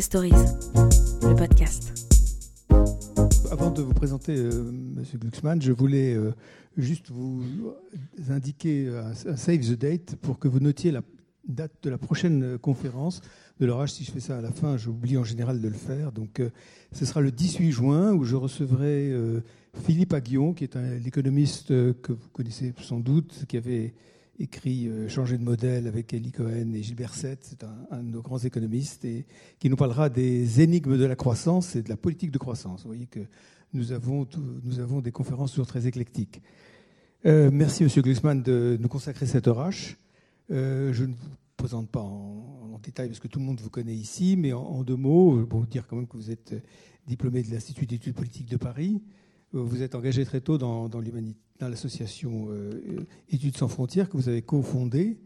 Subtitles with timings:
[0.00, 0.30] Stories,
[1.22, 1.92] le podcast.
[3.50, 6.32] Avant de vous présenter euh, Monsieur Glucksmann, je voulais euh,
[6.78, 7.42] juste vous
[8.30, 11.02] indiquer un, save the date pour que vous notiez la
[11.46, 13.20] date de la prochaine conférence
[13.60, 13.92] de l'orage.
[13.92, 16.10] Si je fais ça à la fin, j'oublie en général de le faire.
[16.10, 16.48] Donc, euh,
[16.92, 19.42] ce sera le 18 juin où je recevrai euh,
[19.84, 23.92] Philippe Aguillon, qui est un l'économiste que vous connaissez sans doute, qui avait
[24.42, 28.22] écrit euh, Changer de modèle avec Elie Cohen et Gilbert Sett, c'est un, de nos
[28.22, 29.24] grands économistes, et
[29.60, 32.82] qui nous parlera des énigmes de la croissance et de la politique de croissance.
[32.82, 33.20] Vous voyez que
[33.72, 34.26] nous avons,
[34.64, 36.42] nous avons des conférences toujours très éclectiques.
[37.24, 39.96] Euh, merci, Monsieur Glucksmann, de nous consacrer cette orage.
[40.50, 43.94] Euh, je ne vous présente pas en, détail parce que tout le monde vous connaît
[43.94, 46.52] ici, mais en, deux mots, bon, dire quand même que vous êtes
[47.06, 49.00] diplômé de l'Institut d'études politiques de Paris.
[49.52, 50.98] Vous êtes engagé très tôt dans, dans
[51.68, 55.18] l'association euh, Études sans frontières que vous avez cofondée.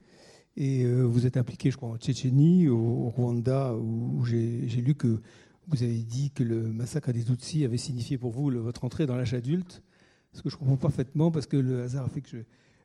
[0.57, 5.21] Et euh, vous êtes impliqué, je crois, en Tchétchénie, au, Rwanda, où, j'ai lu que
[5.69, 9.17] vous avez dit que le massacre des Tutsis avait signifié pour vous votre entrée dans
[9.17, 9.83] l'âge adulte.
[10.33, 12.45] Ce que je comprends parfaitement parce que le hasard a fait que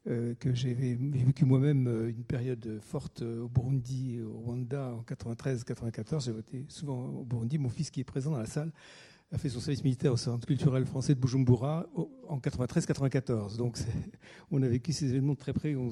[0.09, 6.25] euh, j'ai vécu moi-même une période forte au Burundi, au Rwanda en 93-94.
[6.25, 7.57] J'ai voté souvent au Burundi.
[7.57, 8.71] Mon fils qui est présent dans la salle
[9.31, 11.87] a fait son service militaire au Centre culturel français de Bujumbura
[12.27, 13.55] en 93-94.
[13.57, 13.77] Donc
[14.51, 15.89] on a vécu ces événements de très près, on,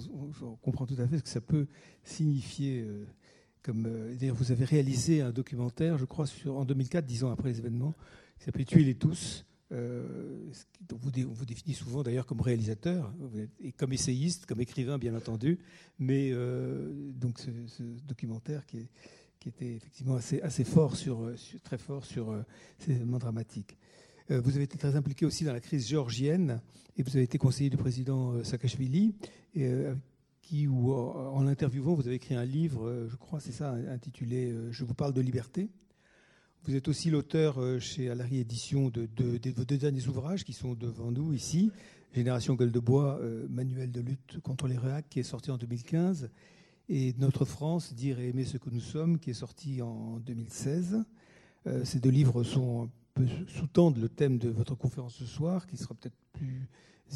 [0.62, 1.68] comprend tout à fait ce que ça peut
[2.04, 2.82] signifier.
[2.82, 3.06] Euh,
[3.62, 7.50] comme euh, D'ailleurs, vous avez réalisé un documentaire, je crois, en 2004, dix ans après
[7.50, 7.94] les événements,
[8.38, 9.46] qui s'appelait Tuer les tous.
[9.72, 10.50] Euh,
[10.90, 13.14] dont on vous définit souvent d'ailleurs comme réalisateur
[13.60, 15.60] et comme essayiste, comme écrivain bien entendu,
[16.00, 16.32] mais
[17.14, 18.90] donc ce, documentaire qui est,
[19.40, 22.44] qui était effectivement assez, fort sur, euh, très fort sur euh,
[22.78, 23.78] ces événements dramatiques.
[24.32, 26.62] Euh, vous avez été très impliqué aussi dans la crise géorgienne
[26.98, 29.16] et vous avez été conseiller du président Saakashvili,
[30.42, 34.94] qui, en l'interviewant, vous avez écrit un livre, je crois, c'est ça, intitulé Je vous
[34.94, 35.70] parle de liberté.
[36.66, 39.08] Vous êtes aussi l'auteur chez Alary Édition de,
[39.56, 41.72] vos deux derniers ouvrages qui sont devant nous ici.
[42.14, 46.30] Génération Gueule de Bois, manuel de lutte contre les réacs, qui est sorti en 2015,
[46.90, 51.06] et Notre France, dire et aimer ce que nous sommes, qui est sorti en 2016.
[51.68, 52.90] Euh, ces deux livres sont
[53.48, 56.68] sous-tendent le thème de votre conférence ce soir, qui sera peut-être plus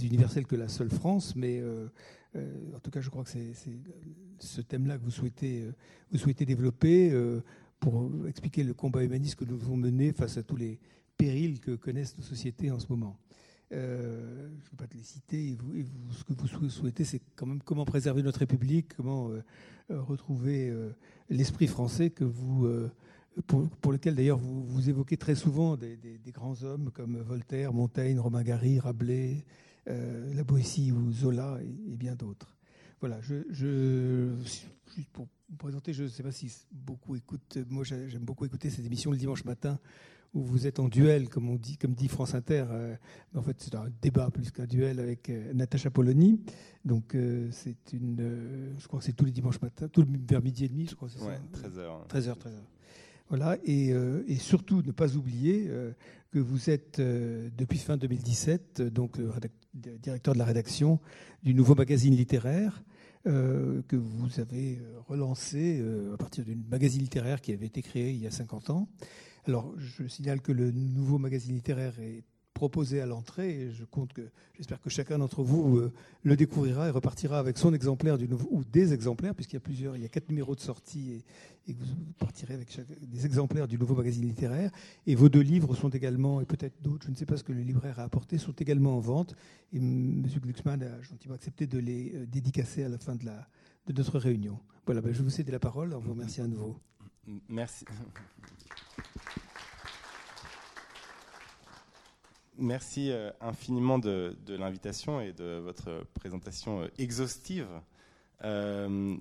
[0.02, 1.88] universel que la seule France, mais euh,
[2.36, 3.54] euh, en tout cas, je crois que c'est
[4.38, 7.12] ce thème-là que vous souhaitez développer
[7.80, 10.80] pour expliquer le combat humaniste que nous devons mener face à tous les
[11.18, 13.18] périls que connaissent nos sociétés en ce moment.
[13.74, 15.50] Euh, je ne vais pas te les citer.
[15.50, 15.74] Et vous,
[16.14, 19.44] ce que vous souhaitez, c'est quand même comment préserver notre République, comment euh,
[19.92, 20.74] euh, retrouver
[21.30, 22.68] l'esprit français que vous,
[23.48, 25.98] pour, lequel d'ailleurs vous, évoquez très souvent des,
[26.28, 29.46] grands hommes comme Voltaire, Montaigne, Romain Gary, Rabelais,
[29.88, 32.56] La Boétie ou Zola et, bien d'autres.
[33.00, 34.70] Voilà, juste
[35.12, 38.86] pour vous présenter, je ne sais pas si beaucoup écoutent, moi j'aime beaucoup écouter cette
[38.86, 39.80] émission le dimanche matin
[40.34, 42.66] où vous êtes en duel, comme on dit, comme dit France Inter.
[42.70, 42.96] Euh,
[43.36, 46.42] en fait, c'est un débat plus qu'un duel avec euh, Natacha Polony.
[46.86, 48.74] Donc, euh, c'est une.
[48.78, 51.10] je crois que c'est tous les dimanches matin, tout vers midi et demi, je crois.
[51.10, 52.08] C'est ouais, 13h.
[52.08, 52.52] 13h, 13h.
[53.30, 53.94] Voilà, et,
[54.28, 55.68] et, surtout ne pas oublier
[56.30, 59.18] que vous êtes depuis fin 2017 donc
[59.74, 61.00] directeur de la rédaction
[61.42, 62.84] du nouveau magazine littéraire
[63.24, 65.84] que vous avez relancé
[66.14, 68.88] à partir d'une magazine littéraire qui avait été créé il y a 50 ans
[69.48, 72.24] alors, je signale que le nouveau magazine littéraire est
[72.54, 74.12] proposé à l'entrée et je compte
[74.56, 78.64] j'espère que chacun d'entre vous euh, le découvrira et repartira avec son exemplaire du ou
[78.64, 81.74] des exemplaires puisqu'il y a plusieurs, il y a quatre numéros de sortie et, et
[81.74, 82.70] vous partirez avec
[83.02, 84.72] des exemplaires du nouveau magazine littéraire
[85.08, 87.54] et vos deux livres sont également et peut-être d'autres, je ne sais pas ce que
[87.54, 89.36] le libraire a apporté, sont également en vente
[89.74, 90.24] et M.
[90.42, 93.48] Glucksmann a gentiment accepté de les euh, dédicacer à la fin de, la,
[93.88, 94.60] de notre réunion.
[94.86, 95.94] Voilà, ben, je vous cède la parole.
[95.94, 96.78] On vous remercie à nouveau.
[97.48, 97.86] Merci.
[102.58, 107.68] Merci euh, infiniment de, l'invitation et de votre présentation euh, exhaustive.
[108.44, 109.18] Euh,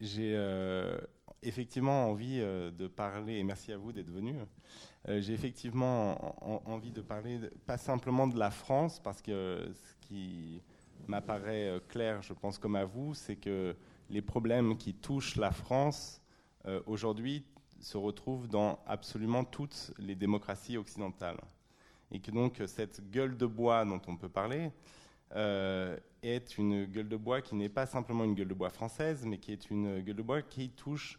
[0.00, 0.38] j'ai
[1.42, 4.34] effectivement envie de parler, et merci à vous d'être venu,
[5.06, 10.60] j'ai effectivement envie de parler pas simplement de la France, parce que ce qui
[11.06, 13.74] m'apparaît clair, je pense comme à vous, c'est que
[14.10, 16.20] les problèmes qui touchent la France
[16.86, 17.44] aujourd'hui
[17.80, 21.40] se retrouvent dans absolument toutes les démocraties occidentales
[22.10, 24.70] et que donc cette gueule de bois dont on peut parler
[25.34, 29.26] euh, est une gueule de bois qui n'est pas simplement une gueule de bois française,
[29.26, 31.18] mais qui est une gueule de bois qui touche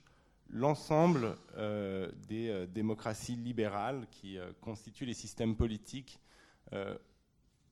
[0.50, 6.20] l'ensemble euh, des euh, démocraties libérales qui constituent les systèmes politiques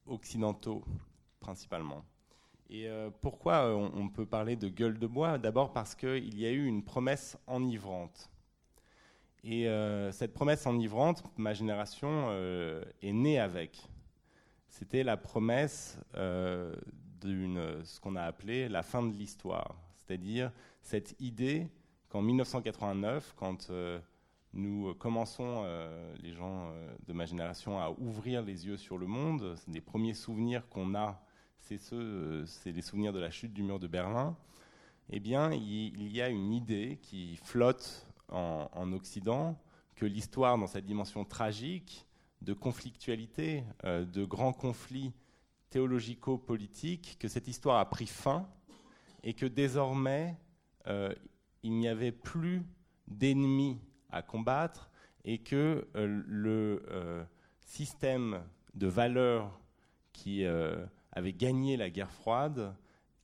[0.06, 0.84] occidentaux
[1.40, 2.06] principalement.
[2.69, 2.88] Et
[3.21, 5.38] pourquoi on, peut parler de gueule de bois?
[5.38, 8.31] D'abord parce qu'il y a eu une promesse enivrante
[9.44, 9.68] Et
[10.12, 13.88] cette promesse enivrante, ma génération est née avec.
[14.69, 16.00] C'était la promesse
[17.21, 20.51] d'une ce qu'on a appelé la fin de l'histoire, c'est-à-dire
[20.81, 21.68] cette idée
[22.09, 23.69] qu'en 1989, quand
[24.54, 28.98] nous euh, commençons, euh, les gens euh, de ma génération, à ouvrir les yeux sur
[28.98, 29.56] le monde.
[29.57, 31.21] C'est des premiers souvenirs qu'on a,
[31.63, 34.38] c'est ceux, c'est les souvenirs de la chute du mur de Berlin.
[35.10, 39.60] Eh bien, il, y a une idée qui flotte en, en Occident
[39.95, 42.06] que l'histoire, dans sa dimension tragique,
[42.42, 45.13] de conflictualité, de grands conflits
[45.69, 48.48] théologico-politiques, que cette histoire a pris fin
[49.24, 50.38] et que désormais,
[51.63, 52.63] il n'y avait plus
[53.07, 53.80] d'ennemis
[54.12, 54.89] à combattre
[55.25, 57.24] et que euh, le euh,
[57.62, 58.44] système
[58.74, 59.59] de valeurs
[60.12, 62.75] qui euh, avait gagné la guerre froide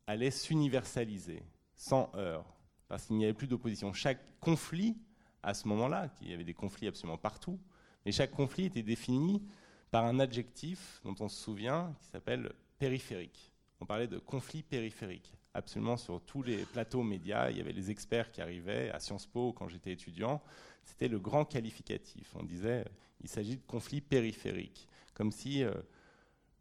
[0.07, 1.43] allait s'universaliser
[1.75, 2.57] sans heurts,
[2.87, 3.93] parce qu'il n'y avait plus d'opposition.
[3.93, 4.97] Chaque conflit,
[5.43, 7.59] à ce moment-là, il y avait des conflits absolument partout,
[8.05, 9.43] mais chaque conflit était défini
[9.91, 13.51] par un adjectif dont on se souvient qui s'appelle périphérique.
[13.81, 17.49] On parlait de conflit périphérique absolument sur tous les plateaux médias.
[17.49, 20.41] Il y avait les experts qui arrivaient à Sciences Po quand j'étais étudiant.
[20.83, 22.35] C'était le grand qualificatif.
[22.35, 22.85] On disait
[23.21, 25.73] il s'agit de conflits périphériques, comme si euh,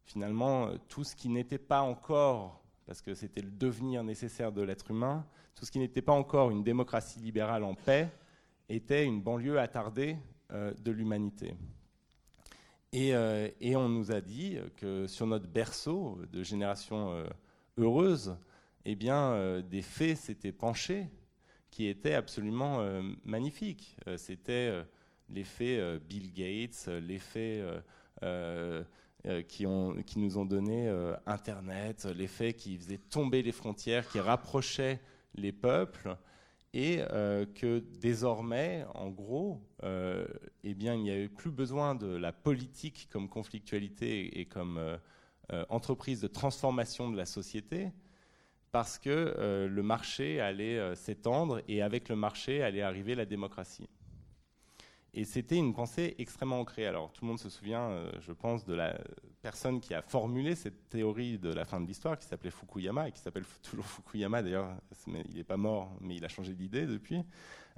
[0.08, 4.90] finalement tout ce qui n'était pas encore, parce que c'était le devenir nécessaire de l'être
[4.90, 8.10] humain, tout ce qui n'était pas encore une démocratie libérale en paix
[8.68, 10.16] était une banlieue attardée
[10.52, 11.54] euh, de l'humanité.
[12.92, 17.22] Et, euh, et, on nous a dit que sur notre berceau de génération
[17.76, 18.36] heureuse,
[18.90, 21.08] eh bien, euh, des faits s'étaient penchés
[21.70, 23.96] qui étaient absolument euh, magnifiques.
[24.06, 24.72] Euh, c'était
[25.28, 27.62] l'effet Bill Gates, l'effet
[29.48, 29.66] qui,
[30.06, 30.88] qui, nous ont donné
[31.26, 35.00] Internet, l'effet qui faisait tomber les frontières, qui rapprochait
[35.34, 36.16] les peuples,
[36.72, 36.98] et
[37.54, 43.28] que désormais, en gros, eh bien, il n'y avait plus besoin de la politique comme
[43.28, 44.80] conflictualité et comme
[45.68, 47.90] entreprise de transformation de la société,
[48.72, 53.24] parce que euh, le marché allait euh, s'étendre et avec le marché allait arriver la
[53.24, 53.88] démocratie.
[55.18, 56.86] Et c'était une pensée extrêmement ancrée.
[56.86, 58.96] Alors tout le monde se souvient, euh, je pense, de la
[59.42, 63.10] personne qui a formulé cette théorie de la fin de l'histoire, qui s'appelait Fukuyama, et
[63.10, 64.70] qui s'appelle toujours Fukuyama d'ailleurs,
[65.08, 67.24] il n'est pas mort, mais il a changé d'idée depuis.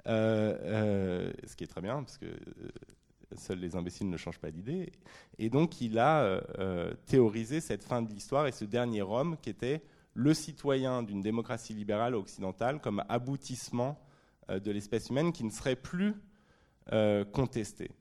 [0.05, 2.27] ce qui est très bien, parce que
[3.35, 4.91] seuls les imbéciles ne changent pas d'idée.
[5.39, 6.43] Et donc il a
[7.07, 9.81] théorisé cette fin de l'histoire et ce dernier homme qui était
[10.13, 13.97] le citoyen d'une démocratie libérale occidentale comme aboutissement
[14.49, 16.15] euh, de l'espèce humaine qui ne serait plus
[16.93, 17.91] euh, contesté.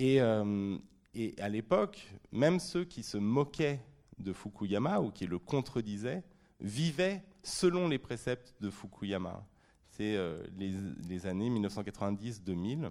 [0.00, 0.78] Euh,
[1.14, 3.80] et, à l'époque, même ceux qui se moquaient
[4.18, 6.22] de Fukuyama ou qui le contredisaient
[6.60, 9.46] vivaient selon les préceptes de Fukuyama.
[9.88, 10.16] C'est
[10.56, 10.72] les,
[11.06, 12.90] les, années 1990-2000,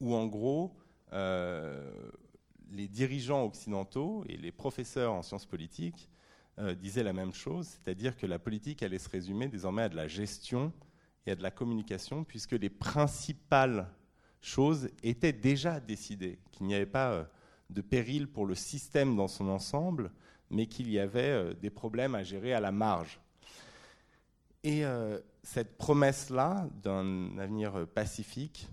[0.00, 0.74] où en gros,
[1.12, 6.08] les dirigeants occidentaux et les professeurs en sciences politiques
[6.58, 9.94] euh, disait la même chose, c'est-à-dire que la politique allait se résumer désormais à de
[9.94, 10.72] la gestion
[11.26, 13.88] et à de la communication, puisque les principales
[14.40, 17.24] choses étaient déjà décidées, qu'il n'y avait pas euh,
[17.70, 20.12] de péril pour le système dans son ensemble,
[20.50, 23.20] mais qu'il y avait euh, des problèmes à gérer à la marge.
[24.64, 24.82] Et
[25.44, 28.68] cette promesse-là d'un avenir pacifique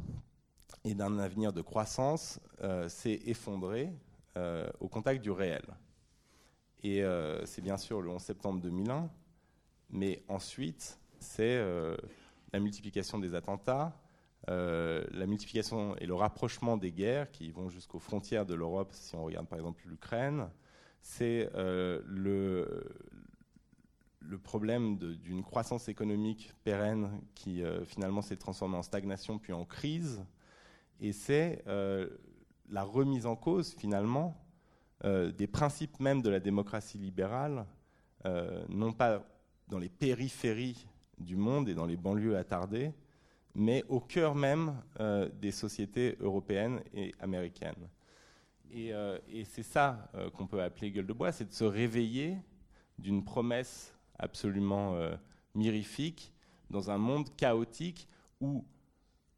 [0.83, 2.39] et d'un avenir de croissance
[2.87, 3.93] s'est effondrée
[4.79, 5.61] au contact du réel.
[6.85, 9.09] Et euh, c'est bien sûr le 11 septembre 2001,
[9.89, 11.97] mais ensuite, c'est euh,
[12.55, 13.93] la multiplication des attentats,
[14.49, 19.15] euh, la multiplication et le rapprochement des guerres qui vont jusqu'aux frontières de l'Europe, si
[19.15, 20.49] on regarde par exemple l'Ukraine,
[21.01, 22.83] c'est le,
[24.21, 30.25] le problème d'une croissance économique pérenne qui finalement s'est transformée en stagnation puis en crise,
[30.99, 34.35] et c'est la remise en cause finalement
[35.03, 37.65] euh, des principes même de la démocratie libérale,
[38.25, 39.23] euh, non pas
[39.67, 42.91] dans les périphéries du monde et dans les banlieues attardées,
[43.53, 47.89] mais au cœur même euh, des sociétés européennes et américaines.
[48.71, 48.91] Et,
[49.29, 52.35] et c'est ça qu'on peut appeler gueule de bois, c'est de se réveiller
[52.97, 54.97] d'une promesse absolument
[55.53, 56.33] mirifique
[56.69, 58.09] dans un monde chaotique
[58.41, 58.65] où,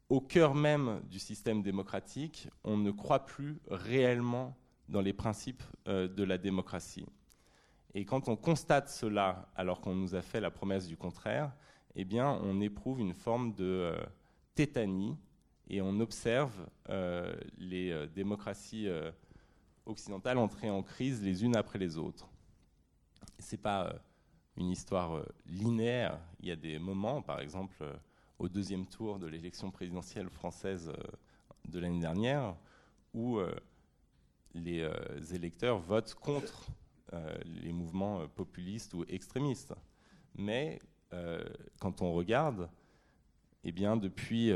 [0.08, 4.56] au cœur même du système démocratique, on ne croit plus réellement
[4.88, 7.06] dans les principes euh, de la démocratie.
[7.94, 11.52] Et quand on constate cela, alors qu'on nous a fait la promesse du contraire,
[11.94, 13.96] eh bien, on éprouve une forme de euh,
[14.54, 15.16] tétanie
[15.68, 16.54] et on observe
[16.88, 18.88] euh, les démocraties
[19.84, 22.28] occidentales entrer en crise les unes après les autres.
[23.38, 23.94] Ce n'est pas
[24.56, 26.18] une histoire linéaire.
[26.40, 27.84] Il y a des moments, par exemple,
[28.38, 30.90] au deuxième tour de l'élection présidentielle française
[31.68, 32.56] de l'année dernière,
[33.12, 33.38] où
[34.54, 34.88] les
[35.34, 36.66] électeurs votent contre
[37.44, 39.74] les mouvements populistes ou extrémistes.
[40.34, 40.80] Mais
[41.80, 42.68] quand on regarde,
[43.64, 44.52] eh bien, depuis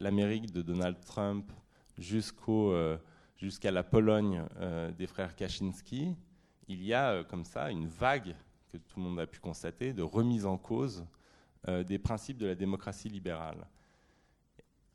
[0.00, 1.50] l'Amérique de Donald Trump
[1.98, 2.72] jusqu'au
[3.44, 6.14] jusqu'à la Pologne euh, des frères Kaczynski,
[6.68, 8.34] il y a euh, comme ça une vague
[8.72, 11.04] que tout le monde a pu constater de remise en cause
[11.68, 13.66] euh, des principes de la démocratie libérale.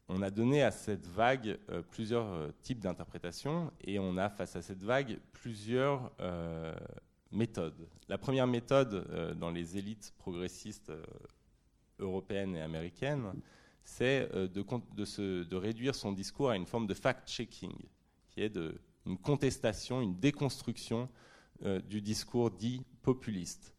[0.08, 1.60] On a donné à cette vague
[1.92, 6.12] plusieurs types d'interprétations et on a face à cette vague plusieurs
[7.32, 7.88] méthodes.
[8.08, 10.92] La première méthode dans les élites progressistes
[12.00, 13.34] européennes et américaines,
[13.84, 17.76] c'est de, de, de, réduire son discours à une forme de fact-checking
[18.30, 18.58] qui est
[19.06, 21.10] une contestation, une déconstruction
[21.64, 23.76] euh, du discours dit populiste.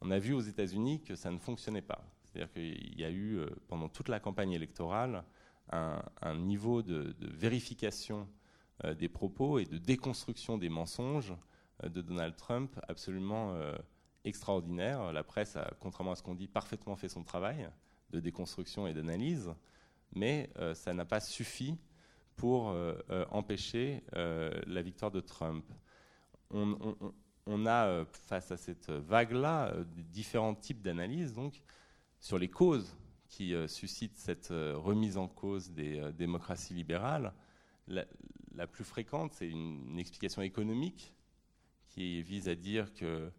[0.00, 2.04] On a vu aux États-Unis que ça ne fonctionnait pas.
[2.22, 5.24] C'est-à-dire qu'il y a eu, euh, pendant toute la campagne électorale,
[5.72, 8.28] un, niveau de, vérification
[8.84, 11.34] euh, des propos et de déconstruction des mensonges
[11.82, 13.54] de Donald Trump absolument
[14.24, 15.12] extraordinaire.
[15.12, 17.68] La presse a, contrairement à ce qu'on dit, parfaitement fait son travail
[18.10, 19.52] de déconstruction et d'analyse,
[20.14, 21.76] mais ça n'a pas suffi
[22.36, 25.64] pour euh, euh, empêcher euh, la victoire de Trump.
[26.50, 29.72] On, a, face à cette vague-là,
[30.12, 31.34] différents types d'analyses
[32.20, 32.96] sur les causes
[33.28, 37.32] qui suscitent cette remise en cause des démocraties libérales.
[37.88, 41.14] La, plus fréquente, c'est une, explication économique
[41.96, 43.32] qui vise à dire que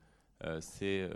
[0.60, 1.10] c'est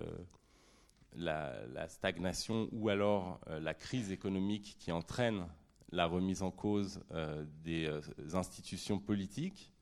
[1.14, 5.48] la, la, stagnation ou alors la crise économique qui entraîne
[5.92, 8.02] la remise en cause euh, des euh,
[8.34, 9.74] institutions politiques.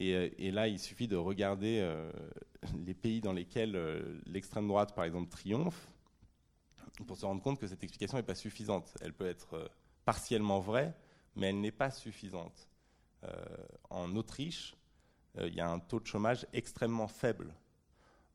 [0.00, 1.86] Euh, et, là, il suffit de regarder
[2.86, 3.78] les pays dans lesquels
[4.26, 5.88] l'extrême droite, par exemple, triomphe,
[7.06, 8.96] pour se rendre compte que cette explication n'est pas suffisante.
[9.02, 9.70] Elle peut être
[10.04, 10.94] partiellement vraie,
[11.36, 12.70] mais elle n'est pas suffisante.
[13.90, 14.74] en Autriche,
[15.38, 17.54] il y a un taux de chômage extrêmement faible.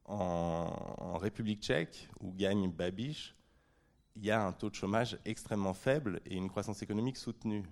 [0.06, 3.36] En, République tchèque, où gagne Babiš,
[4.16, 7.64] il y a un taux de chômage extrêmement faible et une croissance économique soutenue.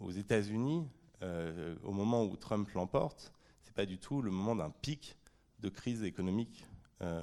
[0.00, 0.88] Aux États-Unis,
[1.22, 3.32] euh, au moment où Trump l'emporte,
[3.62, 5.16] ce n'est pas du tout le moment d'un pic
[5.60, 6.66] de crise économique,
[7.02, 7.22] euh,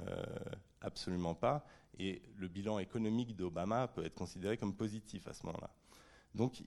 [0.80, 1.66] absolument pas.
[1.98, 5.70] Et le bilan économique d'Obama peut être considéré comme positif à ce moment-là.
[6.34, 6.62] Donc,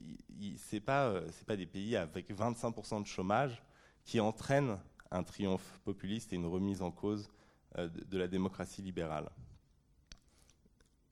[0.57, 3.63] ce n'est pas, euh, pas des pays avec 25% de chômage
[4.03, 4.79] qui entraînent
[5.11, 7.29] un triomphe populiste et une remise en cause
[7.77, 9.29] de la démocratie libérale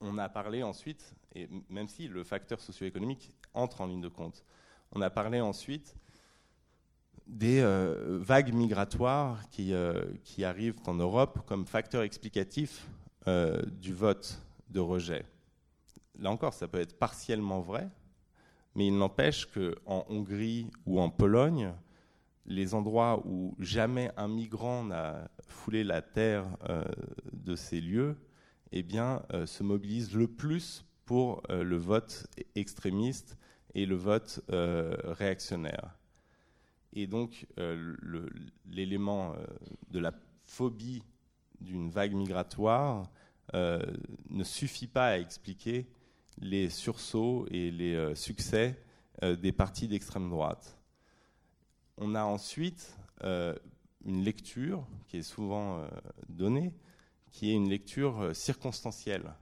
[0.02, 4.44] on a parlé ensuite, et même si le facteur socio-économique entre en ligne de compte,
[4.90, 5.94] on a parlé ensuite
[7.26, 12.86] des euh, vagues migratoires qui, euh, qui, arrivent en Europe comme facteur explicatif
[13.28, 15.24] euh, du vote de rejet.
[16.18, 17.88] Là encore, ça peut être partiellement vrai,
[18.74, 21.72] mais il n'empêche qu'en Hongrie ou en Pologne,
[22.46, 26.46] les endroits où jamais un migrant n'a foulé la terre
[27.32, 28.16] de ces lieux,
[28.72, 33.36] eh euh, se mobilisent le plus pour euh, le vote extrémiste
[33.74, 35.98] et le vote euh, réactionnaire.
[36.94, 37.46] Et donc,
[38.66, 39.34] l'élément
[39.90, 40.12] de la
[40.44, 41.02] phobie
[41.58, 43.10] d'une vague migratoire
[43.54, 45.88] ne suffit pas à expliquer
[46.36, 48.78] les sursauts et les succès
[49.22, 50.81] des partis d'extrême droite.
[51.98, 55.86] On a ensuite une lecture qui est souvent
[56.28, 56.72] donnée,
[57.32, 59.34] qui est une lecture euh, circonstancielle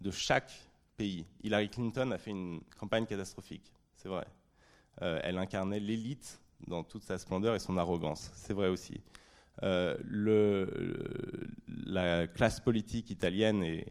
[0.00, 0.52] de chaque
[0.96, 1.26] pays.
[1.42, 4.26] Hillary Clinton a fait une campagne catastrophique, c'est vrai.
[5.02, 9.00] Euh, elle incarnait l'élite dans toute sa splendeur et son arrogance, c'est vrai aussi.
[9.62, 9.96] Euh,
[11.68, 13.86] la classe politique italienne et,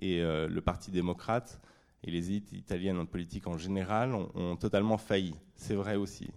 [0.00, 1.60] le Parti démocrate
[2.02, 6.28] et les élites italiennes en politique en général ont totalement failli, c'est vrai aussi.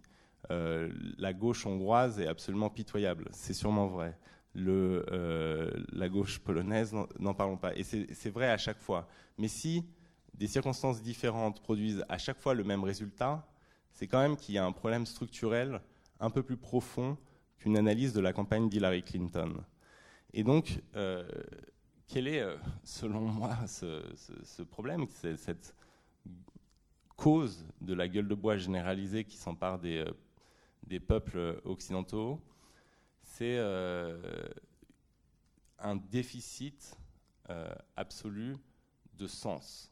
[0.50, 4.18] La gauche hongroise est absolument pitoyable, c'est sûrement vrai
[4.58, 7.76] euh, la gauche polonaise, n'en parlons pas.
[7.76, 9.08] Et c'est vrai à chaque fois.
[9.38, 9.86] Mais si
[10.34, 13.46] des circonstances différentes produisent à chaque fois le même résultat,
[13.94, 15.82] c'est quand même qu'il y a un problème structurel
[16.20, 17.18] un peu plus profond
[17.58, 19.64] qu'une analyse de la campagne d'Hillary Clinton.
[20.34, 21.28] Et donc, euh,
[22.08, 24.02] quel est, euh, selon moi, ce,
[24.44, 25.76] ce problème, cette
[27.18, 30.06] cause de la gueule de bois généralisée qui s'empare des,
[30.90, 32.42] des peuples occidentaux
[33.40, 34.50] c'est euh,
[35.78, 36.98] un déficit
[37.50, 38.58] euh, absolu
[39.14, 39.92] de sens,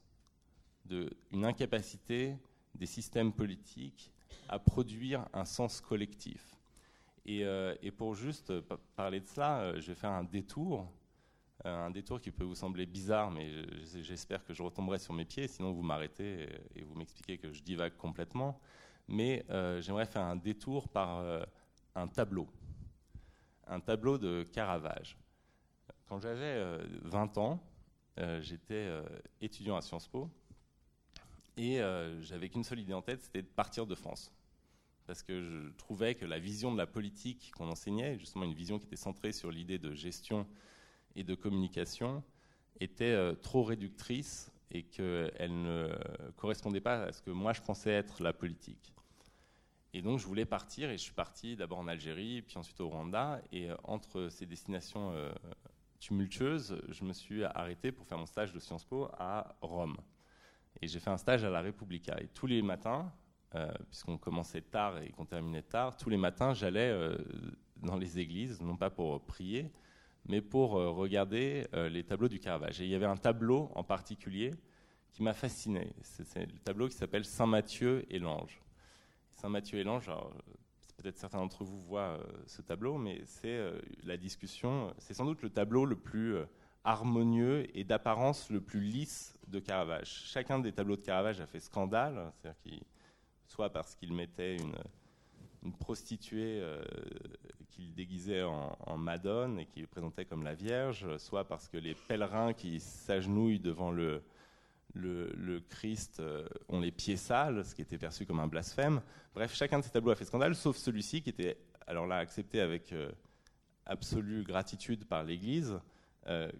[0.85, 2.35] de, une incapacité
[2.75, 4.11] des systèmes politiques
[4.49, 6.57] à produire un sens collectif.
[7.25, 8.53] Et, euh, pour juste
[8.95, 10.91] parler de cela, je vais faire un détour
[11.65, 13.49] un détour qui peut vous sembler bizarre, mais
[14.01, 17.63] j'espère que je retomberai sur mes pieds, sinon vous m'arrêtez et vous m'expliquez que je
[17.63, 18.61] divague complètement.
[19.07, 19.45] Mais
[19.79, 21.23] j'aimerais faire un détour par
[21.95, 22.47] un tableau,
[23.67, 25.17] un tableau de Caravage.
[26.07, 26.61] Quand j'avais
[27.03, 27.63] 20 ans,
[28.41, 28.91] j'étais
[29.39, 30.29] étudiant à Sciences Po
[31.55, 31.79] et
[32.21, 34.31] j'avais qu'une seule idée en tête, c'était de partir de France
[35.07, 38.77] parce que je trouvais que la vision de la politique qu'on enseignait, justement une vision
[38.77, 40.45] qui était centrée sur l'idée de gestion
[41.15, 42.23] et de communication,
[42.79, 45.89] était euh, trop réductrice et qu'elle ne
[46.35, 48.93] correspondait pas à ce que moi je pensais être la politique.
[49.97, 52.87] Et donc je voulais partir et je suis parti d'abord en Algérie, puis ensuite au
[52.87, 53.41] Rwanda.
[53.51, 55.31] Et euh, entre ces destinations euh,
[55.99, 59.97] tumultueuses, je me suis arrêté pour faire mon stage de Sciences Po à Rome.
[60.83, 62.15] Et j'ai fait un stage à la Repubblica.
[62.21, 63.11] Et tous les matins,
[63.55, 66.95] euh, puisqu'on commençait tard et qu'on terminait tard, tous les matins, j'allais
[67.77, 69.71] dans les églises, non pas pour prier,
[70.25, 72.81] mais pour regarder les tableaux du Caravage.
[72.81, 74.53] Et il y avait un tableau en particulier
[75.11, 75.91] qui m'a fasciné.
[76.03, 78.61] C'est le tableau qui s'appelle Saint Matthieu et l'ange.
[79.37, 80.11] Saint Matthieu et l'ange,
[80.97, 83.59] peut-être certains d'entre vous voient ce tableau, mais c'est
[84.03, 86.35] la discussion, c'est sans doute le tableau le plus
[86.83, 90.07] harmonieux et d'apparence le plus lisse de Caravage.
[90.25, 92.31] Chacun des tableaux de Caravage a fait scandale,
[93.45, 96.81] soit parce qu'il mettait une, prostituée euh,
[97.69, 102.53] qu'il déguisait en, Madone et qu'il présentait comme la Vierge, soit parce que les pèlerins
[102.53, 104.23] qui s'agenouillent devant le,
[104.97, 109.01] le, Christ euh, ont les pieds sales, ce qui était perçu comme un blasphème.
[109.33, 112.59] Bref, chacun de ces tableaux a fait scandale, sauf celui-ci qui était alors là accepté
[112.59, 113.11] avec euh,
[113.85, 115.79] absolue gratitude par l'Église,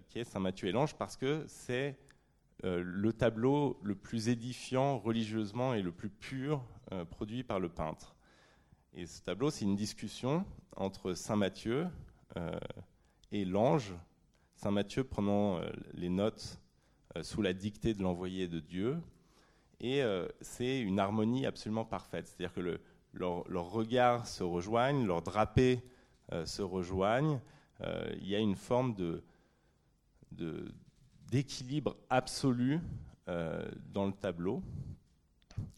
[0.07, 1.99] qui est Saint Matthieu et l'Ange, parce que c'est
[2.63, 6.63] le tableau le plus édifiant religieusement et le plus pur
[6.93, 8.15] euh, produit par le peintre.
[8.93, 10.45] Et ce tableau, c'est une discussion
[10.77, 11.87] entre Saint Matthieu
[12.37, 12.57] euh,
[13.33, 13.93] et l'ange,
[14.55, 16.61] Saint Matthieu prenant euh, les notes
[17.23, 18.97] sous la dictée de l'envoyé de Dieu.
[19.79, 20.01] Et
[20.41, 22.27] c'est une harmonie absolument parfaite.
[22.27, 22.79] C'est-à-dire que le,
[23.13, 25.83] leurs regards se rejoignent, leurs drapés
[26.45, 27.39] se rejoignent.
[28.19, 29.23] il y a une forme de,
[31.29, 32.79] d'équilibre absolu
[33.27, 34.63] dans le tableau.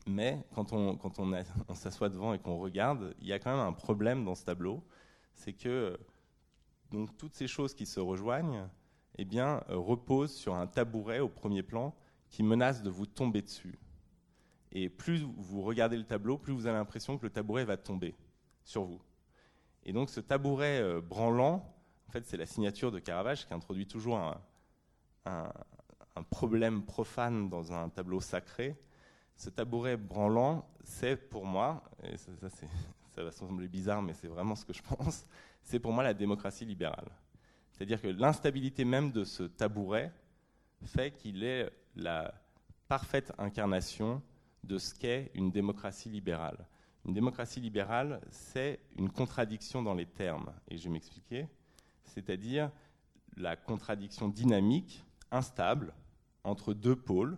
[0.08, 1.34] Mais quand on, quand on,
[1.68, 4.46] on s'assoit devant et qu'on regarde, il y a quand même un problème dans ce
[4.46, 4.84] tableau.
[5.36, 5.98] C'est que
[6.92, 8.68] donc, toutes ces choses qui se rejoignent
[9.22, 11.94] eh bien, euh, reposent sur un tabouret au premier plan
[12.30, 13.78] qui menace de vous tomber dessus.
[14.72, 18.16] Et plus vous regardez le tableau, plus vous avez l'impression que le tabouret va tomber
[18.64, 19.02] sur vous.
[19.84, 21.76] Et donc ce tabouret euh, branlant,
[22.08, 24.18] en fait, c'est la signature de Caravage qui introduit toujours
[25.26, 25.52] un,
[26.30, 28.80] problème profane dans un tableau sacré,
[29.36, 32.16] ce tabouret branlant, c'est pour moi, et
[33.12, 35.26] ça, va sembler bizarre, mais c'est vraiment ce que je pense,
[35.62, 37.10] c'est pour moi la démocratie libérale.
[37.80, 40.12] C'est-à-dire que l'instabilité même de ce tabouret
[40.84, 42.34] fait qu'il est la
[42.90, 44.22] parfaite incarnation
[44.66, 46.68] de ce qu'est une démocratie libérale.
[47.06, 51.48] Une démocratie libérale, c'est une contradiction dans les termes, et je vais m'expliquer,
[52.04, 52.70] c'est-à-dire
[53.38, 55.94] la contradiction dynamique, instable,
[56.44, 57.38] entre deux pôles,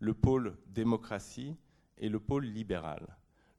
[0.00, 1.54] le pôle démocratie
[1.96, 3.06] et le pôle libéral.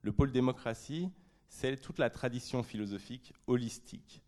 [0.02, 1.10] Le pôle démocratie,
[1.47, 4.21] c'est toute la tradition philosophique holistique,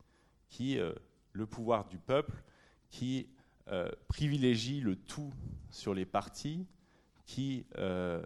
[0.47, 0.93] qui euh,
[1.33, 2.41] le pouvoir du peuple,
[2.89, 3.27] qui
[3.67, 5.33] euh, privilégie le tout
[5.69, 6.65] sur les partis,
[7.25, 8.23] qui euh,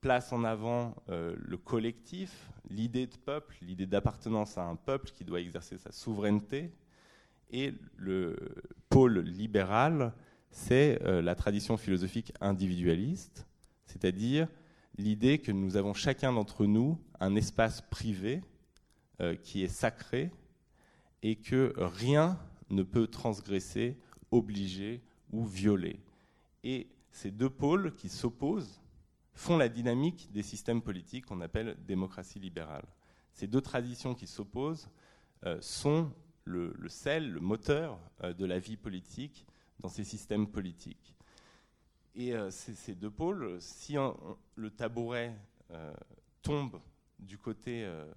[0.00, 5.40] place en avant le collectif, l'idée de peuple, l'idée d'appartenance à un peuple qui doit
[5.40, 6.72] exercer sa souveraineté,
[7.50, 8.36] et le
[8.88, 10.12] pôle libéral
[10.50, 13.46] c'est euh, la tradition philosophique individualiste,
[13.86, 14.48] c'est-à-dire
[14.96, 18.42] l'idée que nous avons chacun d'entre nous un espace privé
[19.20, 20.30] euh, qui est sacré
[21.22, 22.38] et que rien
[22.70, 23.96] ne peut transgresser,
[24.30, 26.00] obliger ou violer.
[26.64, 28.80] Et ces deux pôles qui s'opposent
[29.34, 32.86] font la dynamique des systèmes politiques qu'on appelle démocratie libérale.
[33.32, 34.88] Ces deux traditions qui s'opposent
[35.44, 36.12] euh, sont
[36.44, 39.46] le, sel, le moteur de la vie politique
[39.80, 41.14] dans ces systèmes politiques.
[42.14, 43.94] Et euh, ces, deux pôles, si
[44.56, 45.36] le tabouret
[45.70, 45.94] euh,
[46.42, 46.80] tombe
[47.18, 48.10] du côté euh,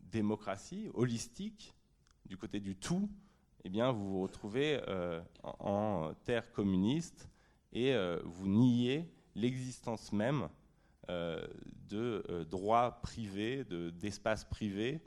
[0.00, 1.74] démocratie, holistique,
[2.26, 3.08] du côté du tout,
[3.64, 4.80] eh bien, vous vous retrouvez
[5.42, 7.28] en, terre communiste
[7.72, 7.94] et
[8.24, 10.48] vous niez l'existence même
[11.08, 15.00] de droits privés, d'espaces privés,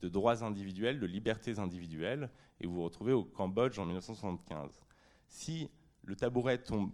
[0.00, 2.28] de droits individuels, de libertés individuelles,
[2.60, 4.70] et vous vous retrouvez au Cambodge en 1975.
[5.28, 5.70] Si
[6.04, 6.92] le tabouret tombe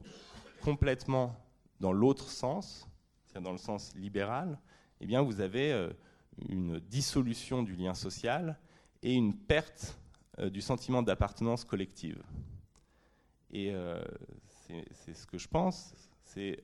[0.63, 1.35] complètement
[1.81, 2.89] dans l'autre sens,
[3.27, 4.59] c'est-à-dire dans le sens libéral,
[5.01, 5.91] eh bien vous avez euh,
[6.49, 8.59] une dissolution du lien social
[9.03, 10.08] et une perte euh,
[10.53, 12.23] du sentiment d'appartenance collective.
[13.51, 13.73] Et
[14.91, 16.63] c'est ce que je pense, c'est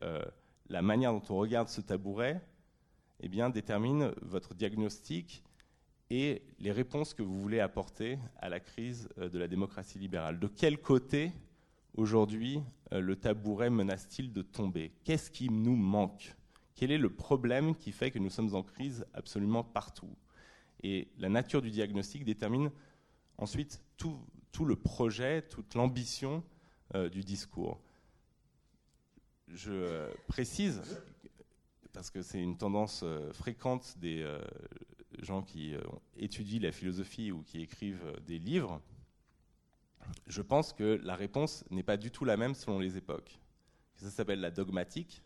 [0.68, 2.40] la manière dont on regarde ce tabouret
[3.20, 5.42] eh bien, détermine votre diagnostic
[6.10, 10.38] et les réponses que vous voulez apporter à la crise de la démocratie libérale.
[10.38, 11.32] De quel côté,
[11.94, 12.60] aujourd'hui,
[12.90, 14.92] le tabouret menace-t-il de tomber?
[15.04, 16.34] Qu'est-ce qui nous manque?
[16.74, 20.14] Quel est le problème qui fait que nous sommes en crise absolument partout?
[20.82, 22.70] Et la nature du diagnostic détermine
[23.38, 24.18] ensuite tout,
[24.64, 26.42] le projet, toute l'ambition
[27.12, 27.80] du discours
[29.48, 30.82] je euh, précise,
[31.92, 34.40] parce que c'est une tendance euh, fréquente des euh,
[35.20, 35.74] gens qui
[36.16, 38.80] étudient la philosophie ou qui écrivent des livres,
[40.26, 43.38] je pense que la réponse n'est pas du tout la même selon les époques.
[43.94, 45.22] Ça s'appelle la dogmatique,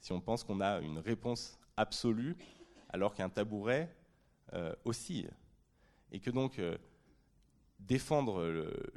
[0.00, 2.36] si on pense qu'on a une réponse absolue
[2.90, 3.94] alors qu'un tabouret
[4.84, 5.30] oscille.
[6.10, 6.60] Et que donc
[7.78, 8.44] défendre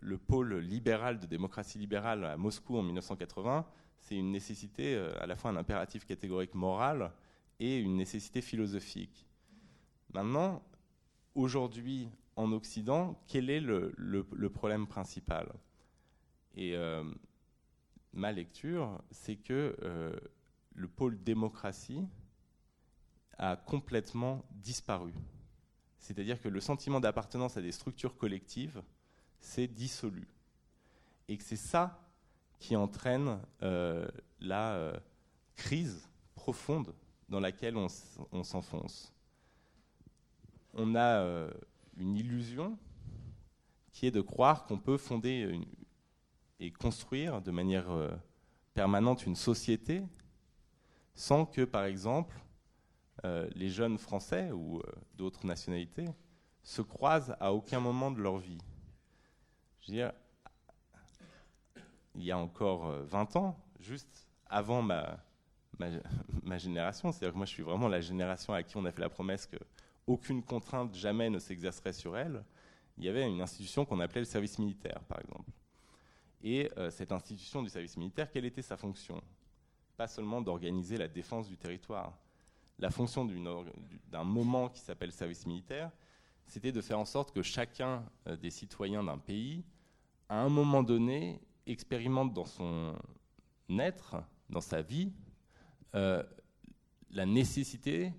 [0.02, 3.66] le, pôle libéral de démocratie libérale à Moscou en 1980,
[4.00, 7.12] c'est une nécessité, euh, à la fois un impératif catégorique moral
[7.60, 9.28] et une nécessité philosophique.
[10.14, 10.64] Maintenant,
[11.36, 15.52] aujourd'hui, en Occident, quel est le, problème principal?
[16.56, 17.04] Et euh,
[18.14, 20.16] ma lecture, c'est que euh,
[20.76, 22.06] le pôle démocratie
[23.38, 25.14] a complètement disparu.
[26.00, 28.82] C'est-à-dire que le sentiment d'appartenance à des structures collectives
[29.40, 30.28] s'est dissolu.
[31.28, 32.00] Et que c'est ça
[32.60, 34.08] qui entraîne euh,
[34.40, 35.00] la euh,
[35.56, 36.94] crise profonde
[37.30, 39.14] dans laquelle on, s'enfonce.
[40.74, 41.52] On a euh,
[41.98, 42.78] une illusion
[43.92, 45.60] qui est de croire qu'on peut fonder
[46.60, 47.88] et construire de manière
[48.74, 50.04] permanente une société
[51.16, 52.40] sans que, par exemple,
[53.24, 54.82] les jeunes Français ou
[55.16, 56.08] d'autres nationalités
[56.68, 58.58] se croisent à aucun moment de leur vie.
[59.80, 60.12] Je veux dire,
[62.16, 67.12] il y a encore 20 euh, ans, juste avant ma, génération.
[67.12, 69.48] C'est-à-dire que moi, je suis vraiment la génération à qui on a fait la promesse
[69.48, 72.44] qu'aucune contrainte jamais ne s'exercerait sur elle.
[72.98, 75.50] Il y avait une institution qu'on appelait le service militaire, par exemple.
[76.42, 79.22] Et euh, cette institution du service militaire, quelle était sa fonction?
[79.96, 82.18] Pas seulement d'organiser la défense du territoire.
[82.80, 85.92] La fonction d'un moment qui s'appelle service militaire,
[86.46, 89.64] c'était de faire en sorte que chacun euh, des citoyens d'un pays,
[90.30, 92.96] à un moment donné, expérimente dans son
[93.70, 94.16] être,
[94.50, 95.12] dans sa vie,
[95.96, 96.24] euh,
[97.12, 98.14] la nécessité,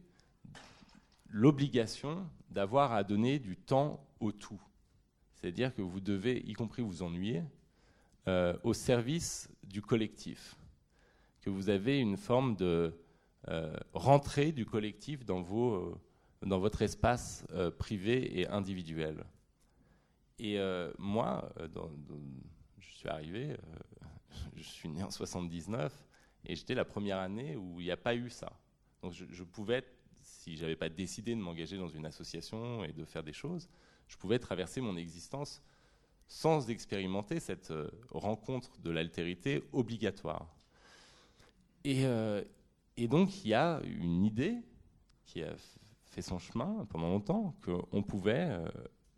[1.28, 4.60] l'obligation d'avoir à donner du temps au tout.
[5.34, 7.44] C'est-à-dire que vous devez, y compris vous ennuyer,
[8.26, 10.56] euh, au service du collectif.
[11.40, 12.98] Que vous avez une forme de
[13.92, 15.98] rentrée du collectif dans, vos,
[16.42, 17.46] dans votre espace
[17.78, 19.24] privé et individuel.
[20.38, 20.58] Et
[20.98, 21.50] moi,
[22.98, 24.06] je suis arrivé, euh,
[24.56, 25.92] je suis né en 79,
[26.44, 28.52] et j'étais la première année où il n'y a pas eu ça.
[29.02, 29.84] Donc je, pouvais,
[30.20, 33.68] si j'avais pas décidé de m'engager dans une association et de faire des choses,
[34.08, 35.62] je pouvais traverser mon existence
[36.26, 40.56] sans expérimenter cette euh, rencontre de l'altérité obligatoire.
[41.84, 42.42] Et, euh,
[43.02, 44.56] et, donc il y a une idée
[45.24, 45.54] qui a
[46.04, 48.58] fait son chemin pendant longtemps, qu'on pouvait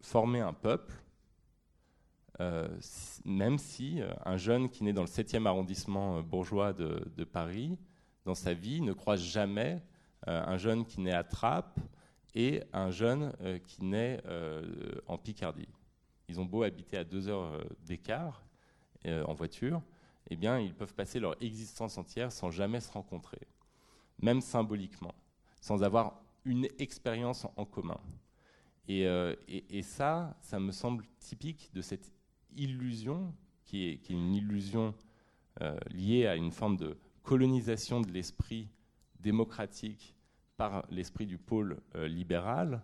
[0.01, 0.93] former un peuple
[2.41, 2.69] euh,
[3.27, 7.79] même si euh, un jeune qui naît dans le 7e arrondissement euh, bourgeois de, Paris,
[8.25, 9.83] dans sa vie, ne croise jamais
[10.27, 11.81] un jeune qui naît à Trappes
[12.35, 13.33] et un jeune
[13.67, 14.21] qui naît
[15.07, 15.69] en Picardie.
[16.29, 18.45] Ils ont beau habiter à deux heures d'écart
[19.07, 19.81] en voiture,
[20.29, 23.41] eh bien, ils peuvent passer leur existence entière sans jamais se rencontrer,
[24.21, 25.15] même symboliquement,
[25.61, 28.01] sans avoir une expérience en commun.
[28.89, 29.07] Et,
[29.47, 32.13] et, ça, ça me semble typique de cette
[32.57, 33.33] illusion,
[33.65, 34.95] qui est, une illusion
[35.61, 38.69] euh, liée à une forme de colonisation de l'esprit
[39.21, 40.15] démocratique
[40.57, 42.83] par l'esprit du pôle euh, libéral,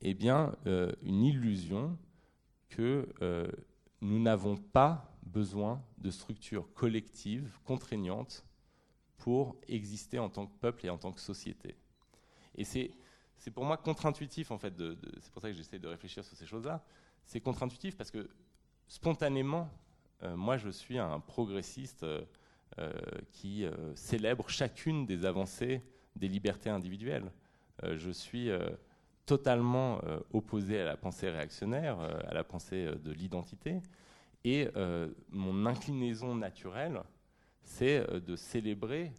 [0.00, 1.98] eh bien, euh, une illusion
[2.68, 3.08] que
[4.02, 8.44] nous n'avons pas besoin de structures collectives contraignantes
[9.18, 11.76] pour exister en tant que peuple et en tant que société.
[12.54, 12.92] Et c'est,
[13.54, 14.74] pour moi contre-intuitif, en fait,
[15.20, 16.82] c'est pour ça que j'essaie de réfléchir sur ces choses-là.
[17.24, 18.28] C'est contre-intuitif parce que
[18.86, 19.68] spontanément,
[20.22, 22.22] euh, moi je suis un progressiste euh,
[22.78, 22.92] euh,
[23.32, 25.82] qui célèbre chacune des avancées
[26.16, 27.30] des libertés individuelles.
[27.82, 28.50] je suis
[29.24, 30.00] totalement
[30.32, 33.80] opposé à la pensée réactionnaire, à la pensée de l'identité.
[34.44, 34.68] Et
[35.30, 37.02] mon inclinaison naturelle,
[37.62, 39.12] c'est de célébrer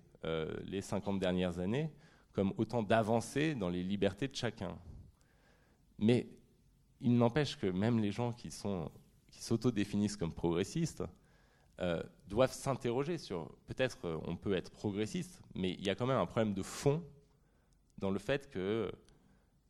[0.65, 1.89] les 50 dernières années
[2.33, 4.77] comme autant d'avancées dans les libertés de chacun.
[5.97, 6.27] Mais
[7.01, 8.91] il n'empêche que même les gens qui sont
[9.27, 11.03] qui s'autodéfinissent comme progressistes
[11.79, 16.07] euh, doivent s'interroger sur, peut-être euh, on peut être progressiste, mais il y a quand
[16.07, 17.03] même un problème de fond
[17.97, 18.91] dans le fait que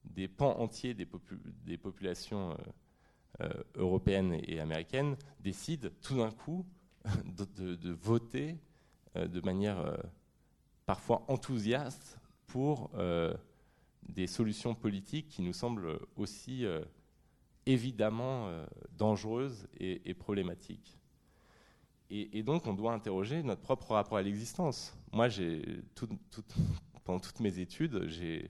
[0.05, 2.55] des pans entiers des populations
[3.75, 6.65] européennes et américaines décident tout d'un coup
[7.25, 8.57] de, voter
[9.15, 9.97] de manière
[10.85, 12.91] parfois enthousiaste pour
[14.03, 16.65] des solutions politiques qui nous semblent aussi
[17.65, 18.51] évidemment
[18.97, 20.99] dangereuses et problématiques.
[22.11, 24.97] Et, donc, on doit interroger notre propre rapport à l'existence.
[25.11, 25.83] Moi, j'ai
[27.03, 28.49] pendant toutes mes études, j'ai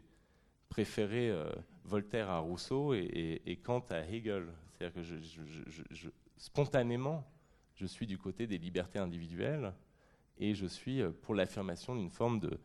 [0.69, 1.51] préféré euh,
[1.83, 4.47] Voltaire à Rousseau et, Kant à Hegel.
[4.71, 7.25] C'est-à-dire que je, spontanément,
[7.79, 9.73] je suis du côté des libertés individuelles
[10.37, 12.59] et je suis euh, pour l'affirmation d'une forme de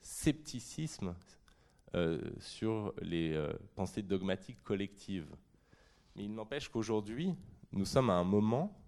[0.00, 1.14] scepticisme
[1.94, 3.42] euh, sur les
[3.74, 5.34] pensées dogmatiques collectives.
[6.14, 7.34] Mais il n'empêche qu'aujourd'hui,
[7.72, 8.78] nous sommes à un moment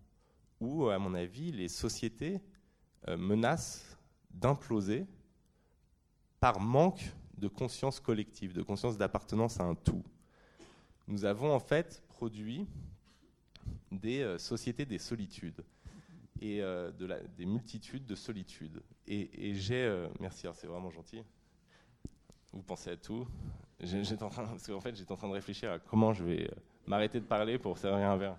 [0.60, 2.40] où, à mon avis, les sociétés
[3.08, 3.96] euh, menacent
[4.30, 5.06] d'imploser
[6.38, 10.04] par manque de conscience collective, de conscience d'appartenance à un tout.
[11.08, 12.66] Nous avons en fait produit
[13.90, 15.64] des euh, sociétés des solitudes
[16.40, 18.82] et euh, de la, des multitudes de solitudes.
[19.06, 21.22] Et, j'ai, merci, c'est vraiment gentil.
[22.52, 23.26] Vous pensez à tout.
[23.80, 26.50] J'étais en train, parce qu'en fait, j'étais en train de réfléchir à comment je vais
[26.86, 28.36] m'arrêter de parler pour servir un verre.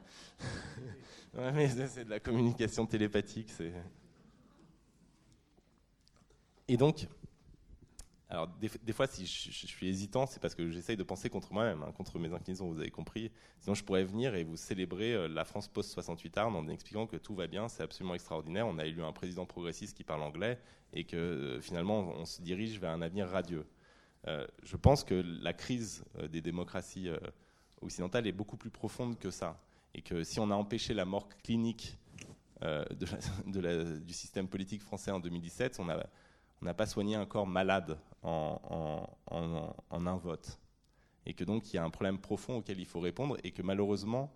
[1.34, 3.52] Mais c'est de la communication télépathique.
[6.68, 7.08] Et donc,
[8.32, 11.84] alors des, fois, si je, suis hésitant, c'est parce que j'essaye de penser contre moi-même,
[11.84, 13.30] hein, contre mes inclinaisons, vous avez compris.
[13.60, 17.18] Sinon, je pourrais venir et vous célébrer euh, la France post-68 armes en expliquant que
[17.18, 18.66] tout va bien, c'est absolument extraordinaire.
[18.68, 20.58] On a élu un président progressiste qui parle anglais
[20.94, 23.66] et que euh, finalement, on se dirige vers un avenir radieux.
[24.28, 27.10] Euh, je pense que la crise des démocraties
[27.82, 29.60] occidentales est beaucoup plus profonde que ça
[29.94, 31.98] et que si on a empêché la mort clinique
[32.62, 35.90] du système politique français en 2017, on
[36.62, 39.08] n'a pas soigné un corps malade en,
[39.92, 40.60] un vote.
[41.26, 43.62] Et que donc il y a un problème profond auquel il faut répondre et que
[43.62, 44.34] malheureusement,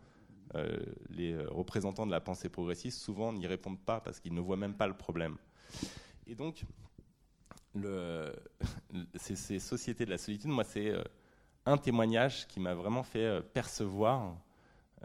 [0.56, 0.78] euh,
[1.10, 4.76] les représentants de la pensée progressiste souvent n'y répondent pas parce qu'ils ne voient même
[4.76, 5.38] pas le problème.
[6.28, 6.64] Et donc,
[9.16, 11.04] ces, sociétés de la solitude, moi, c'est euh,
[11.66, 14.38] un témoignage qui m'a vraiment fait percevoir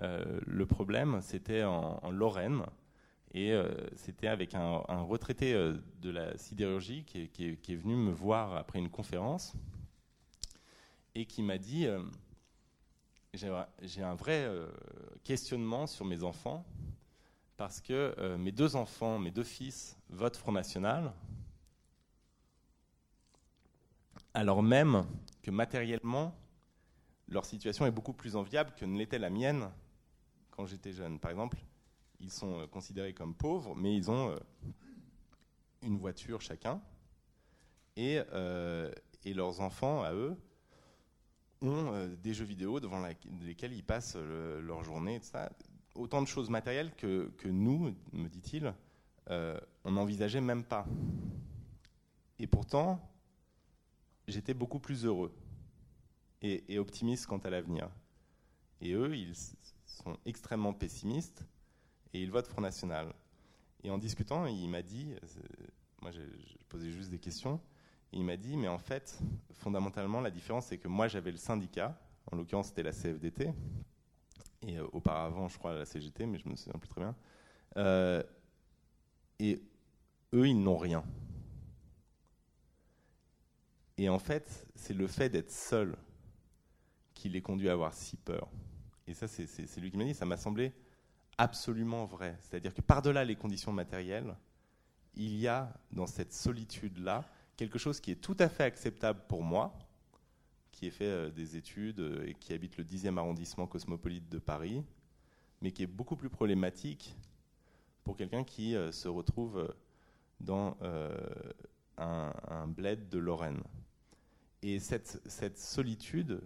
[0.03, 2.63] euh, le problème, c'était en, Lorraine.
[3.33, 8.57] Et euh, c'était avec un, retraité euh, de la sidérurgie qui est, venu me voir
[8.57, 9.55] après une conférence
[11.15, 11.87] et qui m'a dit
[13.35, 14.49] J'ai un vrai
[15.25, 16.65] questionnement sur mes enfants
[17.57, 21.13] parce que mes deux enfants, mes deux fils, votent Front National,
[24.35, 25.05] alors même
[25.43, 26.35] que matériellement,
[27.29, 29.71] leur situation est beaucoup plus enviable que ne l'était la mienne
[30.51, 31.19] quand j'étais jeune.
[31.19, 31.59] Par exemple,
[32.21, 34.37] ils sont euh, considérés comme pauvres, mais ils ont euh,
[35.83, 36.81] une voiture chacun,
[37.97, 38.91] et, euh,
[39.25, 40.37] et, leurs enfants, à eux,
[41.63, 43.05] ont des jeux vidéo devant
[43.43, 45.51] lesquels ils passent leur journée, ça.
[45.95, 48.73] Autant de choses matérielles que, que nous, me dit-il,
[49.29, 50.87] on n'envisageait même pas.
[52.39, 52.99] Et pourtant,
[54.27, 55.35] j'étais beaucoup plus heureux
[56.41, 57.91] et optimiste quant à l'avenir.
[58.81, 59.35] Et eux, ils
[59.85, 61.45] sont extrêmement pessimistes
[62.13, 63.13] et ils votent Front National.
[63.83, 65.15] Et en discutant, il m'a dit,
[66.03, 66.21] moi je,
[66.69, 67.61] posais juste des questions,
[68.13, 69.19] il m'a dit, mais en fait,
[69.55, 71.99] fondamentalement, la différence, c'est que moi j'avais le syndicat,
[72.31, 73.53] en l'occurrence c'était la CFDT,
[74.67, 77.17] et euh, auparavant, je crois, la CGT, mais je me souviens plus très bien.
[77.77, 78.23] Euh,
[79.39, 79.63] et
[80.35, 81.03] eux, ils n'ont rien.
[83.97, 85.97] Et en fait, c'est le fait d'être seul
[87.15, 88.49] qui les conduit à avoir si peur.
[89.07, 90.73] Et ça, c'est lui qui m'a dit, ça m'a semblé
[91.41, 92.37] absolument vrai.
[92.41, 94.37] C'est-à-dire que par-delà les conditions matérielles,
[95.15, 97.25] il y a dans cette solitude-là
[97.57, 99.73] quelque chose qui est tout à fait acceptable pour moi,
[100.71, 104.39] qui ai fait euh, des études euh, et qui habite le 10e arrondissement cosmopolite de
[104.39, 104.85] Paris,
[105.63, 107.17] mais qui est beaucoup plus problématique
[108.05, 109.75] pour quelqu'un qui euh, se retrouve
[110.41, 110.77] dans
[111.97, 113.63] un, bled de Lorraine.
[114.63, 116.41] Et cette, solitude,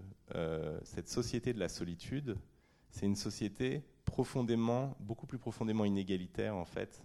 [0.83, 2.37] cette société de la solitude,
[2.90, 7.03] c'est une société profondément, beaucoup plus profondément inégalitaire en fait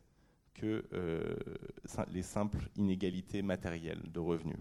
[0.53, 1.35] que euh,
[2.11, 4.59] les simples inégalités matérielles de revenus.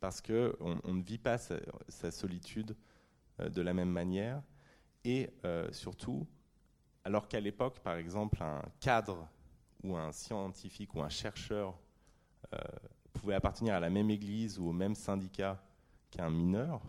[0.00, 2.74] Parce qu'on on ne vit pas sa, solitude
[3.40, 4.42] euh, de la même manière
[5.04, 5.28] et
[5.70, 6.26] surtout,
[7.04, 9.28] alors qu'à l'époque, par exemple, un cadre
[9.82, 11.78] ou un scientifique ou un chercheur
[13.12, 15.62] pouvait appartenir à la même église ou au même syndicat
[16.10, 16.80] qu'un mineur,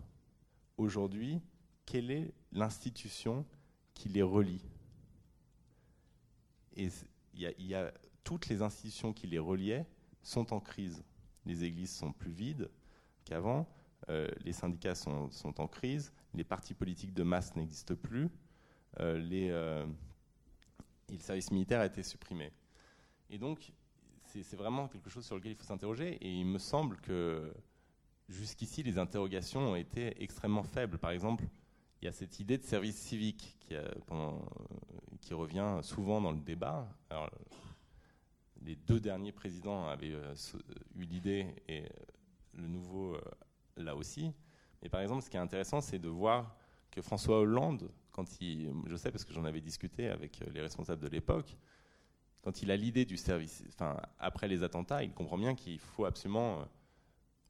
[0.78, 1.42] aujourd'hui,
[1.84, 3.44] quelle est l'institution
[3.96, 4.60] qui les relie
[6.76, 6.88] et,
[7.34, 9.86] y, a, toutes les institutions qui les reliaient
[10.22, 11.02] sont en crise.
[11.46, 12.70] Les églises sont plus vides
[13.24, 13.66] qu'avant,
[14.08, 18.28] euh, les syndicats sont, en crise, les partis politiques de masse n'existent plus,
[19.00, 19.86] euh, les, euh,
[21.08, 22.52] et le service militaire a été supprimé.
[23.30, 23.72] Et donc,
[24.24, 27.52] c'est vraiment quelque chose sur lequel il faut s'interroger, et il me semble que
[28.28, 30.98] jusqu'ici, les interrogations ont été extrêmement faibles.
[30.98, 31.44] Par exemple,
[32.00, 33.74] il y a cette idée de service civique qui,
[35.20, 36.88] qui revient souvent dans le débat.
[38.62, 40.34] Les deux derniers présidents avaient euh,
[40.96, 41.88] eu l'idée et euh,
[42.54, 43.20] le nouveau euh,
[43.76, 44.32] là aussi.
[44.82, 46.56] Mais par exemple, ce qui est intéressant, c'est de voir
[46.90, 51.02] que François Hollande, quand il, je sais parce que j'en avais discuté avec les responsables
[51.02, 51.56] de l'époque,
[52.42, 56.04] quand il a l'idée du service, enfin après les attentats, il comprend bien qu'il faut
[56.04, 56.66] absolument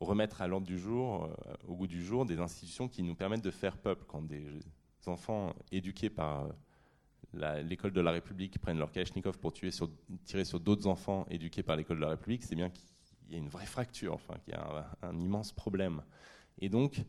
[0.00, 1.30] remettre à l'ordre du jour,
[1.66, 4.04] au goût du jour, des institutions qui nous permettent de faire peuple.
[4.06, 4.46] Quand des
[5.06, 6.48] enfants éduqués par
[7.32, 9.70] l'école de la République prennent leur Kalachnikov pour tirer
[10.44, 12.88] sur d'autres enfants éduqués par l'école de la République, c'est bien qu'il
[13.30, 16.02] y a une vraie fracture, enfin, qu'il y a un, immense problème.
[16.58, 17.04] Et donc,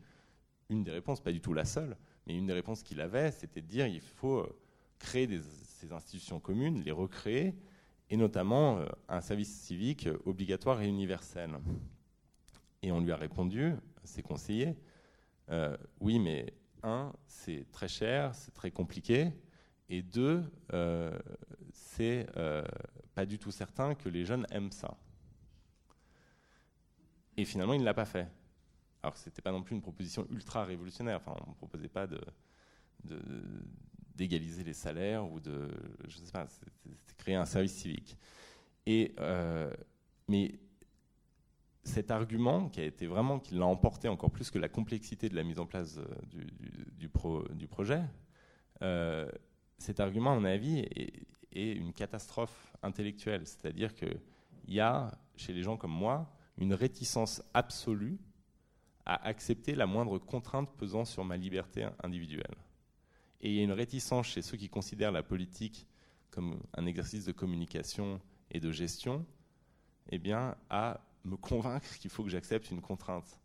[0.68, 1.96] une des réponses, pas du tout la seule,
[2.26, 4.58] mais une des réponses qu'il avait, c'était de dire il faut euh,
[4.98, 7.54] créer ces institutions communes, les recréer,
[8.10, 11.58] et notamment euh, un service civique obligatoire et universel.
[12.82, 14.76] Et on lui a répondu, ses conseillers,
[15.50, 19.32] euh, oui, mais un, c'est très cher, c'est très compliqué,
[19.88, 21.18] et deux, euh,
[21.72, 22.64] c'est euh,
[23.14, 24.96] pas du tout certain que les jeunes aiment ça.
[27.36, 28.28] Et finalement, il ne l'a pas fait.
[29.02, 31.18] Alors que ce n'était pas non plus une proposition ultra révolutionnaire.
[31.18, 32.20] Enfin, on ne proposait pas de,
[34.14, 35.70] d'égaliser les salaires ou de,
[36.08, 36.46] je sais pas,
[37.16, 38.18] créer un service civique.
[38.86, 39.14] Et,
[40.26, 40.58] mais
[41.88, 45.34] cet argument qui a été vraiment, qui l'a emporté encore plus que la complexité de
[45.34, 45.98] la mise en place
[46.30, 46.46] du,
[46.96, 47.08] du,
[47.68, 48.02] projet,
[49.78, 53.46] cet argument, à mon avis, est, une catastrophe intellectuelle.
[53.46, 54.20] C'est-à-dire qu'il
[54.68, 58.18] y a, chez les gens comme moi, une réticence absolue
[59.04, 62.54] à accepter la moindre contrainte pesant sur ma liberté individuelle.
[63.40, 65.86] Et il y a une réticence chez ceux qui considèrent la politique
[66.30, 68.20] comme un exercice de communication
[68.50, 69.24] et de gestion,
[70.10, 73.40] eh bien, à me convaincre qu'il faut que j'accepte une contrainte.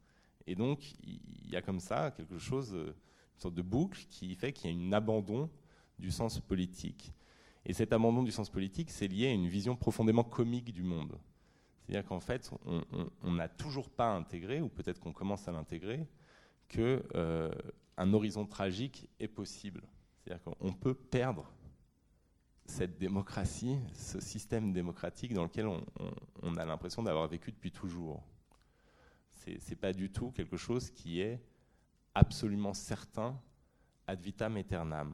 [0.48, 2.94] Et donc, il y a comme ça quelque chose, une
[3.40, 5.50] sorte de boucle qui fait qu'il y a un abandon
[6.00, 7.14] du sens politique.
[7.66, 11.18] Et cet abandon du sens politique, c'est lié à une vision profondément comique du monde.
[11.86, 12.52] C'est-à-dire qu'en fait,
[13.22, 16.08] on n'a toujours pas intégré, ou peut-être qu'on commence à l'intégrer,
[16.68, 17.52] qu'un euh,
[17.98, 19.84] horizon tragique est possible.
[20.20, 21.53] C'est-à-dire qu'on peut perdre
[22.66, 28.24] cette démocratie, ce système démocratique dans lequel on, a l'impression d'avoir vécu depuis toujours.
[29.30, 31.42] Ce n'est pas du tout quelque chose qui est
[32.16, 33.40] absolument certain
[34.08, 35.14] ad vitam aeternam.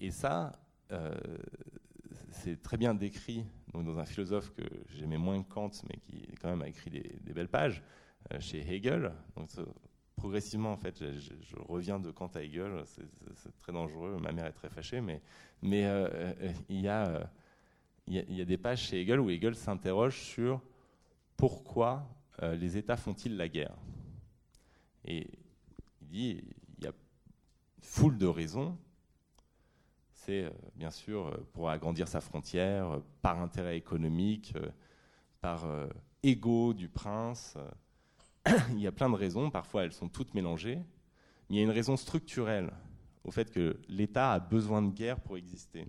[0.00, 0.52] Et ça,
[0.92, 1.14] euh,
[2.30, 4.62] c'est très bien décrit dans un philosophe que
[4.94, 7.82] j'aimais moins que Kant, mais qui quand même a écrit des, belles pages,
[8.32, 9.12] euh, chez Hegel.
[10.16, 14.52] Progressivement, en fait, je, reviens de Kant à Hegel, c'est très dangereux, ma mère est
[14.52, 15.20] très fâchée, mais,
[15.64, 16.34] euh,
[16.68, 17.30] il, y a,
[18.44, 20.60] des pages chez Hegel où Hegel s'interroge sur
[21.36, 22.08] pourquoi
[22.42, 23.76] les États font-ils la guerre
[25.04, 25.26] Et
[26.02, 26.44] il dit,
[26.78, 26.92] il y a
[27.80, 28.76] foule de raisons,
[30.26, 34.54] c'est euh, bien sûr euh, pour agrandir sa frontière, euh, par intérêt économique,
[35.40, 35.64] par
[36.22, 37.56] ego du prince.
[38.70, 40.76] Il y a plein de raisons, parfois elles sont toutes mélangées,
[41.48, 42.72] mais il y a une raison structurelle
[43.24, 45.88] au fait que l'État a besoin de guerre pour exister.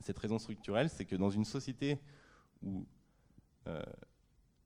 [0.00, 1.98] Cette raison structurelle, c'est que dans une société
[2.62, 2.86] où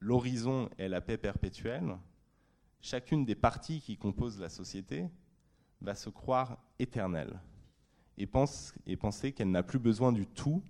[0.01, 1.97] l'horizon est la paix perpétuelle,
[2.81, 5.09] chacune des parties qui composent la société
[5.81, 7.41] va se croire éternelle
[8.19, 8.29] et,
[8.87, 10.63] et penser qu'elle n'a plus besoin du tout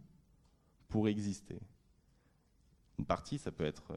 [0.89, 1.59] pour exister.
[2.99, 3.93] Une partie, ça peut être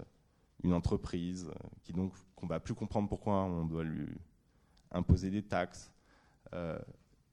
[0.65, 1.49] une entreprise
[1.84, 4.08] qui donc qu'on va plus comprendre pourquoi on doit lui
[4.91, 5.91] imposer des taxes.
[6.54, 6.80] Euh,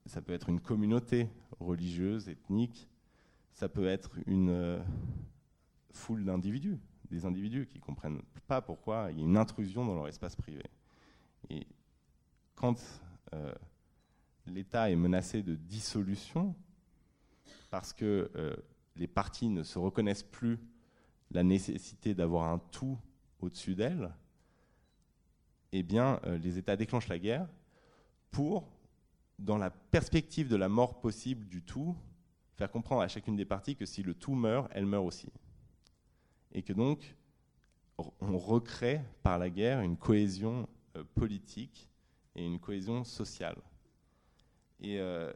[0.07, 1.29] ça peut être une communauté
[1.59, 2.89] religieuse, ethnique.
[3.55, 4.83] Ça peut être une euh,
[5.93, 6.79] foule d'individus,
[7.11, 10.65] des individus qui comprennent pas pourquoi il y a une intrusion dans leur espace privé.
[11.49, 11.67] Et
[12.55, 12.81] quand
[13.35, 13.55] euh,
[14.47, 16.55] l'État est menacé de dissolution
[17.71, 18.55] parce que euh,
[18.97, 20.59] les partis ne se reconnaissent plus
[21.31, 22.99] la nécessité d'avoir un tout
[23.43, 24.11] au-dessus d'elles,
[25.73, 27.49] eh bien, euh, les États déclenchent la guerre
[28.31, 28.69] pour,
[29.39, 31.97] dans la perspective de la mort possible du tout,
[32.57, 35.29] faire comprendre à chacune des parties que si le tout meurt, elle meurt aussi.
[36.53, 37.17] Et que donc,
[38.21, 41.89] on recrée par la guerre une cohésion euh, politique
[42.35, 43.57] et une cohésion sociale.
[44.81, 45.33] Et euh,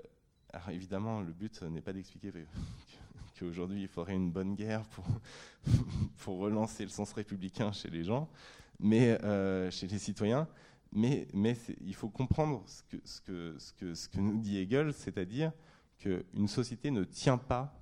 [0.69, 2.33] évidemment, le but n'est pas d'expliquer
[3.39, 4.85] qu'aujourd'hui il faudrait une bonne guerre
[6.19, 8.29] pour, relancer le sens républicain chez les gens,
[8.79, 9.19] mais
[9.71, 10.49] chez les citoyens.
[10.93, 11.27] Mais,
[11.81, 15.53] il faut comprendre ce que nous dit Hegel, c'est-à-dire
[15.99, 17.79] qu'une société ne tient pas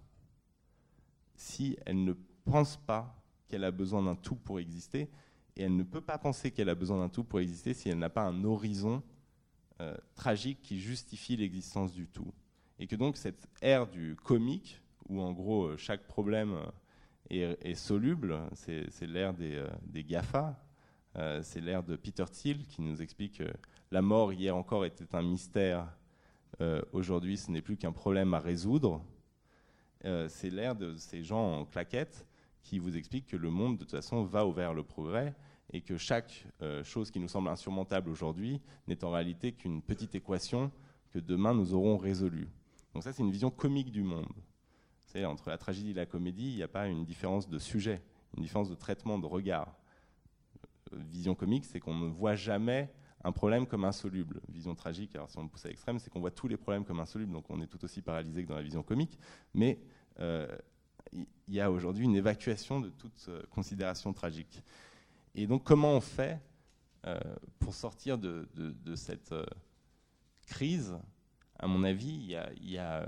[1.36, 5.10] si elle ne pense pas qu'elle a besoin d'un tout pour exister,
[5.56, 7.98] et elle ne peut pas penser qu'elle a besoin d'un tout pour exister si elle
[7.98, 9.02] n'a pas un horizon
[9.80, 12.32] euh, tragique qui justifie l'existence du tout.
[12.78, 16.56] Et que donc cette ère du comique, où en gros euh, chaque problème
[17.32, 20.60] euh, est, soluble, c'est l'ère des, des, GAFA,
[21.42, 23.50] c'est l'ère de Peter Thiel qui nous explique que
[23.90, 25.88] la mort hier encore était un mystère,
[26.92, 29.02] aujourd'hui ce n'est plus qu'un problème à résoudre.
[30.28, 32.26] c'est l'ère de ces gens en claquettes
[32.62, 35.34] qui vous expliquent que le monde de toute façon va vers le progrès
[35.72, 40.14] et que chaque euh, chose qui nous semble insurmontable aujourd'hui n'est en réalité qu'une petite
[40.14, 40.70] équation
[41.10, 42.48] que demain nous aurons résolue.
[42.92, 44.32] Donc ça, c'est une vision comique du monde.
[45.16, 48.02] Entre la tragédie et la comédie, il n'y a pas une différence de sujet,
[48.36, 49.76] une différence de traitement, de regard.
[50.92, 52.92] Euh, vision comique, c'est qu'on ne voit jamais
[53.22, 54.40] un problème comme insoluble.
[54.48, 56.84] Vision tragique, alors si on le pousse à l'extrême, c'est qu'on voit tous les problèmes
[56.84, 59.18] comme insolubles, donc on est tout aussi paralysé que dans la vision comique.
[59.54, 59.78] Mais
[60.20, 60.48] euh,
[61.12, 64.62] il y a aujourd'hui une évacuation de toute considération tragique.
[65.34, 66.40] Et donc, comment on fait
[67.06, 67.18] euh,
[67.58, 68.46] pour sortir de,
[68.94, 69.44] cette euh,
[70.46, 70.96] crise?
[71.58, 72.14] À mon avis,
[72.60, 73.06] il y a, euh,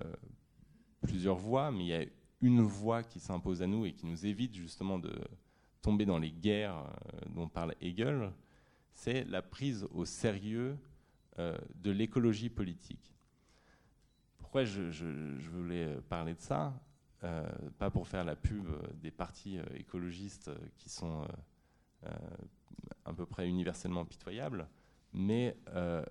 [1.07, 2.05] plusieurs voies, mais il y a
[2.41, 5.13] une voie qui s'impose à nous et qui nous évite justement de
[5.83, 6.85] tomber dans les guerres
[7.29, 8.33] dont parle Hegel,
[8.93, 10.77] c'est la prise au sérieux
[11.39, 13.15] de l'écologie politique.
[14.39, 16.75] Pourquoi je, voulais parler de ça?
[17.79, 18.67] Pas pour faire la pub
[19.01, 21.27] des partis écologistes qui sont
[22.07, 22.11] euh,
[23.05, 24.69] à peu près universellement pitoyable,
[25.13, 26.05] mais euh,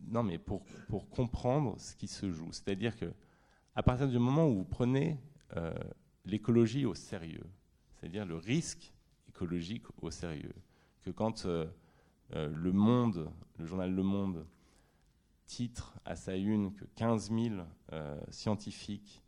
[0.00, 2.52] non, mais pour, pour comprendre ce qui se joue.
[2.52, 3.12] C'est-à-dire que
[3.74, 5.18] à partir du moment où vous prenez
[5.56, 5.72] euh,
[6.24, 7.46] l'écologie au sérieux,
[7.94, 8.92] c'est-à-dire le risque
[9.28, 10.54] écologique au sérieux,
[11.02, 11.46] que quand
[12.34, 14.46] le Monde, le journal Le Monde,
[15.46, 17.56] titre à sa une que 15 000
[18.30, 19.22] scientifiques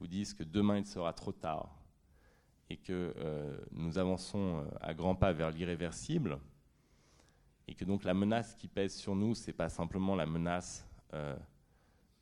[0.00, 1.82] vous disent que demain il sera trop tard,
[2.72, 6.38] et que euh, nous avançons euh, à grands pas vers l'irréversible,
[7.68, 10.88] et que donc la menace qui pèse sur nous, ce n'est pas simplement la menace
[11.12, 11.36] euh,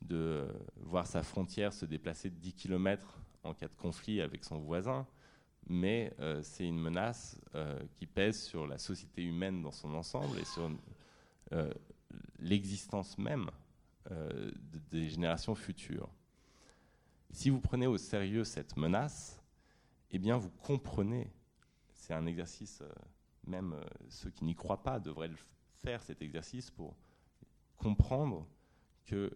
[0.01, 0.47] de
[0.77, 5.07] voir sa frontière se déplacer de 10 km en cas de conflit avec son voisin,
[5.67, 7.39] mais c'est une menace
[7.95, 10.69] qui pèse sur la société humaine dans son ensemble et sur
[12.39, 13.49] l'existence même
[14.91, 16.09] des générations futures.
[17.33, 19.41] Si vous prenez au sérieux cette menace,
[20.11, 21.31] eh bien vous comprenez,
[21.93, 22.89] c'est un exercice, euh,
[23.47, 25.37] même euh, ceux qui n'y croient pas devraient le
[25.77, 26.95] faire cet exercice pour
[27.77, 28.45] comprendre
[29.05, 29.35] que,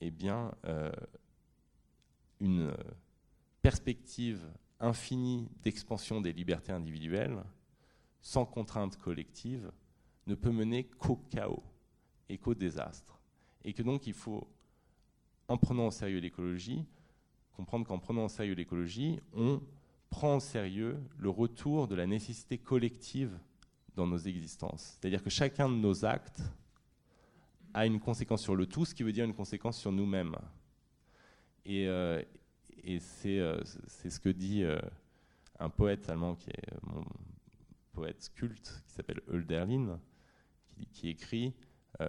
[0.00, 0.92] eh bien, euh,
[2.40, 2.74] une
[3.62, 4.40] perspective
[4.80, 7.42] infinie d'expansion des libertés individuelles,
[8.20, 9.70] sans contrainte collective,
[10.26, 11.64] ne peut mener qu'au chaos
[12.28, 13.20] et qu'au désastre.
[13.64, 14.48] Et que donc il faut,
[15.48, 16.84] en prenant au sérieux l'écologie,
[17.52, 19.60] comprendre qu'en prenant au sérieux l'écologie, on
[20.10, 23.38] prend au sérieux le retour de la nécessité collective
[23.94, 24.96] dans nos existences.
[25.00, 26.40] C'est-à-dire que chacun de nos actes
[27.74, 30.36] a une conséquence sur le tout, ce qui veut dire une conséquence sur nous-mêmes.
[31.64, 32.22] Et, euh,
[33.26, 34.78] euh, c'est ce que dit euh,
[35.58, 37.04] un poète allemand qui est mon
[37.92, 40.00] poète culte, qui s'appelle Hölderlin,
[40.70, 41.54] qui, qui écrit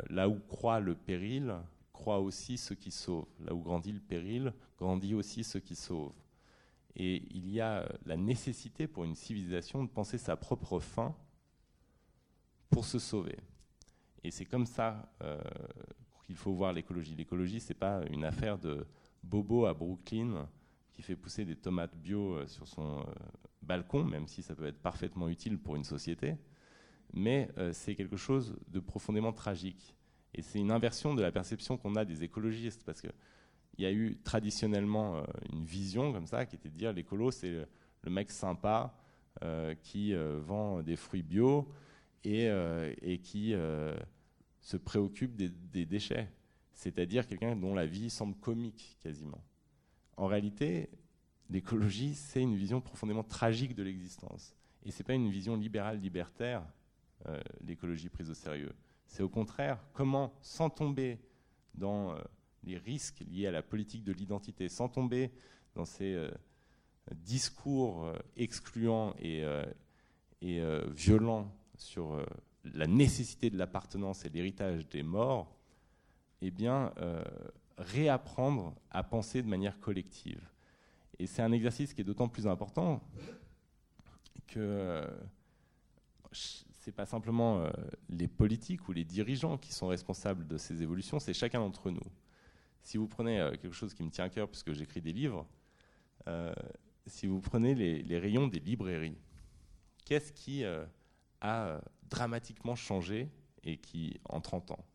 [0.09, 1.55] Là où croit le péril,
[1.91, 3.25] croit aussi ce qui sauve.
[3.43, 6.13] Là où grandit le péril, grandit aussi ce qui sauve.
[6.95, 11.15] Et il y a la nécessité pour une civilisation de penser sa propre fin
[12.69, 13.37] pour se sauver.
[14.23, 15.39] Et c'est comme ça euh,
[16.25, 17.15] qu'il faut voir l'écologie.
[17.15, 18.85] L'écologie, ce n'est pas une affaire de
[19.23, 20.47] Bobo à Brooklyn
[20.93, 23.03] qui fait pousser des tomates bio euh, sur son euh,
[23.61, 26.35] balcon, même si ça peut être parfaitement utile pour une société.
[27.11, 29.95] Mais c'est quelque chose de profondément tragique.
[30.35, 33.07] Et c'est une inversion de la perception qu'on a des écologistes, parce que
[33.79, 37.65] il y a eu traditionnellement une vision comme ça qui était de dire l'écolo, c'est
[38.03, 38.93] le mec sympa
[39.81, 41.67] qui vend des fruits bio
[42.23, 42.47] et,
[43.01, 43.53] et qui
[44.61, 46.29] se préoccupe des, déchets.
[46.73, 49.43] C'est-à-dire quelqu'un dont la vie semble comique quasiment.
[50.17, 50.89] En réalité,
[51.49, 54.55] l'écologie, c'est une vision profondément tragique de l'existence.
[54.83, 56.63] Et ce n'est pas une vision libérale libertaire,
[57.65, 58.73] l'écologie prise au sérieux.
[59.05, 61.19] C'est au contraire comment, sans tomber
[61.73, 62.15] dans
[62.63, 65.31] les risques liés à la politique de l'identité, sans tomber
[65.75, 66.29] dans ces euh,
[67.13, 69.65] discours euh, excluants euh,
[70.41, 70.61] et
[70.95, 72.23] violents sur
[72.63, 75.55] la nécessité de l'appartenance et l'héritage des morts,
[76.41, 76.93] eh bien,
[77.77, 80.41] réapprendre à penser de manière collective.
[81.17, 83.01] Et c'est un exercice qui est d'autant plus important
[84.47, 85.05] que
[86.79, 87.69] c'est pas simplement euh,
[88.09, 92.01] les politiques ou les dirigeants qui sont responsables de ces évolutions, c'est chacun d'entre nous.
[92.81, 95.45] Si vous prenez euh, quelque chose qui me tient à cœur, puisque j'écris des livres,
[96.27, 96.53] euh,
[97.05, 99.17] si vous prenez les, rayons des librairies,
[100.05, 100.63] qu'est-ce qui
[101.41, 101.79] a
[102.09, 103.29] dramatiquement changé
[103.63, 104.85] et qui, en 30 ans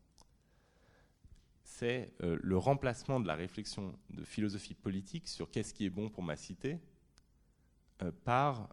[1.63, 6.23] C'est le remplacement de la réflexion de philosophie politique sur qu'est-ce qui est bon pour
[6.23, 6.79] ma cité
[8.23, 8.69] par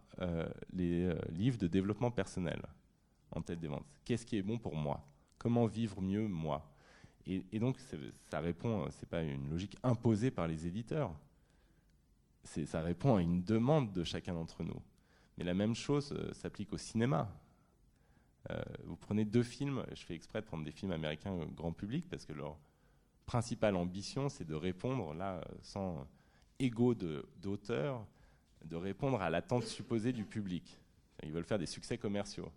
[0.71, 2.61] les livres de développement personnel
[3.35, 3.85] en tête des ventes.
[4.05, 5.05] Qu'est-ce qui est bon pour moi?
[5.37, 6.69] Comment vivre mieux moi?
[7.25, 7.77] Et, donc,
[8.29, 11.15] ça répond, c'est pas une logique imposée par les éditeurs.
[12.43, 14.81] Ça répond à une demande de chacun d'entre nous.
[15.37, 17.33] Mais la même chose euh, s'applique au cinéma.
[18.49, 22.05] Euh, vous prenez deux films, je fais exprès de prendre des films américains grand public
[22.09, 22.57] parce que leur
[23.25, 26.05] principale ambition, c'est de répondre, là, sans
[26.59, 28.05] ego d'auteur,
[28.65, 30.79] de répondre à l'attente supposée du public.
[31.23, 32.51] Ils veulent faire des succès commerciaux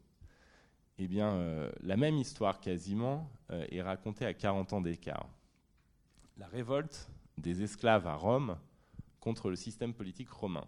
[0.98, 5.28] eh bien, euh, la même histoire quasiment euh, est racontée à 40 ans d'écart.
[6.38, 8.58] La révolte des esclaves à Rome
[9.20, 10.66] contre le système politique romain.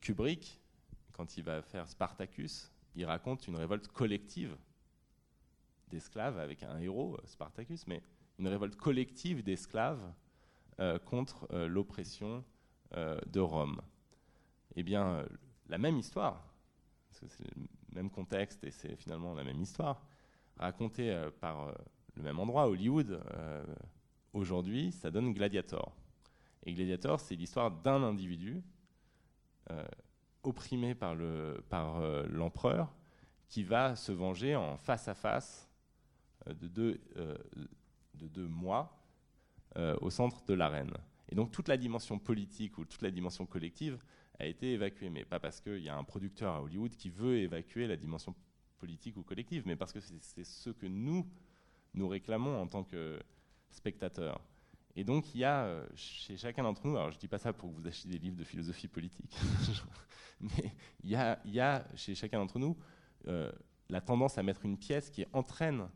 [0.00, 0.58] Kubrick,
[1.12, 4.56] quand il va faire Spartacus, il raconte une révolte collective
[5.88, 8.02] d'esclaves avec un héros, Spartacus, mais
[8.38, 10.02] une révolte collective d'esclaves
[11.06, 12.44] contre l'oppression
[12.92, 13.80] de Rome.
[14.76, 15.26] Eh bien,
[15.68, 16.48] la même histoire,
[17.10, 17.50] c'est
[17.92, 20.06] même contexte et c'est finalement la même histoire,
[20.56, 21.72] racontée euh, par euh,
[22.14, 23.64] le même endroit, Hollywood, euh,
[24.32, 25.94] aujourd'hui, ça donne Gladiator.
[26.64, 28.62] Et Gladiator, c'est l'histoire d'un individu
[30.42, 32.94] opprimé par l'empereur par
[33.48, 35.70] qui va se venger en face à face
[36.46, 37.00] de deux,
[38.14, 39.02] de deux mois
[40.00, 40.92] au centre de l'arène.
[41.30, 43.98] Et donc toute la dimension politique ou toute la dimension collective
[44.38, 45.10] a été évacué.
[45.10, 48.34] Mais pas parce qu'il y a un producteur à Hollywood qui veut évacuer la dimension
[48.78, 51.26] politique ou collective, mais parce que c'est ce que nous,
[51.94, 53.18] nous réclamons en tant que
[53.70, 54.40] spectateurs.
[54.98, 57.38] Et donc, il y a euh, chez chacun d'entre nous, alors je ne dis pas
[57.38, 59.32] ça pour que vous achetiez des livres de philosophie politique,
[60.40, 60.74] mais
[61.04, 62.76] il y, a, il y, a, chez chacun d'entre nous
[63.28, 63.52] euh,
[63.88, 65.88] la tendance à mettre une pièce qui entraîne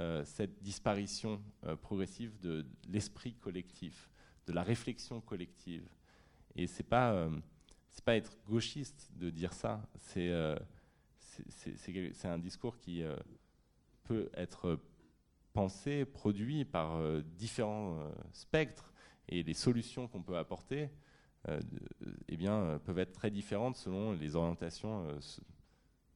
[0.00, 1.40] euh, cette disparition
[1.80, 4.10] progressive de l'esprit collectif,
[4.48, 5.88] de la réflexion collective.
[6.56, 7.28] Et c'est pas
[7.92, 9.80] c'est pas être gauchiste de dire ça.
[10.00, 10.32] C'est
[12.24, 13.04] un discours qui
[14.02, 14.80] peut être
[15.54, 17.98] pensé, produit par euh, différents
[18.32, 18.92] spectres
[19.28, 20.90] et les solutions qu'on peut apporter
[22.28, 25.06] eh bien, peuvent être très différentes selon les orientations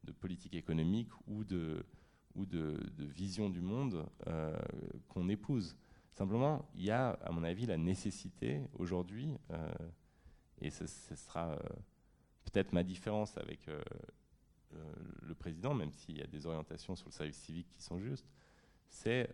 [0.04, 1.84] de politique économique ou de,
[2.34, 4.06] ou de, vision du monde
[5.08, 5.76] qu'on épouse.
[6.14, 9.36] Simplement, il y a, à mon avis, la nécessité aujourd'hui
[10.60, 11.58] et ce, sera euh,
[12.44, 13.80] peut-être ma différence avec euh,
[14.74, 17.98] euh, le président, même s'il y a des orientations sur le service civique qui sont
[17.98, 18.26] justes,
[18.88, 19.30] c'est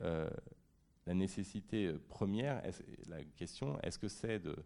[1.07, 2.63] la nécessité première,
[3.09, 4.57] la question, est-ce que c'est de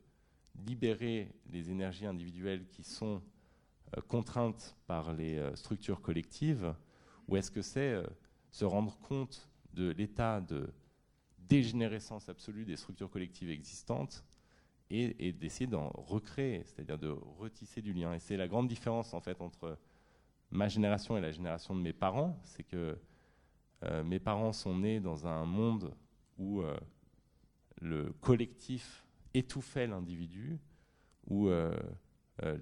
[0.66, 3.22] libérer les énergies individuelles qui sont
[4.06, 6.74] contraintes par les structures collectives,
[7.26, 8.02] ou est-ce que c'est
[8.50, 10.72] se rendre compte de l'état de
[11.48, 14.24] dégénérescence absolue des structures collectives existantes
[14.90, 18.14] et, d'essayer d'en recréer, c'est-à-dire de retisser du lien?
[18.14, 19.78] Et c'est la grande différence en fait entre
[20.50, 22.94] ma génération et la génération de mes parents, c'est que euh,
[24.04, 25.94] mes parents sont nés dans un monde
[26.36, 26.76] où euh,
[27.80, 29.04] le collectif
[29.34, 30.58] étouffait l'individu,
[31.26, 31.76] où euh,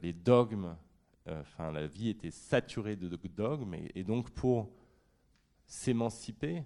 [0.03, 0.77] les dogmes,
[1.27, 4.71] enfin la vie était saturée de dogmes, et, donc pour
[5.67, 6.65] s'émanciper,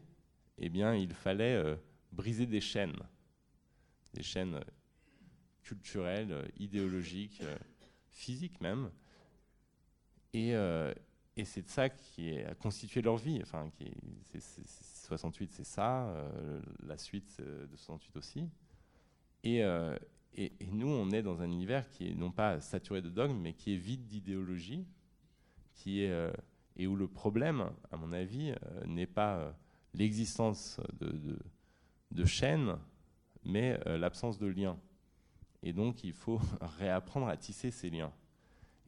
[0.58, 1.78] eh bien il fallait
[2.12, 2.98] briser des chaînes,
[4.14, 4.60] des chaînes
[5.70, 7.56] culturelle, euh, idéologique, euh,
[8.08, 8.90] physique même.
[10.32, 10.92] Et, euh,
[11.40, 13.40] et c'est de ça qui a constitué leur vie.
[13.42, 13.90] Enfin, qui
[14.38, 16.14] 68, c'est ça.
[16.86, 18.48] la suite de 68 aussi.
[19.42, 19.60] Et,
[20.34, 23.54] et, nous, on est dans un univers qui est non pas saturé de dogmes, mais
[23.54, 24.86] qui est vide d'idéologie,
[25.74, 26.30] qui est
[26.76, 28.54] et où le problème, à mon avis,
[28.86, 29.54] n'est pas
[29.94, 31.38] l'existence de,
[32.10, 32.76] de, chaînes,
[33.44, 34.78] mais l'absence de liens.
[35.62, 36.40] Et donc, il faut
[36.78, 38.12] réapprendre à tisser ces liens.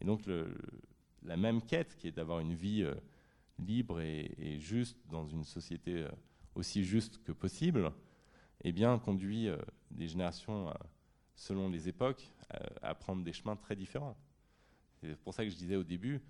[0.00, 0.20] Et donc,
[1.24, 2.94] la même quête, qui est d'avoir une vie euh,
[3.58, 6.10] libre et, juste dans une société euh,
[6.54, 7.92] aussi juste que possible,
[8.64, 9.56] eh bien, conduit euh,
[9.90, 10.72] des générations,
[11.34, 12.26] selon les époques,
[12.82, 14.16] à prendre des chemins très différents.
[15.00, 16.20] C'est pour ça que je disais au début,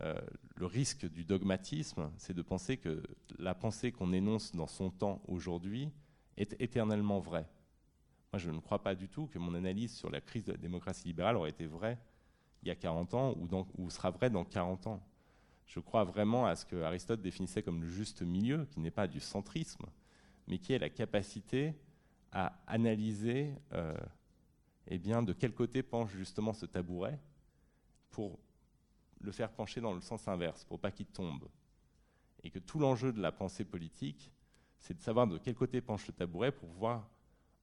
[0.00, 3.02] le risque du dogmatisme, c'est de penser que
[3.38, 5.88] la pensée qu'on énonce dans son temps aujourd'hui
[6.36, 7.48] est éternellement vraie
[8.34, 10.58] moi je ne crois pas du tout que mon analyse sur la crise de la
[10.58, 12.00] démocratie libérale aurait été vraie
[12.64, 13.34] il y a 40 ans
[13.78, 15.02] ou, sera vraie dans 40 ans.
[15.66, 19.06] Je crois vraiment à ce que Aristote définissait comme le juste milieu, qui n'est pas
[19.06, 19.84] du centrisme,
[20.46, 21.74] mais qui est la capacité
[22.32, 23.94] à analyser euh,
[24.88, 27.18] eh bien, de quel côté penche justement ce tabouret
[28.10, 28.38] pour
[29.20, 31.48] le faire pencher dans le sens inverse, pour pas qu'il tombe.
[32.42, 34.30] Et que tout l'enjeu de la pensée politique,
[34.78, 37.08] c'est de savoir de quel côté penche le tabouret pour pouvoir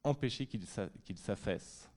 [0.03, 1.90] empêcher qu'il s'affaisse.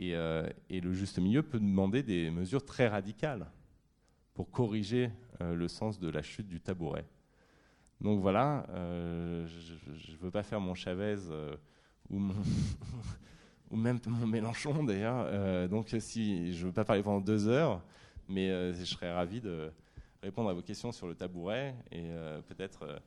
[0.00, 3.46] Et, euh, et, le juste milieu peut demander des mesures très radicales
[4.32, 5.10] pour corriger
[5.42, 7.04] euh, le sens de la chute du tabouret.
[8.00, 11.18] Donc voilà, euh, je ne veux pas faire mon Chavez
[12.08, 12.18] ou
[13.70, 15.68] ou même mon Mélenchon d'ailleurs.
[15.68, 17.82] donc si je ne veux pas parler pendant deux heures,
[18.26, 19.70] mais je serais ravi de
[20.22, 22.08] répondre à vos questions sur le tabouret et
[22.48, 23.02] peut-être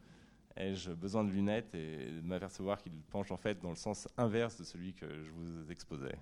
[0.56, 4.60] ai-je besoin de lunettes et de m'apercevoir qu'il penche en fait dans le sens inverse
[4.60, 6.16] de celui que je vous exposais.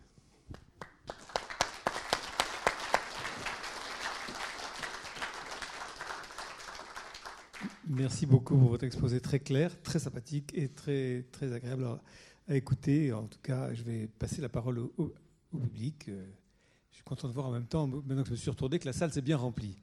[7.93, 11.83] Merci beaucoup pour votre exposé très clair, très sympathique et très, très agréable
[12.47, 13.11] à, écouter.
[13.11, 15.13] En tout cas, je vais passer la parole au,
[15.51, 16.07] public.
[16.07, 16.25] Euh,
[16.89, 18.85] je suis content de voir en même temps, maintenant que je me suis retourné, que
[18.85, 19.75] la salle s'est bien remplie.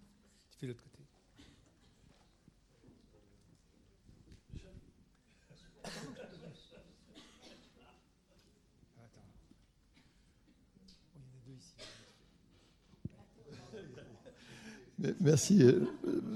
[15.20, 15.64] Merci.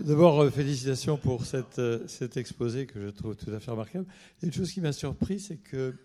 [0.04, 1.42] D'abord, euh, félicitations pour
[1.78, 4.06] euh, cet exposé que je trouve tout à fait remarquable.
[4.42, 5.96] Une chose qui m'a surpris, c'est que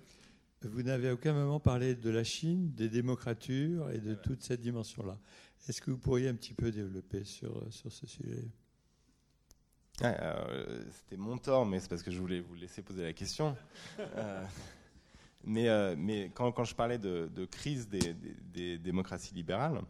[0.63, 4.61] vous n'avez à aucun moment parlé de la Chine, des démocratures et de toute cette
[4.61, 5.19] dimension-là.
[5.69, 8.47] Est-ce que vous pourriez un petit peu développer sur, euh, ce sujet?
[9.99, 13.55] C'était mon tort, mais c'est parce que je voulais vous laisser poser la question.
[15.43, 19.81] mais, quand, je parlais de, crise des démocraties libérales,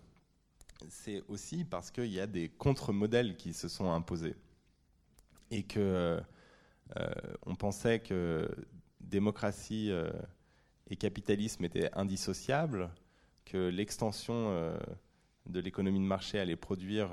[0.90, 4.36] c'est aussi parce qu'il y a des contre-modèles qui se sont imposés.
[5.52, 6.20] Et que
[6.98, 7.14] euh,
[7.46, 8.50] on pensait que
[9.02, 10.10] démocratie euh,
[10.90, 12.90] et capitalisme étaient indissociables,
[13.46, 14.78] que l'extension euh,
[15.46, 17.10] de l'économie de marché allait produire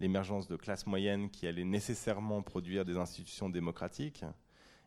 [0.00, 4.24] l'émergence de classes moyennes qui allaient nécessairement produire des institutions démocratiques.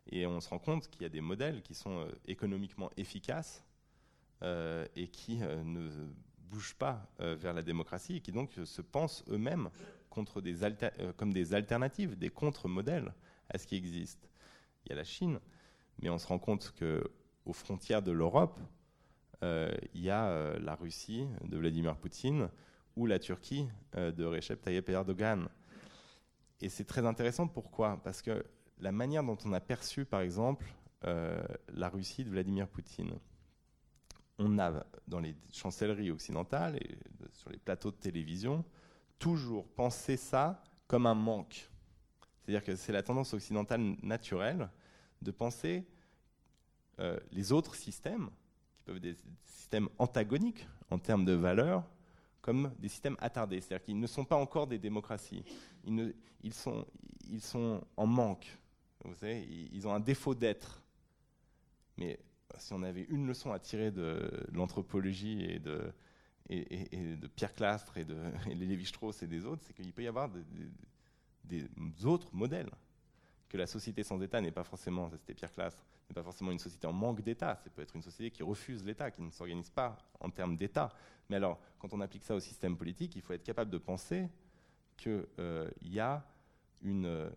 [0.10, 3.64] Et on se rend compte qu'il y a des modèles qui sont économiquement efficaces
[4.42, 5.90] et qui ne
[6.52, 9.70] bougent pas euh, vers la démocratie et qui donc se pensent eux-mêmes
[10.10, 13.14] contre des euh, comme des alternatives, des contre-modèles
[13.50, 14.30] à ce qui existe.
[14.86, 15.40] Il y a la Chine,
[16.02, 17.04] mais on se rend compte que
[17.46, 18.60] aux frontières de l'Europe,
[19.44, 22.50] euh, il y a la Russie de Vladimir Poutine
[22.96, 25.48] ou la Turquie de Recep Tayyip Erdogan.
[26.60, 27.48] Et c'est très intéressant.
[27.48, 28.00] Pourquoi?
[28.04, 28.46] Parce que
[28.80, 30.66] la manière dont on a perçu, par exemple,
[31.04, 33.14] la Russie de Vladimir Poutine,
[34.42, 36.98] on a dans les chancelleries occidentales et
[37.34, 38.66] sur les plateaux de télévision
[39.20, 41.70] toujours pensé ça comme un manque.
[42.40, 44.70] C'est-à-dire que c'est la tendance occidentale naturelle
[45.22, 45.86] de penser
[47.00, 48.30] euh, les autres systèmes,
[48.76, 51.84] qui peuvent être des systèmes antagoniques en termes de valeurs,
[52.42, 53.62] comme des systèmes attardés.
[53.62, 55.44] C'est-à-dire qu'ils ne sont pas encore des démocraties.
[55.86, 56.86] Ils, sont,
[57.30, 58.58] ils sont en manque.
[59.06, 60.82] Vous savez, ils ont un défaut d'être.
[61.98, 62.20] Mais
[62.58, 65.94] si on avait une leçon à tirer de, l'anthropologie et de,
[67.36, 70.30] Pierre Clastre et de Lévi-Strauss et des autres, c'est qu'il peut y avoir
[71.44, 71.68] des,
[72.06, 72.70] autres modèles.
[73.50, 76.60] Que la société sans État n'est pas forcément, c'était Pierre Clastre, n'est pas forcément une
[76.60, 77.56] société en manque d'État.
[77.64, 80.94] Ça peut être une société qui refuse l'État, qui ne s'organise pas en termes d'État.
[81.30, 84.30] Mais alors, quand on applique ça au système politique, il faut être capable de penser
[84.98, 86.26] qu'il euh, y a
[86.82, 87.30] une euh,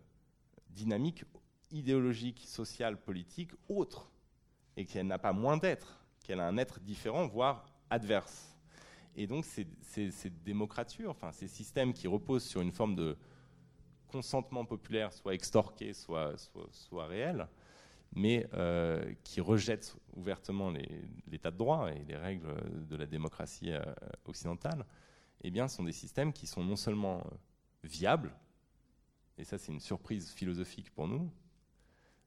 [0.69, 1.25] dynamique
[1.71, 4.09] idéologique, sociale, politique autre
[4.77, 8.55] et qu'elle n'a pas moins d'être, qu'elle a un être différent, voire adverse.
[9.15, 13.17] Et donc ces, ces, démocratures, enfin ces systèmes qui reposent sur une forme de
[14.07, 17.47] consentement populaire, soit extorqué, soit réel,
[18.15, 20.71] mais euh, qui rejettent ouvertement
[21.27, 22.55] l'état de droit et les règles
[22.87, 23.83] de la démocratie euh,
[24.25, 24.85] occidentale,
[25.41, 27.35] eh bien, sont des systèmes qui sont non seulement euh,
[27.83, 28.33] viables,
[29.37, 31.29] et ça c'est une surprise philosophique pour nous,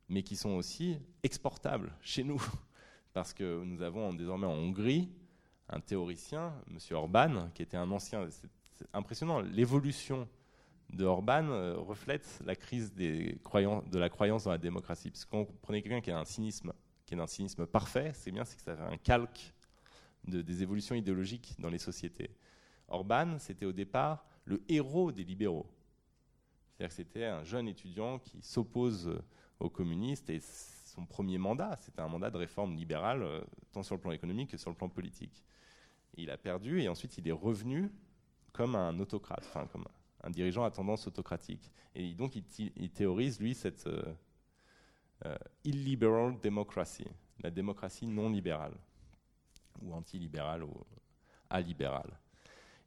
[0.09, 2.43] mais qui sont aussi exportables chez nous.
[3.13, 5.11] Parce que nous avons désormais en Hongrie
[5.69, 6.79] un théoricien, M.
[6.93, 8.27] Orban, qui était un ancien.
[8.31, 9.41] C'est impressionnant.
[9.41, 10.29] L'évolution
[10.93, 15.11] de Orban euh, reflète la crise de la croyance dans la démocratie.
[15.11, 16.73] Parce que quand quelqu'un qui a un cynisme,
[17.05, 19.53] qui est d'un cynisme parfait, c'est bien, c'est que ça fait un calque
[20.25, 22.31] de, des évolutions idéologiques dans les sociétés.
[22.89, 25.67] Orban, c'était au départ le héros des libéraux.
[26.71, 29.21] C'est-à-dire que c'était un jeune étudiant qui s'oppose
[29.61, 33.25] aux communistes et son premier mandat, c'était un mandat de réforme libérale,
[33.73, 35.45] tant sur le plan économique que sur le plan politique.
[36.17, 37.91] il a perdu et ensuite il est revenu
[38.53, 39.87] comme un autocrate, enfin comme
[40.23, 41.71] un dirigeant à tendance autocratique.
[41.95, 47.07] Et donc il, théorise, lui, cette euh, illiberal democracy,
[47.41, 48.75] la démocratie non libérale,
[49.81, 50.75] ou anti-libérale, ou
[51.51, 52.19] alibérale.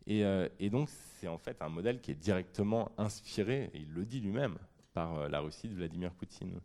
[0.08, 3.94] Et, euh, et donc c'est en fait un modèle qui est directement inspiré, et il
[3.94, 4.58] le dit lui-même,
[4.94, 6.60] par euh, la Russie de Vladimir Poutine.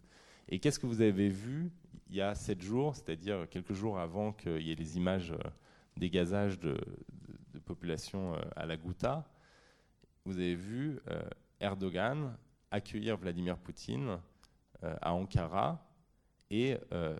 [0.48, 1.70] Et qu'est-ce que vous avez vu
[2.08, 5.34] il y a sept jours, c'est-à-dire quelques jours avant qu'il y ait les images
[5.96, 6.78] des gazages de,
[7.52, 9.28] de population à la Ghouta
[10.26, 11.22] vous avez vu euh,
[11.60, 12.36] Erdogan
[12.72, 14.18] accueillir Vladimir Poutine
[14.82, 15.88] euh, à Ankara
[16.50, 17.16] et euh,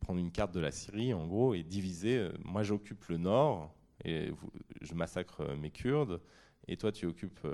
[0.00, 2.30] prendre une carte de la Syrie, en gros, et diviser.
[2.42, 3.74] moi, j'occupe le nord
[4.04, 4.32] et
[4.80, 6.20] je massacre mes Kurdes,
[6.66, 7.46] et toi, tu occupes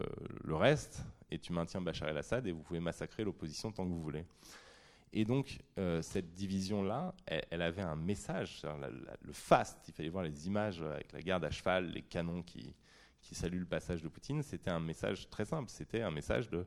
[0.44, 4.02] le reste, et tu maintiens Bachar el-Assad, et vous pouvez massacrer l'opposition tant que vous
[4.02, 4.24] voulez.
[5.12, 5.58] Et donc,
[6.02, 8.66] cette division-là, elle, avait un message,
[9.22, 12.74] le fast, il fallait voir les images avec la garde à cheval, les canons qui,
[13.22, 15.70] qui salue le passage de Poutine, c'était un message très simple.
[15.70, 16.66] C'était un message de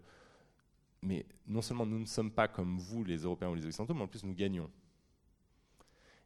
[1.04, 4.04] mais non seulement nous ne sommes pas comme vous, les Européens ou les Occidentaux, mais
[4.04, 4.70] en plus nous gagnons.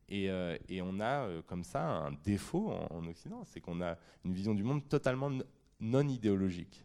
[0.09, 4.33] Et, euh, on a euh, comme ça un défaut en, Occident, c'est qu'on a une
[4.33, 5.31] vision du monde totalement
[5.79, 6.84] non idéologique.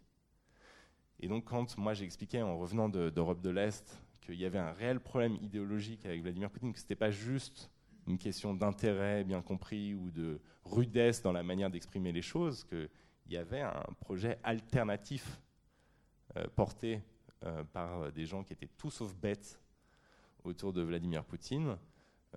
[1.20, 4.72] Et donc quand moi j'ai expliqué en revenant d'Europe de, l'Est qu'il y avait un
[4.72, 7.70] réel problème idéologique avec Vladimir Poutine, que ce n'était pas juste
[8.06, 12.88] une question d'intérêt bien compris ou de rudesse dans la manière d'exprimer les choses, que
[13.26, 15.40] il y avait un projet alternatif
[16.36, 17.00] euh, porté
[17.44, 19.60] euh, par des gens qui étaient tout sauf bêtes
[20.42, 21.76] autour de Vladimir Poutine.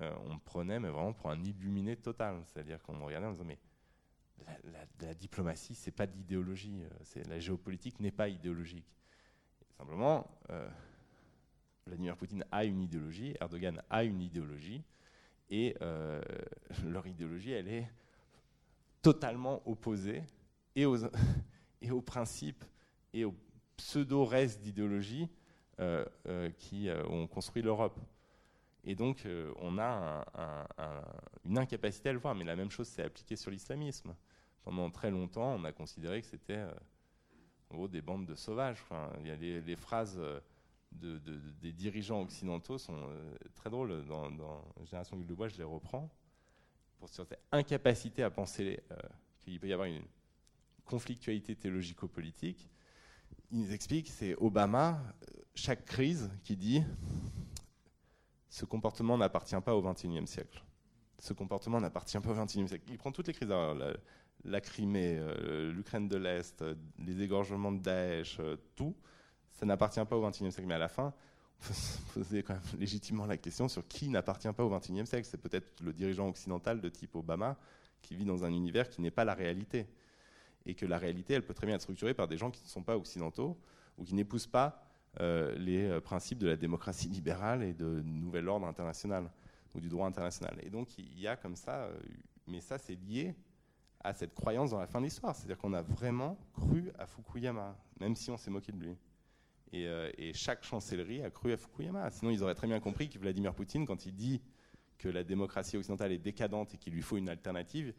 [0.01, 2.41] Euh, on prenait mais vraiment pour un illuminé total.
[2.45, 3.57] C'est-à-dire qu'on regardait en disant mais
[4.45, 6.83] la, la diplomatie, c'est pas de l'idéologie.
[7.27, 8.91] La géopolitique n'est pas idéologique.
[9.77, 10.27] simplement,
[11.85, 14.83] Vladimir Poutine a une idéologie, Erdogan a une idéologie,
[15.49, 15.75] et
[16.85, 17.87] leur idéologie, elle est
[19.01, 20.23] totalement opposée
[20.75, 22.63] et aux, principes
[23.13, 23.35] et aux
[23.77, 25.29] pseudo-restes d'idéologie
[25.79, 27.99] euh, euh, qui euh, ont construit l'Europe.
[28.85, 29.25] Et donc,
[29.61, 30.25] on a
[31.45, 32.35] une incapacité à le voir.
[32.35, 34.13] Mais la même chose s'est appliquée sur l'islamisme.
[34.63, 36.63] Pendant très longtemps, on a considéré que c'était
[37.69, 38.77] en gros des bandes de sauvages.
[38.83, 40.19] Enfin, a les, phrases
[40.91, 41.17] de,
[41.61, 43.09] des dirigeants occidentaux sont
[43.55, 44.05] très drôles.
[44.05, 46.09] Dans, dans Génération Gueule de Bois, je les reprends.
[46.99, 48.79] Pour cette incapacité à penser
[49.41, 50.03] qu'il peut y avoir une,
[50.85, 52.69] conflictualité théologico-politique,
[53.51, 55.01] il nous explique, c'est Obama,
[55.55, 56.83] chaque crise, qui dit
[58.49, 60.63] ce comportement n'appartient pas au XXIe siècle.
[61.19, 62.85] Ce comportement n'appartient pas au XXIe siècle.
[62.89, 63.51] Il prend toutes les crises,
[64.61, 66.63] Crimée, euh, l'Ukraine de l'Est,
[66.99, 68.95] les égorgements de Daesh, euh, tout,
[69.51, 70.67] ça n'appartient pas au XXIe siècle.
[70.67, 71.13] Mais à la fin,
[71.61, 75.05] on peut se poser quand même légitimement la question sur qui n'appartient pas au XXIe
[75.05, 75.27] siècle.
[75.29, 77.57] C'est peut-être le dirigeant occidental de type Obama
[78.01, 79.87] qui vit dans un univers qui n'est pas la réalité
[80.65, 82.67] et que la réalité, elle peut très bien être structurée par des gens qui ne
[82.67, 83.57] sont pas occidentaux
[83.97, 84.83] ou qui n'épousent pas
[85.19, 89.29] euh, les euh, principes de la démocratie libérale et de nouvel ordre international
[89.75, 90.57] ou du droit international.
[90.63, 91.99] Et donc il y a comme ça, euh,
[92.47, 93.35] mais ça c'est lié
[94.03, 95.35] à cette croyance dans la fin de l'histoire.
[95.35, 98.97] C'est-à-dire qu'on a vraiment cru à Fukuyama, même si on s'est moqué de lui.
[99.71, 99.87] Et,
[100.17, 102.11] et, chaque chancellerie a cru à Fukuyama.
[102.11, 104.41] Sinon, ils auraient très bien compris que Vladimir Poutine, quand il dit
[104.99, 107.93] que la démocratie occidentale est décadente et qu'il lui faut une alternative,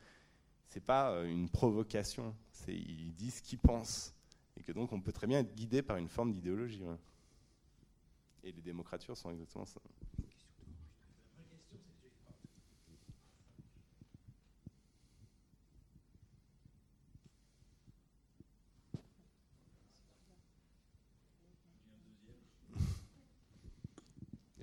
[0.69, 2.35] c'est pas euh, une provocation,
[2.69, 4.15] ils disent ce qu'ils pensent
[4.57, 6.83] et que donc on peut très bien être guidé par une forme d'idéologie.
[8.43, 9.81] Et les démocratures sont exactement ça.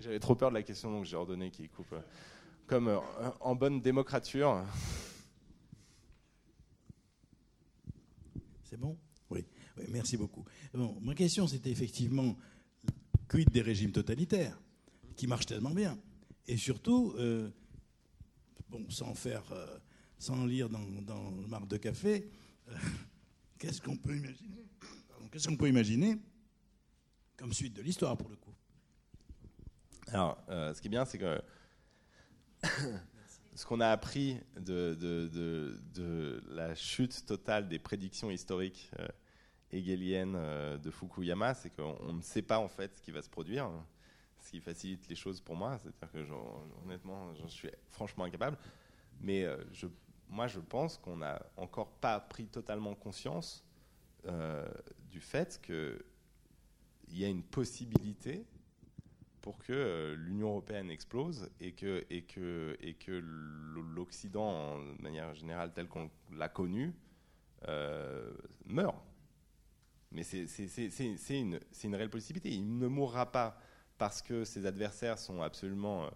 [0.02, 1.93] J'avais trop peur de la question, donc j'ai ordonné qu'il coupe.
[2.66, 2.99] Comme euh,
[3.39, 4.64] en bonne démocrature,
[8.72, 8.97] C'est bon?
[9.30, 9.45] Oui.
[9.89, 10.45] merci beaucoup.
[10.74, 12.38] Bon, ma question, c'était effectivement
[13.28, 14.58] quid des régimes totalitaires
[15.18, 15.99] qui marchent tellement bien
[16.47, 17.49] Et surtout, euh,
[18.70, 22.30] bon, sans faire, euh, lire dans, le marque de café,
[22.70, 22.76] euh,
[23.60, 24.66] qu'est-ce qu'on peut imaginer?
[25.34, 26.18] Qu'est-ce qu'on peut imaginer
[27.36, 28.51] comme suite de l'histoire pour le coup?
[30.12, 31.41] Alors, ce qui est bien, c'est que
[33.55, 39.07] ce qu'on a appris de, la chute totale des prédictions historiques euh,
[39.72, 43.30] hegeliennes euh, de Fukuyama, c'est qu'on ne sait pas en fait ce qui va se
[43.30, 43.70] produire,
[44.39, 45.78] ce qui facilite les choses pour moi.
[45.80, 48.57] C'est-à-dire que honnêtement, j'en suis franchement incapable.
[49.20, 49.88] Mais euh, je,
[50.30, 53.66] moi, je pense qu'on n'a encore pas pris totalement conscience
[55.09, 58.45] du fait qu'il y a une possibilité
[59.42, 62.06] pour que l'Union européenne explose et que,
[63.96, 66.94] l'Occident, de manière générale, tel qu'on l'a connu,
[68.66, 68.98] meurt.
[70.12, 70.46] Mais c'est
[71.30, 72.50] une, réelle possibilité.
[72.50, 73.58] Il ne mourra pas
[73.98, 76.10] parce que ses adversaires sont absolument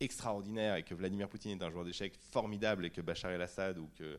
[0.00, 3.88] extraordinaires et que Vladimir Poutine est un joueur d'échecs formidable et que Bachar el-Assad ou
[3.96, 4.18] que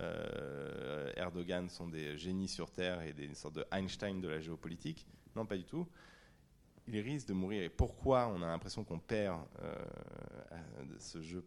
[0.00, 5.06] euh, Erdogan sont des génies sur Terre et des sortes de Einstein de la géopolitique.
[5.36, 5.86] Non, pas du tout.
[6.92, 7.62] Il risque de mourir.
[7.62, 9.84] Et pourquoi on a l'impression qu'on perd euh,
[10.98, 11.44] ce jeu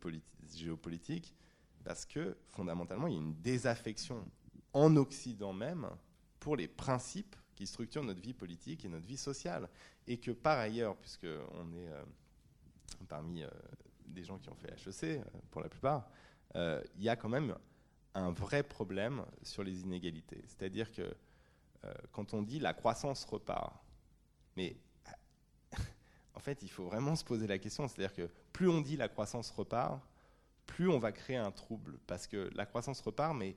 [0.56, 1.36] géopolitique?
[1.84, 4.26] Parce que fondamentalement, il y a une désaffection
[4.72, 5.88] en Occident même
[6.40, 9.70] pour les principes qui structurent notre vie politique et notre vie sociale.
[10.08, 12.04] Et que par ailleurs, puisqu'on est euh,
[13.08, 13.44] parmi
[14.06, 15.22] des gens qui ont fait HEC,
[15.52, 16.10] pour la plupart,
[16.56, 17.56] il y a quand même
[18.16, 20.42] un vrai problème sur les inégalités.
[20.48, 21.16] C'est-à-dire que
[21.86, 23.74] euh, quand on dit la croissance repart,
[24.56, 24.78] mais
[26.34, 27.88] en fait, il faut vraiment se poser la question.
[27.88, 30.02] C'est-à-dire que plus on dit la croissance repart,
[30.66, 32.00] plus on va créer un trouble.
[32.08, 33.56] Parce que la croissance repart, mais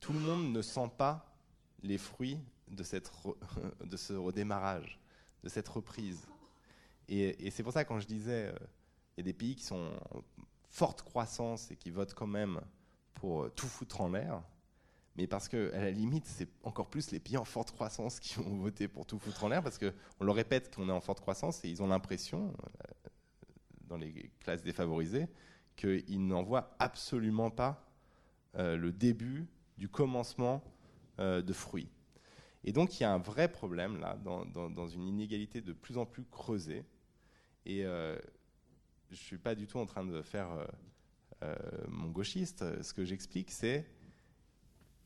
[0.00, 1.34] tout le monde ne sent pas
[1.82, 2.82] les fruits de,
[3.96, 4.98] ce redémarrage,
[5.42, 6.26] de cette reprise.
[7.08, 8.58] Et, c'est pour ça, quand je disais, euh,
[9.16, 10.22] il y a des pays qui sont en
[10.68, 12.60] forte croissance et qui votent quand même
[13.14, 14.42] pour euh, tout foutre en l'air,
[15.16, 18.34] mais parce que à la limite, c'est encore plus les pays en forte croissance qui
[18.36, 21.20] vont voter pour tout foutre en l'air, parce qu'on leur répète qu'on est en forte
[21.20, 23.08] croissance et ils ont l'impression, euh,
[23.88, 25.28] dans les classes défavorisées,
[25.76, 27.90] qu'ils n'en voient absolument pas
[28.56, 29.48] euh, le début
[29.78, 30.62] du commencement
[31.18, 31.90] de fruits.
[32.64, 36.06] Et donc il y a un vrai problème là, dans, une inégalité de plus en
[36.06, 36.82] plus creusée.
[37.66, 38.16] Et je
[39.10, 40.66] ne suis pas du tout en train de faire
[41.42, 41.54] euh,
[41.88, 43.86] mon gauchiste, ce que j'explique, c'est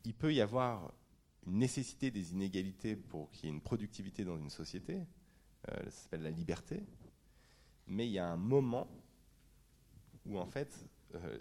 [0.05, 0.91] il peut y avoir
[1.45, 5.05] une nécessité des inégalités pour qu'il y ait une productivité dans une société,
[5.69, 6.83] euh, ça s'appelle la liberté,
[7.87, 8.87] mais il y a un moment
[10.25, 11.39] où en fait euh,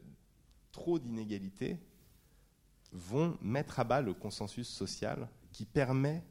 [0.72, 1.78] trop d'inégalités
[2.92, 6.22] vont mettre à bas le consensus social qui permet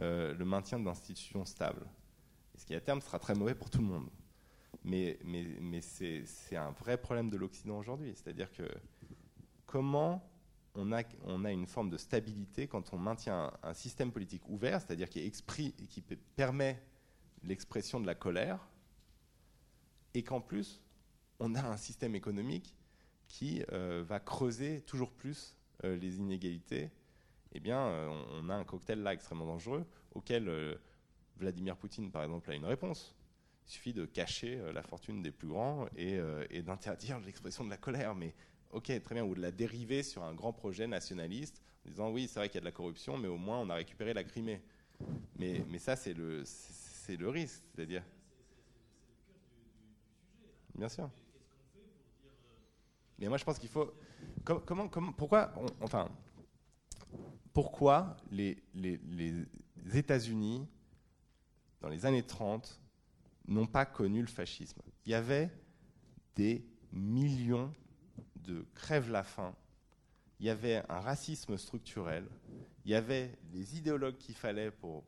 [0.00, 1.86] le maintien d'institutions stables.
[2.56, 4.08] Ce qui à terme sera très mauvais pour tout le monde.
[4.82, 8.12] Mais, mais, mais c'est un vrai problème de l'Occident aujourd'hui.
[8.14, 8.68] C'est-à-dire que
[9.66, 10.22] comment
[10.74, 15.32] on a, une forme de stabilité quand on maintient un, système politique ouvert, c'est-à-dire qui,
[16.36, 16.82] permet
[17.42, 18.68] l'expression de la colère,
[20.14, 20.80] et qu'en plus,
[21.40, 22.74] on a un système économique
[23.28, 26.90] qui euh, va creuser toujours plus euh, les inégalités,
[27.52, 30.78] eh bien, euh, on, a un cocktail là extrêmement dangereux auquel
[31.36, 33.14] Vladimir Poutine, par exemple, a une réponse.
[33.66, 37.76] Il suffit de cacher la fortune des plus grands euh, et, d'interdire l'expression de la
[37.76, 38.14] colère.
[38.14, 38.34] Mais
[38.74, 42.28] ok, très bien, ou de la dériver sur un grand projet nationaliste en disant oui,
[42.28, 44.24] c'est vrai qu'il y a de la corruption, mais au moins on a récupéré la
[44.24, 44.60] Crimée.
[45.36, 48.04] Mais, ça, c'est le, c'est le risque, c'est-à-dire.
[50.74, 51.10] Bien sûr.
[53.18, 53.92] Mais moi, je pense qu'il faut.
[54.44, 56.08] Comment, pourquoi, enfin,
[57.52, 58.62] pourquoi les
[59.92, 60.66] États-Unis,
[61.80, 62.80] dans les années 30,
[63.48, 64.80] n'ont pas connu le fascisme?
[65.04, 65.50] Il y avait
[66.34, 67.72] des millions
[68.44, 69.54] de crèves-la-faim,
[70.40, 72.28] il y avait un racisme structurel,
[72.84, 75.04] il y avait les idéologues qu'il fallait pour,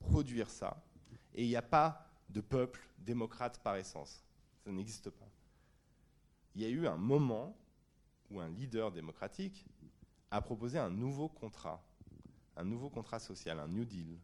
[0.00, 0.82] produire ça,
[1.34, 4.22] et il n'y a pas de peuple démocrate par essence.
[4.64, 5.28] Ça n'existe pas.
[6.54, 7.56] Il y a eu un moment
[8.30, 9.64] où un leader démocratique
[10.30, 11.82] a proposé un nouveau contrat,
[12.56, 14.18] un nouveau contrat social, un New Deal.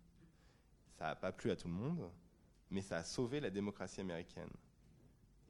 [0.99, 2.11] Ça n'a pas plu à tout le monde,
[2.71, 4.51] mais ça a sauvé la démocratie américaine.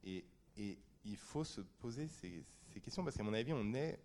[0.05, 0.25] Et,
[1.05, 2.45] il faut se poser ces,
[2.83, 3.99] questions parce qu'à mon avis, on n'est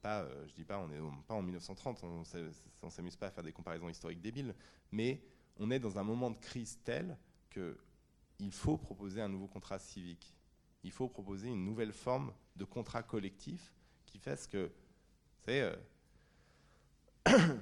[0.00, 3.30] pas, euh, je dis pas, on n'est pas en 1930, on, ne s'amuse pas à
[3.30, 4.54] faire des comparaisons historiques débiles,
[4.90, 5.22] mais
[5.58, 7.16] on est dans un moment de crise tel
[7.50, 7.76] que
[8.38, 10.36] il faut proposer un nouveau contrat civique.
[10.82, 13.72] Il faut proposer une nouvelle forme de contrat collectif
[14.04, 15.76] qui fasse que, vous savez, euh,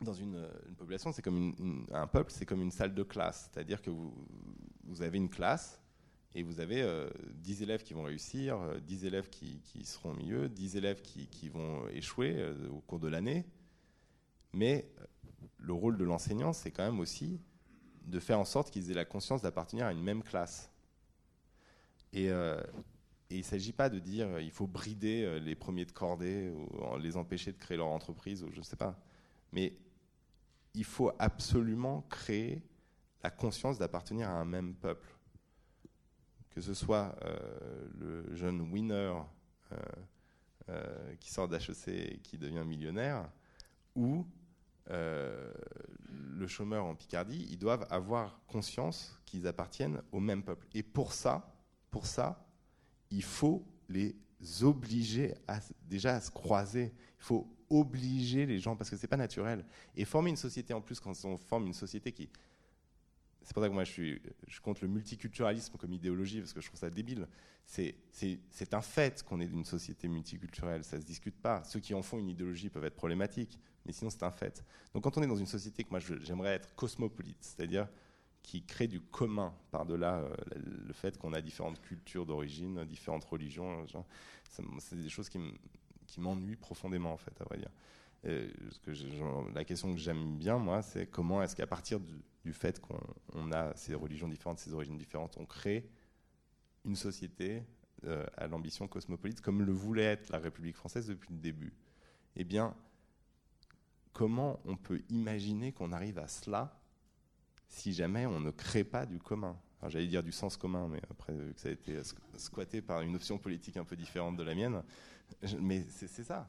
[0.00, 0.46] dans une,
[0.76, 3.50] population, c'est comme un peuple, c'est comme une salle de classe.
[3.50, 4.14] C'est-à-dire que vous,
[5.00, 5.80] avez une classe
[6.34, 6.82] et vous avez
[7.36, 11.00] 10 euh, élèves qui vont réussir, 10 euh, élèves qui, seront au milieu, 10 élèves
[11.00, 13.44] qui, vont échouer euh, au cours de l'année.
[14.52, 14.88] Mais
[15.58, 17.40] le rôle de l'enseignant, c'est quand même aussi
[18.04, 20.70] de faire en sorte qu'ils aient la conscience d'appartenir à une même classe.
[22.12, 22.30] Et,
[23.30, 27.16] il ne s'agit pas de dire il faut brider les premiers de cordée ou les
[27.16, 28.96] empêcher de créer leur entreprise ou je ne sais pas.
[29.50, 29.76] Mais
[30.74, 32.62] il faut absolument créer
[33.24, 35.08] la conscience d'appartenir à un même peuple.
[36.54, 39.12] Que ce soit euh, le jeune winner
[39.72, 39.76] euh,
[40.68, 43.28] euh, qui sort d'HEC et qui devient millionnaire,
[43.94, 44.24] ou
[44.86, 50.66] le chômeur en Picardie, ils doivent avoir conscience qu'ils appartiennent au même peuple.
[50.74, 51.54] Et pour ça,
[51.90, 52.46] pour ça,
[53.10, 54.14] il faut les
[54.62, 55.34] obliger
[55.88, 56.92] déjà à se croiser.
[57.18, 59.64] Il faut obliger les gens parce que c'est pas naturel.
[59.96, 62.28] Et former une société en plus, quand on forme une société qui
[63.44, 66.60] c'est pour ça que moi je, suis, je compte le multiculturalisme comme idéologie parce que
[66.60, 67.28] je trouve ça débile.
[67.66, 67.94] C'est
[68.72, 71.62] un fait qu'on est une société multiculturelle, ça se discute pas.
[71.64, 74.64] Ceux qui en font une idéologie peuvent être problématiques, mais sinon c'est un fait.
[74.94, 77.86] Donc quand on est dans une société que moi j'aimerais être cosmopolite, c'est-à-dire
[78.42, 80.36] qui crée du commun par-delà euh,
[80.86, 83.86] le fait qu'on a différentes cultures d'origine, différentes religions,
[84.78, 85.38] c'est des choses qui
[86.18, 87.70] m'ennuient profondément en fait, à vrai dire.
[88.24, 93.74] La question que j'aime bien, moi, c'est comment est-ce qu'à partir du, fait qu'on a
[93.76, 95.88] ces religions différentes, ces origines différentes, on crée
[96.84, 97.62] une société
[98.04, 101.72] euh, à l'ambition cosmopolite, comme le voulait être la République française depuis le début.
[102.36, 102.74] Eh bien,
[104.12, 106.80] comment on peut imaginer qu'on arrive à cela
[107.68, 109.56] si jamais on ne crée pas du commun?
[109.88, 112.00] J'allais dire du sens commun, mais après, vu que ça a été
[112.36, 114.82] squatté par une option politique un peu différente de la mienne,
[115.60, 116.48] mais c'est ça.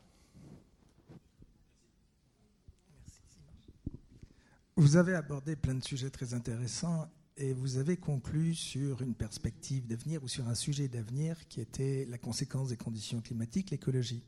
[4.77, 9.87] Vous avez abordé plein de sujets très intéressants et vous avez conclu sur une perspective
[9.87, 14.21] d'avenir ou sur un sujet d'avenir qui était la conséquence des conditions climatiques, l'écologie.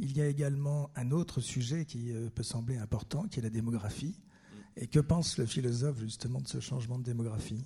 [0.00, 3.50] Il y a également un autre sujet qui euh, peut sembler important, qui est la
[3.50, 4.20] démographie.
[4.74, 7.64] Et que pense le philosophe justement de ce changement de démographie?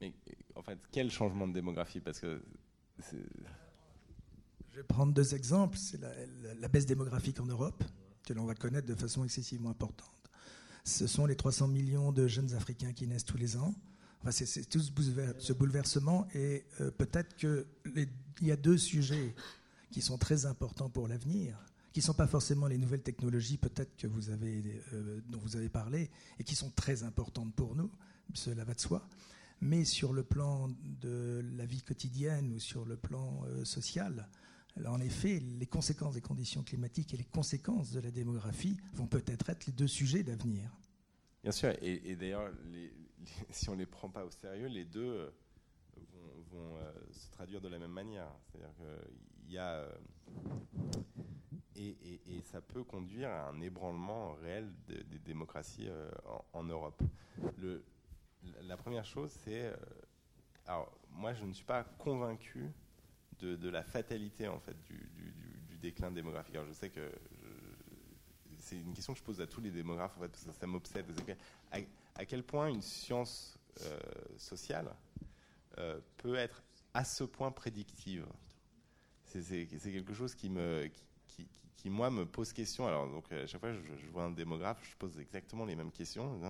[0.00, 0.12] Mais
[0.54, 2.00] en fait, quel changement de démographie?
[2.00, 2.42] Parce que
[4.70, 5.78] je vais prendre deux exemples.
[5.78, 5.98] C'est
[6.60, 7.82] la, baisse démographique en Europe
[8.28, 10.30] que l'on va connaître de façon excessivement importante.
[10.84, 13.74] Ce sont les 300 millions de jeunes Africains qui naissent tous les ans.
[14.20, 17.66] Enfin, c'est tout ce bouleversement et euh, peut-être qu'il
[18.42, 19.34] y a deux sujets
[19.90, 21.56] qui sont très importants pour l'avenir,
[21.92, 25.56] qui ne sont pas forcément les nouvelles technologies, peut-être que vous avez, euh, dont vous
[25.56, 27.90] avez parlé, et qui sont très importantes pour nous,
[28.34, 29.08] cela va de soi.
[29.62, 30.68] Mais sur le plan
[31.00, 34.28] de la vie quotidienne ou sur le plan euh, social,
[34.86, 39.50] en effet, les conséquences des conditions climatiques et les conséquences de la démographie vont peut-être
[39.50, 40.70] être les deux sujets d'avenir.
[41.42, 42.50] Bien sûr, et, d'ailleurs,
[43.50, 45.30] si on ne les prend pas au sérieux, les deux euh,
[46.50, 48.28] vont, euh, se traduire de la même manière.
[48.46, 49.74] C'est-à-dire qu'il y a.
[49.74, 49.92] Euh,
[51.76, 55.88] et, ça peut conduire à un ébranlement réel des démocraties
[56.52, 57.00] en, Europe.
[58.62, 59.72] La première chose, c'est.
[60.66, 62.72] alors, moi, je ne suis pas convaincu
[63.40, 65.08] de, la fatalité en fait du,
[65.80, 66.56] déclin démographique.
[66.56, 67.08] Alors je sais que
[68.58, 70.66] c'est une question que je pose à tous les démographes en fait, parce que ça
[70.66, 71.06] m'obsède.
[71.70, 73.98] À, quel point une science euh,
[74.36, 74.92] sociale
[75.78, 76.64] euh, peut être
[76.94, 78.26] à ce point prédictive?
[79.24, 80.90] C'est quelque chose qui me
[81.76, 82.88] qui, moi me pose question.
[82.88, 85.92] Alors donc à chaque fois que je, vois un démographe, je pose exactement les mêmes
[85.92, 86.40] questions.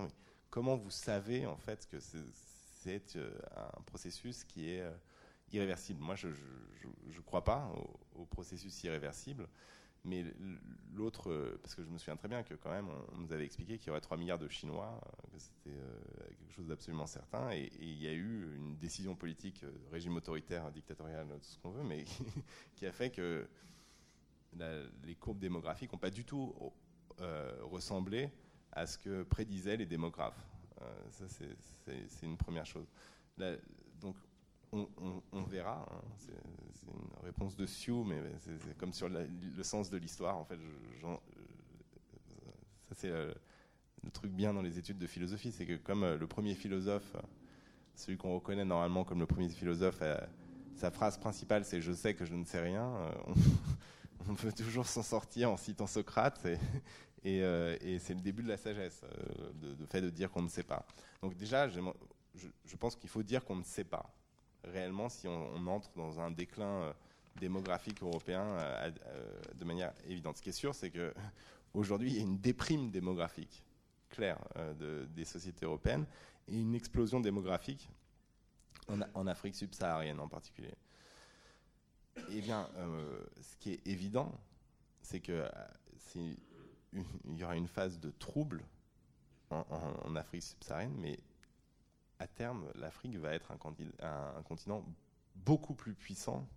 [0.49, 4.85] comment vous savez en fait que c'est euh, un processus qui est
[5.53, 6.01] irréversible.
[6.03, 7.71] Moi, je ne crois pas
[8.15, 9.49] au, processus irréversible.
[10.05, 10.25] Mais
[10.95, 13.79] l'autre, parce que je me souviens très bien que quand même, on, nous avait expliqué
[13.79, 17.51] qu'il y aurait 3 milliards de Chinois, euh, que c'était euh, quelque chose d'absolument certain,
[17.51, 21.71] et, il y a eu une décision politique, euh, régime autoritaire, dictatorial, tout ce qu'on
[21.71, 22.05] veut, mais
[22.77, 23.49] qui a fait que
[25.05, 26.55] les courbes démographiques n'ont pas du tout
[27.61, 28.31] ressemblé
[28.73, 30.43] à ce que prédisaient les démographes.
[31.11, 32.89] ça, c'est une première chose.
[34.01, 34.17] donc,
[34.73, 35.87] on, verra.
[35.91, 36.03] Hein.
[36.17, 36.33] C'est
[36.87, 40.37] une réponse de Sioux, mais c'est comme sur le sens de l'histoire.
[40.37, 41.17] En fait, euh,
[42.89, 43.33] ça c'est euh,
[44.03, 47.17] le truc bien dans les études de philosophie, c'est que comme euh, le premier philosophe,
[47.95, 50.03] celui qu'on reconnaît normalement comme le premier philosophe,
[50.75, 52.93] sa phrase principale c'est "Je sais que je ne sais rien".
[54.29, 56.45] On, peut toujours s'en sortir en citant Socrate.
[57.25, 57.41] Et,
[57.99, 59.01] c'est le début de la sagesse,
[59.55, 60.85] de, fait de dire qu'on ne sait pas.
[61.23, 64.13] Donc déjà, je pense qu'il faut dire qu'on ne sait pas
[64.65, 66.93] réellement si on, entre dans un déclin euh,
[67.41, 70.37] démographique européen euh, euh, de manière évidente.
[70.37, 73.65] Ce qui est sûr, c'est qu'aujourd'hui, il y a une déprime démographique
[74.09, 74.39] claire
[75.15, 76.07] des sociétés européennes
[76.49, 77.91] et une explosion démographique
[79.15, 80.75] en, Afrique subsaharienne en particulier.
[82.31, 82.71] Eh bien,
[83.43, 84.33] ce qui est évident,
[85.03, 85.47] c'est qu'il
[86.95, 88.65] y aura une phase de trouble
[89.51, 89.67] en,
[90.05, 91.19] en Afrique subsaharienne, mais
[92.19, 94.85] à terme, l'Afrique va être un, continent
[95.37, 96.49] beaucoup plus puissant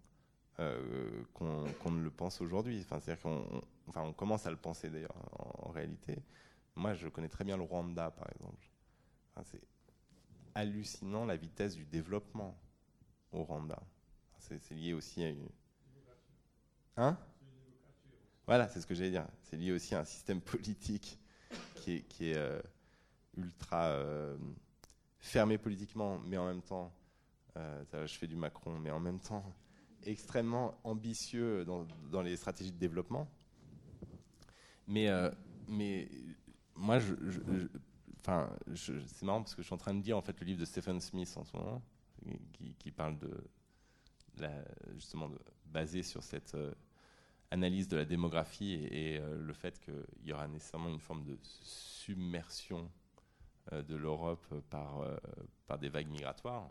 [0.60, 2.80] euh, qu'on ne le pense aujourd'hui.
[2.82, 3.62] Enfin, c'est-à-dire qu'on
[3.96, 5.16] on commence à le penser d'ailleurs
[5.66, 6.18] en, réalité.
[6.76, 8.70] Moi, je connais très bien le Rwanda, par exemple.
[9.46, 9.62] c'est
[10.56, 12.58] hallucinant la vitesse du développement
[13.32, 13.82] au Rwanda.
[14.40, 15.48] C'est lié aussi à une.
[16.98, 17.18] Hein?
[18.48, 19.28] Voilà, c'est ce que j'allais dire.
[19.44, 21.20] C'est lié aussi à un système politique
[21.76, 22.62] qui est, qui est euh,
[23.38, 24.38] ultra euh,
[25.22, 26.92] fermé politiquement, mais en même temps,
[27.56, 29.44] je fais du Macron, mais en même temps
[30.04, 33.30] extrêmement ambitieux dans, dans les stratégies de développement.
[34.88, 35.10] Mais,
[35.68, 36.10] mais
[36.76, 37.14] moi, je,
[38.74, 40.66] c'est marrant parce que je suis en train de dire en fait le livre de
[40.66, 41.82] Stephen Smith en ce moment,
[42.80, 43.32] qui, parle de
[44.38, 44.52] la,
[44.96, 46.56] justement de, basé sur cette
[47.52, 51.38] analyse de la démographie et, euh, le fait qu'il y aura nécessairement une forme de
[51.42, 53.01] submersion euh,
[53.72, 55.16] de l'Europe par, euh,
[55.68, 56.70] par des vagues migratoires.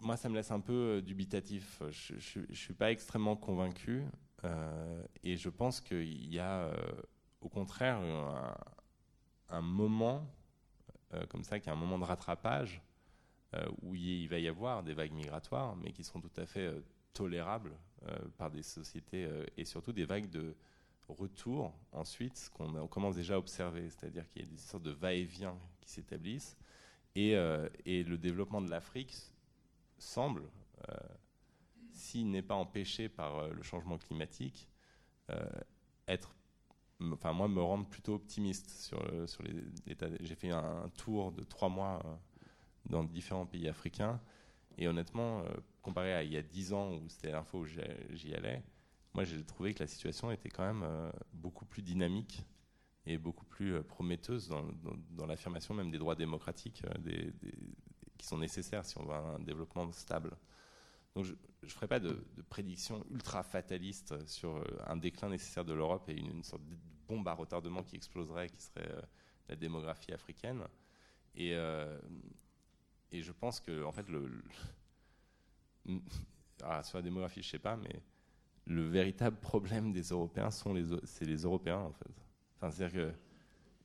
[0.00, 1.82] moi, ça me laisse un peu dubitatif.
[1.90, 4.04] Je ne suis pas extrêmement convaincu
[5.22, 6.70] et je pense qu'il y a
[7.40, 7.98] au contraire
[9.48, 10.26] un, moment
[11.30, 12.82] comme ça, qui est un moment de rattrapage
[13.80, 16.74] où il va y avoir des vagues migratoires, mais qui seront tout à fait
[17.14, 17.72] tolérables
[18.08, 20.54] euh, par des sociétés euh, et surtout des vagues de
[21.08, 24.90] retour ensuite, ce qu'on commence déjà à observer, c'est-à-dire qu'il y a des sortes de
[24.90, 26.56] va-et-vient qui s'établissent
[27.14, 29.14] et, euh, le développement de l'Afrique
[29.98, 30.42] semble,
[31.92, 34.68] s'il n'est pas empêché par le changement climatique,
[36.08, 36.34] être
[37.12, 39.02] enfin moi me rendre plutôt optimiste sur,
[39.86, 40.08] l'état.
[40.20, 42.02] J'ai fait un, tour de trois mois
[42.86, 44.20] dans différents pays africains
[44.76, 45.48] et honnêtement, euh,
[45.82, 48.62] comparé à il y a 10 ans où c'était fois où j'y allais,
[49.14, 52.44] moi j'ai trouvé que la situation était quand même euh, beaucoup plus dynamique
[53.06, 57.32] et beaucoup plus euh, prometteuse dans, l'affirmation même des droits démocratiques des,
[58.18, 60.36] qui sont nécessaires si on veut un développement stable.
[61.14, 66.08] Donc je ne ferai pas de, prédiction ultra fataliste sur un déclin nécessaire de l'Europe
[66.08, 68.88] et une, sorte de bombe à retardement qui exploserait, qui serait
[69.48, 70.64] la démographie africaine.
[71.36, 71.52] Et,
[73.12, 74.06] et je pense que, en fait,
[76.62, 78.02] ah, sur la démographie, je sais pas, mais
[78.66, 82.10] le véritable problème des Européens, les, c'est les Européens, en fait.
[82.58, 83.12] C'est-à-dire que,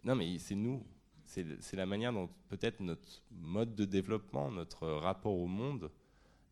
[0.03, 0.86] non, mais c'est nous.
[1.25, 5.91] C'est, la manière dont peut-être notre mode de développement, notre rapport au monde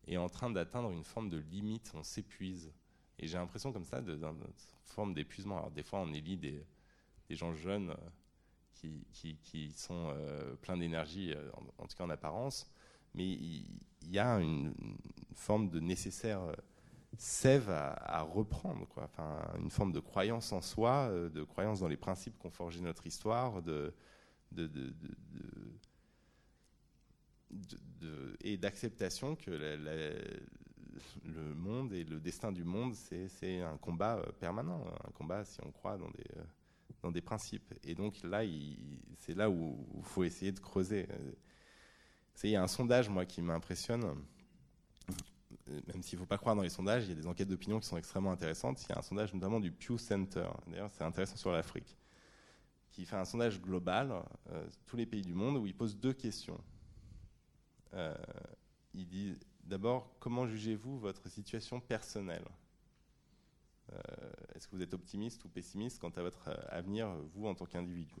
[0.06, 1.90] est en train d'atteindre une forme de limite.
[1.94, 2.70] On s'épuise.
[3.18, 4.20] Et j'ai l'impression comme ça, d'une
[4.84, 5.58] forme d'épuisement.
[5.58, 6.64] Alors, des fois, on élit des,
[7.28, 7.92] des gens jeunes
[9.42, 12.70] qui, sont euh, pleins d'énergie, euh, en, tout cas en apparence,
[13.14, 13.64] mais il,
[14.02, 14.72] y a une,
[15.34, 16.52] forme de nécessaire euh,
[17.18, 18.86] sève à, reprendre,
[19.58, 23.60] une forme de croyance en soi, de croyance dans les principes qu'ont forgé notre histoire,
[28.40, 35.10] et d'acceptation que le monde et le destin du monde, c'est un combat permanent, un
[35.10, 36.24] combat si on croit dans des
[37.12, 37.74] des principes.
[37.84, 38.42] Et donc là,
[39.18, 41.06] c'est là où il faut essayer de creuser.
[42.42, 44.04] Il y a un sondage, moi, qui m'impressionne.
[45.86, 47.80] Même s'il ne faut pas croire dans les sondages, il y a des enquêtes d'opinion
[47.80, 48.82] qui sont extrêmement intéressantes.
[48.84, 51.96] Il y a un sondage notamment du Pew Center, d'ailleurs c'est intéressant sur l'Afrique,
[52.90, 54.12] qui fait un sondage global,
[54.50, 56.60] euh, tous les pays du monde, où il pose deux questions.
[57.94, 58.14] Euh,
[58.94, 62.46] il dit d'abord, comment jugez-vous votre situation personnelle?
[63.92, 63.98] Euh,
[64.54, 68.16] est-ce que vous êtes optimiste ou pessimiste quant à votre avenir, vous, en tant qu'individu?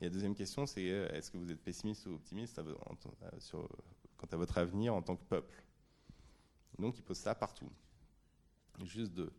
[0.00, 2.60] Et la deuxième question, c'est est-ce que vous êtes pessimiste ou optimiste
[4.16, 5.64] quant à votre avenir en tant que peuple?
[6.78, 7.70] Donc, il pose ça partout.
[8.84, 9.32] Juste deux.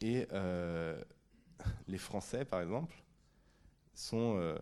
[0.00, 0.26] Et
[1.88, 2.94] les Français, par exemple,
[3.94, 4.58] sont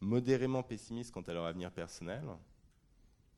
[0.00, 2.24] modérément pessimistes quant à leur avenir personnel.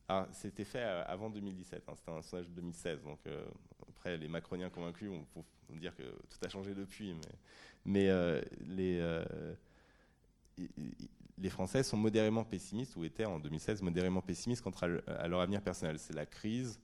[0.08, 3.20] Alors, c'était fait avant 2017, hein, c'était un sondage de 2016, donc
[3.88, 5.24] après les macroniens convaincus on
[5.76, 7.14] dire que tout a changé depuis,
[7.84, 9.54] mais, euh, les, euh,
[11.38, 15.62] les Français sont modérément pessimistes, ou étaient en 2016 modérément pessimistes quant à leur avenir
[15.62, 15.98] personnel.
[15.98, 16.80] C'est la crise,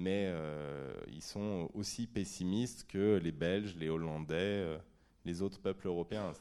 [0.00, 4.80] mais euh, ils sont aussi pessimistes que les Belges, les Hollandais,
[5.26, 6.32] les autres peuples européens.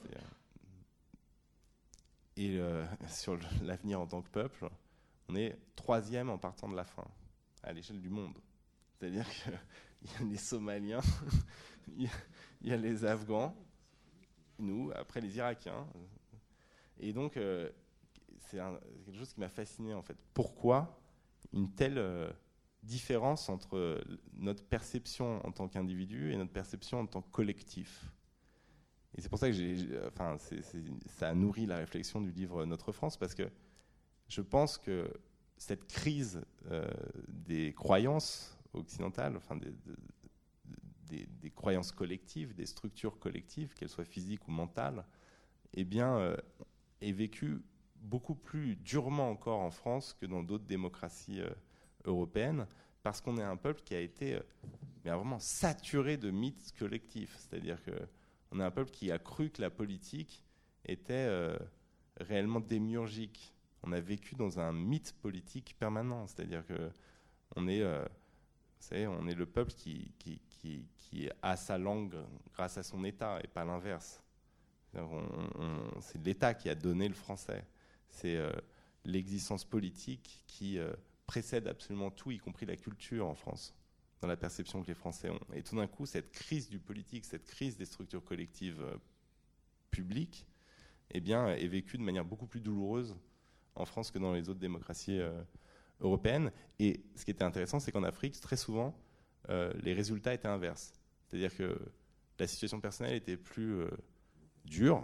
[2.37, 2.57] Et
[3.09, 4.69] sur l'avenir en tant que peuple,
[5.27, 7.05] on est troisième en partant de la fin,
[7.63, 8.37] à l'échelle du monde.
[8.97, 9.51] C'est-à-dire que
[10.01, 11.01] il y a les Somaliens,
[11.97, 12.09] il
[12.61, 13.53] y a les Afghans,
[14.57, 15.85] nous, après les Irakiens.
[16.99, 17.69] Et donc, euh,
[18.37, 18.57] c'est
[19.05, 20.17] quelque chose qui m'a fasciné en fait.
[20.33, 20.97] Pourquoi
[21.51, 22.31] une telle euh,
[22.83, 24.01] différence entre
[24.33, 28.11] notre perception en tant qu'individu et notre perception en tant que collectif.
[29.17, 29.75] Et c'est pour ça que j'ai,
[30.07, 30.37] enfin,
[31.07, 33.49] ça a nourri la réflexion du livre Notre France, parce que
[34.27, 35.11] je pense que
[35.57, 36.41] cette crise
[36.71, 36.87] euh,
[37.27, 39.73] des croyances occidentale, enfin des,
[41.41, 45.03] des, croyances collectives, des structures collectives, qu'elles soient physiques ou mentales,
[45.73, 46.37] eh bien, euh,
[47.01, 47.61] est vécue
[47.95, 51.49] beaucoup plus durement encore en France que dans d'autres démocraties euh,
[52.05, 52.65] européennes,
[53.03, 54.41] parce qu'on est un peuple qui a été euh,
[55.03, 57.35] vraiment saturé de mythes collectifs.
[57.37, 57.91] C'est-à-dire que
[58.51, 60.43] On est un peuple qui a cru que la politique
[60.85, 61.57] était euh,
[62.19, 63.53] réellement démiurgique.
[63.83, 66.89] On a vécu dans un mythe politique permanent, c'est-à-dire que
[67.55, 70.11] on est, euh, vous savez, on est le peuple qui,
[71.41, 72.15] a sa langue
[72.53, 74.21] grâce à son État et pas l'inverse.
[76.01, 77.65] C'est l'État qui a donné le français.
[78.09, 78.39] C'est
[79.05, 80.79] l'existence politique qui
[81.29, 83.75] précède absolument tout, y compris la culture en France,
[84.19, 85.39] dans la perception que les Français ont.
[85.53, 88.97] Et tout d'un coup, cette crise du politique, cette crise des structures collectives euh,
[89.91, 90.47] publiques,
[91.11, 93.15] eh bien, est vécue de manière beaucoup plus douloureuse
[93.75, 95.19] en France que dans les autres démocraties
[95.99, 96.51] européennes.
[96.79, 98.95] Et ce qui était intéressant, c'est qu'en Afrique, très souvent,
[99.47, 100.93] les résultats étaient inverses.
[101.25, 101.79] C'est-à-dire que
[102.37, 103.85] la situation personnelle était plus
[104.65, 105.03] dure,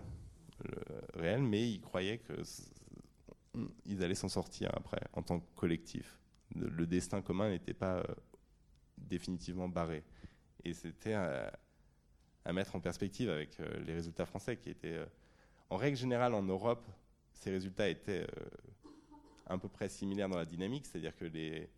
[1.15, 2.33] réelle, mais ils croyaient que
[3.85, 6.19] ils allaient s'en sortir après, en tant que collectif.
[6.55, 8.03] Le destin commun n'était pas euh,
[8.97, 10.03] définitivement barré.
[10.63, 11.51] Et c'était à,
[12.53, 15.05] mettre en perspective avec euh, les résultats français qui étaient, euh,
[15.69, 16.87] en règle générale, en Europe,
[17.33, 18.25] ces résultats étaient
[19.45, 21.69] à peu près similaires dans la dynamique, c'est-à-dire que les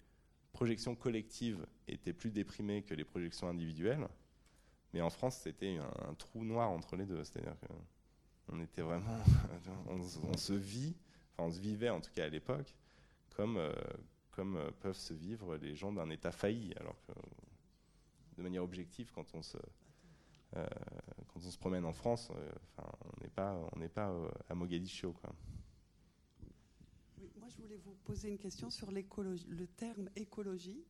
[0.53, 4.07] projections collectives étaient plus déprimées que les projections individuelles.
[4.93, 7.23] Mais en France, c'était un, trou noir entre les deux.
[7.23, 7.55] C'est-à-dire
[8.47, 9.17] qu'on était vraiment.
[9.87, 10.95] on, se vit
[11.37, 12.75] on se vivait en tout cas à l'époque,
[13.35, 13.73] comme, euh,
[14.31, 16.73] comme euh, peuvent se vivre les gens d'un État failli.
[16.79, 17.13] Alors que,
[18.37, 19.57] de manière objective, quand on se,
[20.55, 20.67] euh,
[21.27, 22.31] quand on se promène en France,
[22.77, 24.13] on n'est pas, on n'est pas
[24.49, 25.13] à Mogadiscio.
[25.13, 25.33] Quoi.
[27.39, 30.83] moi, je voulais vous poser une question sur le terme écologie,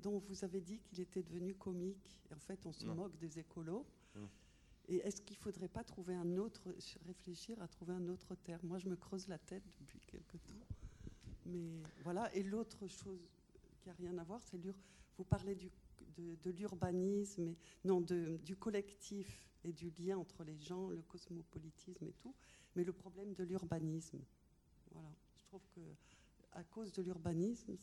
[0.00, 2.20] dont vous avez dit qu'il était devenu comique.
[2.34, 3.86] en fait, on se moque des écolos.
[4.88, 6.74] Et est-ce qu'il ne faudrait pas trouver un autre,
[7.06, 8.66] réfléchir à trouver un autre terme?
[8.66, 10.66] Moi, je me creuse la tête depuis quelque temps.
[11.46, 12.34] Mais voilà.
[12.34, 13.28] Et l'autre chose
[13.78, 14.58] qui n'a rien à voir, c'est
[15.18, 15.70] vous parlez du,
[16.16, 17.54] de, l'urbanisme,
[17.84, 22.34] non, de, du collectif et du lien entre les gens, le cosmopolitisme et tout.
[22.74, 24.18] Mais le problème de l'urbanisme,
[24.90, 25.08] voilà.
[25.36, 25.80] Je trouve que
[26.52, 27.76] à cause de l'urbanisme,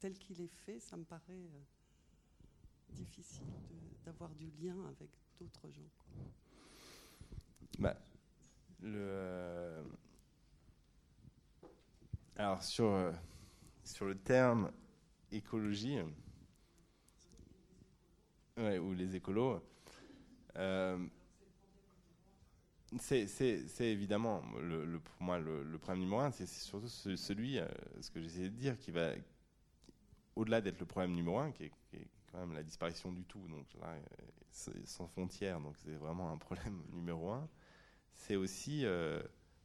[0.00, 1.62] tel qu'il est fait, ça me paraît euh,
[2.90, 3.46] difficile
[4.04, 5.10] d'avoir du lien avec
[5.40, 5.82] d'autres gens.
[7.78, 7.96] Bah,
[8.80, 9.82] le, euh,
[12.36, 13.12] alors sur, euh,
[13.84, 14.70] sur le terme
[15.32, 15.98] écologie,
[18.56, 19.60] ou les écolos,
[20.56, 21.04] euh,
[23.00, 23.26] c'est
[23.80, 27.58] évidemment, pour moi, le, problème numéro un, c'est surtout celui,
[28.00, 29.10] ce que j'essaie de dire, qui va,
[30.36, 31.72] au-delà d'être le problème numéro un, qui est,
[32.38, 33.96] même la disparition du tout, donc là,
[34.84, 37.48] sans frontières, donc c'est vraiment un problème numéro un.
[38.14, 39.22] C'est aussi euh,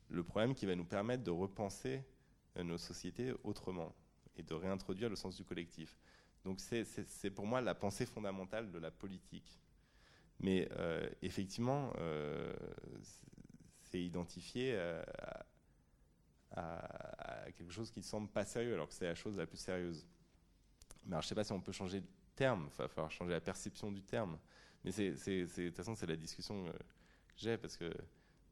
[0.09, 2.03] le problème qui va nous permettre de repenser
[2.57, 3.95] euh, nos sociétés autrement
[4.35, 5.97] et de réintroduire le sens du collectif.
[6.45, 9.59] Donc c'est pour moi la pensée fondamentale de la politique.
[10.39, 11.91] Mais euh, effectivement,
[13.81, 14.79] c'est identifié
[16.51, 19.57] à, quelque chose qui ne semble pas sérieux, alors que c'est la chose la plus
[19.57, 20.07] sérieuse.
[21.05, 22.01] Mais je ne sais pas si on peut changer
[22.45, 24.37] il va falloir changer la perception du terme.
[24.83, 27.91] Mais de toute façon, c'est la discussion que j'ai, parce que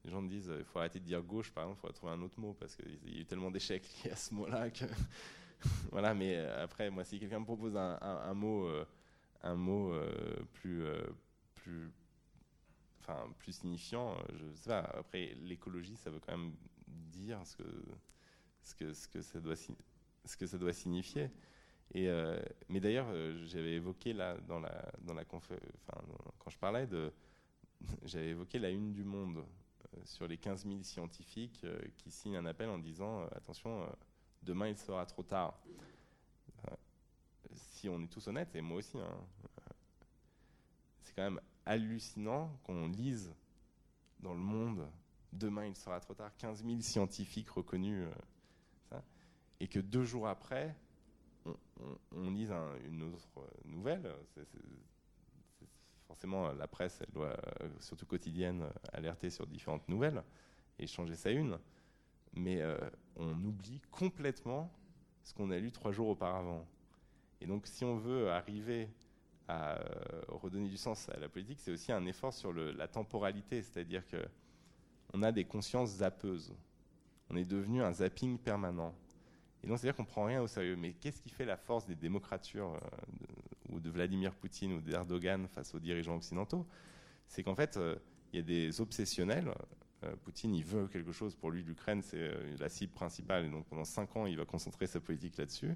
[0.04, 2.14] les gens me disent il faut arrêter de dire gauche, par exemple, il faut trouver
[2.14, 4.86] un autre mot, parce qu'il y a eu tellement d'échecs liés à ce mot-là que.
[5.92, 8.70] voilà, mais euh, après, moi, si quelqu'un me propose un, mot,
[9.42, 10.84] un mot euh, euh, plus.
[11.56, 11.92] plus
[13.10, 14.80] Enfin, plus signifiant, je sais pas.
[14.80, 16.52] Après, l'écologie, ça veut quand même
[16.86, 17.64] dire ce que,
[18.64, 21.30] ce que, ce que, ça, doit, ce que ça doit signifier.
[21.96, 22.40] Euh,
[22.70, 26.02] mais d'ailleurs, euh, j'avais évoqué là, dans la, dans la enfin,
[26.38, 27.12] quand je parlais de,
[28.04, 31.66] j'avais évoqué la une du Monde euh, sur les 15 000 scientifiques
[31.98, 33.88] qui signent un appel en disant attention,
[34.44, 35.60] demain il sera trop tard.
[37.54, 39.18] si on est tous honnêtes, et moi aussi, hein,
[41.02, 43.34] c'est quand même hallucinant qu'on lise
[44.20, 44.88] dans le Monde
[45.34, 48.08] demain il sera trop tard, 15 000 scientifiques reconnus,
[49.60, 50.76] et que deux jours après
[52.16, 52.52] on, lise
[52.86, 53.28] une autre
[53.66, 54.12] nouvelle.
[56.08, 57.38] forcément, la presse, elle doit,
[57.80, 60.24] surtout quotidienne, alerter sur différentes nouvelles
[60.80, 61.58] et changer sa une.
[62.34, 62.78] Mais euh,
[63.16, 64.72] on oublie complètement
[65.24, 66.66] ce qu'on a lu trois jours auparavant.
[67.42, 68.90] Et donc, si on veut arriver
[69.48, 73.62] à euh, redonner du sens à la politique, c'est aussi un effort sur la temporalité,
[73.62, 74.18] c'est-à-dire que
[75.14, 76.54] on a des consciences zappeuses.
[77.30, 78.94] On est devenu un zapping permanent.
[79.64, 80.76] Et donc, c'est-à-dire qu'on prend rien au sérieux.
[80.76, 85.48] Mais qu'est-ce qui fait la force des démocratures euh, ou de Vladimir Poutine ou d'Erdogan
[85.48, 86.66] face aux dirigeants occidentaux?
[87.28, 87.96] C'est qu'en fait, euh,
[88.32, 89.52] il y a des obsessionnels.
[90.04, 91.36] Euh, Poutine, il veut quelque chose.
[91.36, 93.46] Pour lui, l'Ukraine, c'est la cible principale.
[93.46, 95.76] Et donc, pendant cinq ans, il va concentrer sa politique là-dessus.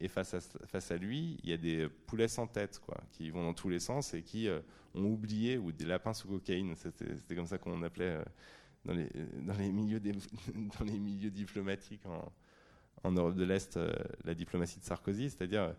[0.00, 3.54] Et face à, lui, il y a des poulets sans tête, quoi, qui vont dans
[3.54, 4.48] tous les sens et qui
[4.92, 8.18] ont oublié, ou des lapins sous cocaïne, c'était comme ça qu'on appelait
[8.84, 10.00] dans, les, milieux
[11.30, 12.02] diplomatiques
[13.04, 13.78] en Europe de l'Est
[14.24, 15.74] la diplomatie de Sarkozy, c'est-à-dire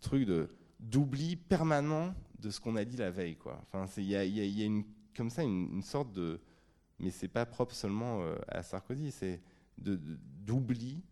[0.00, 0.48] truc de
[0.80, 3.36] d'oubli permanent de ce qu'on a dit la veille.
[3.36, 3.60] Quoi.
[3.72, 4.82] Enfin, il y a,
[5.16, 6.40] comme ça une, sorte de,
[7.00, 9.40] mais c'est pas propre seulement à Sarkozy, c'est
[9.76, 11.02] d'oubli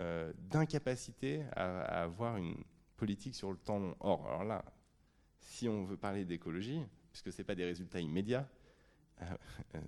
[0.00, 2.62] euh, d'incapacité à, avoir une
[2.96, 3.96] politique sur le temps long.
[3.98, 4.64] Or, alors là,
[5.40, 8.48] si on veut parler d'écologie, puisque ce n'est pas des résultats immédiats,
[9.22, 9.24] euh,
[9.74, 9.80] euh,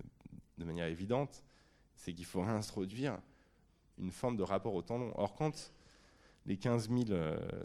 [0.58, 1.44] de manière évidente,
[1.94, 3.20] c'est qu'il faut réintroduire
[4.00, 5.12] une forme de rapport au temps long.
[5.16, 5.72] Or, quand
[6.46, 7.04] les 15 000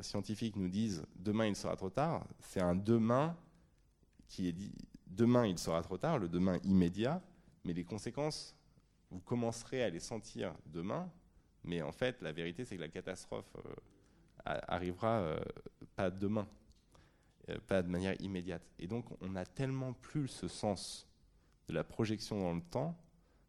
[0.01, 3.35] scientifiques nous disent demain il sera trop tard, c'est un demain
[4.27, 4.73] qui est dit
[5.07, 7.21] demain il sera trop tard, le demain immédiat,
[7.63, 8.55] mais les conséquences,
[9.11, 11.09] vous commencerez à les sentir demain,
[11.63, 15.39] mais en fait, la vérité, c'est que la catastrophe euh, arrivera euh,
[15.95, 16.47] pas demain,
[17.49, 18.61] euh, pas de manière immédiate.
[18.77, 21.07] Et donc, on n'a tellement plus ce sens
[21.67, 22.95] de la projection dans le temps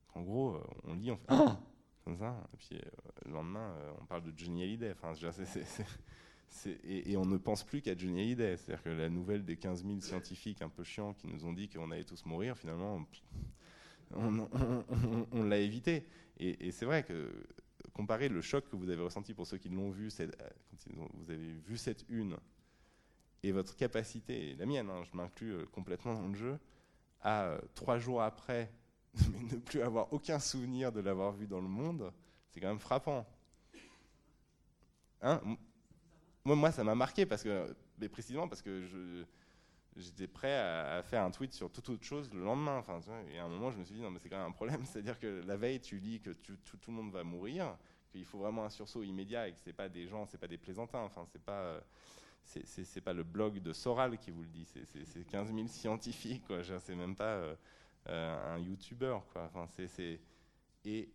[0.08, 1.60] qu'en gros, on lit, on fait ah
[2.06, 2.78] et puis
[3.24, 4.94] le lendemain, on parle de Johnny Hallyday.
[6.84, 8.56] Et, on ne pense plus qu'à Johnny Hallyday.
[8.56, 11.68] C'est-à-dire que la nouvelle des 15 000 scientifiques un peu chiants qui nous ont dit
[11.68, 13.04] qu'on allait tous mourir, finalement,
[14.14, 16.06] on, l'a évité.
[16.38, 17.30] Et, c'est vrai que
[17.92, 20.26] comparer le choc que vous avez ressenti pour ceux qui l'ont vu, euh,
[20.96, 22.36] quand vous avez vu cette une,
[23.42, 26.58] et votre capacité, la mienne, hein, je m'inclus euh, complètement dans le jeu,
[27.22, 28.70] à euh, trois jours après,
[29.52, 32.12] ne plus avoir aucun souvenir de l'avoir vu dans le monde,
[32.50, 33.26] c'est quand même frappant.
[35.22, 35.40] Hein?
[36.44, 39.24] Moi, ça m'a marqué parce que, mais précisément parce que je,
[39.96, 42.78] j'étais prêt à, faire un tweet sur toute autre chose le lendemain.
[42.78, 43.00] Enfin,
[43.32, 44.84] et à un moment, je me suis dit, non, mais c'est quand même un problème.
[44.86, 47.76] C'est-à-dire que la veille, tu lis que tout, le monde va mourir,
[48.10, 50.58] qu'il faut vraiment un sursaut immédiat et que c'est pas des gens, c'est pas des
[50.58, 51.02] plaisantins.
[51.02, 51.80] Enfin, c'est pas.
[53.04, 54.64] Pas le blog de Soral qui vous le dit,
[55.04, 56.62] c'est 15 000 scientifiques, quoi.
[56.62, 57.56] C'est même pas euh,
[58.08, 59.18] un YouTuber.
[59.34, 59.68] Enfin,
[60.84, 61.10] et,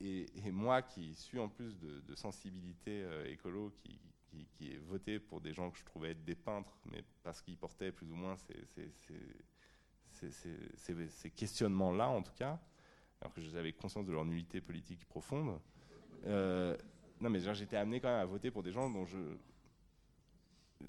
[0.00, 3.98] et, moi qui suis en plus de, sensibilité euh, écolo, qui,
[4.52, 7.56] qui, est voté pour des gens que je trouvais être des peintres, mais parce qu'ils
[7.56, 8.94] portaient plus ou moins ces,
[11.30, 12.60] questionnements-là, en tout cas,
[13.20, 15.58] alors que j'avais conscience de leur nullité politique profonde.
[16.26, 16.76] Euh,
[17.20, 19.18] non, mais j'étais amené quand même à voter pour des gens dont je.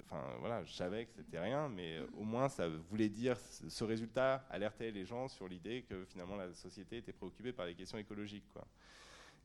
[0.04, 3.38] Enfin, voilà, je savais que c'était rien, mais au moins ça voulait dire.
[3.38, 7.74] Ce résultat alertait les gens sur l'idée que finalement la société était préoccupée par les
[7.74, 8.66] questions écologiques, quoi.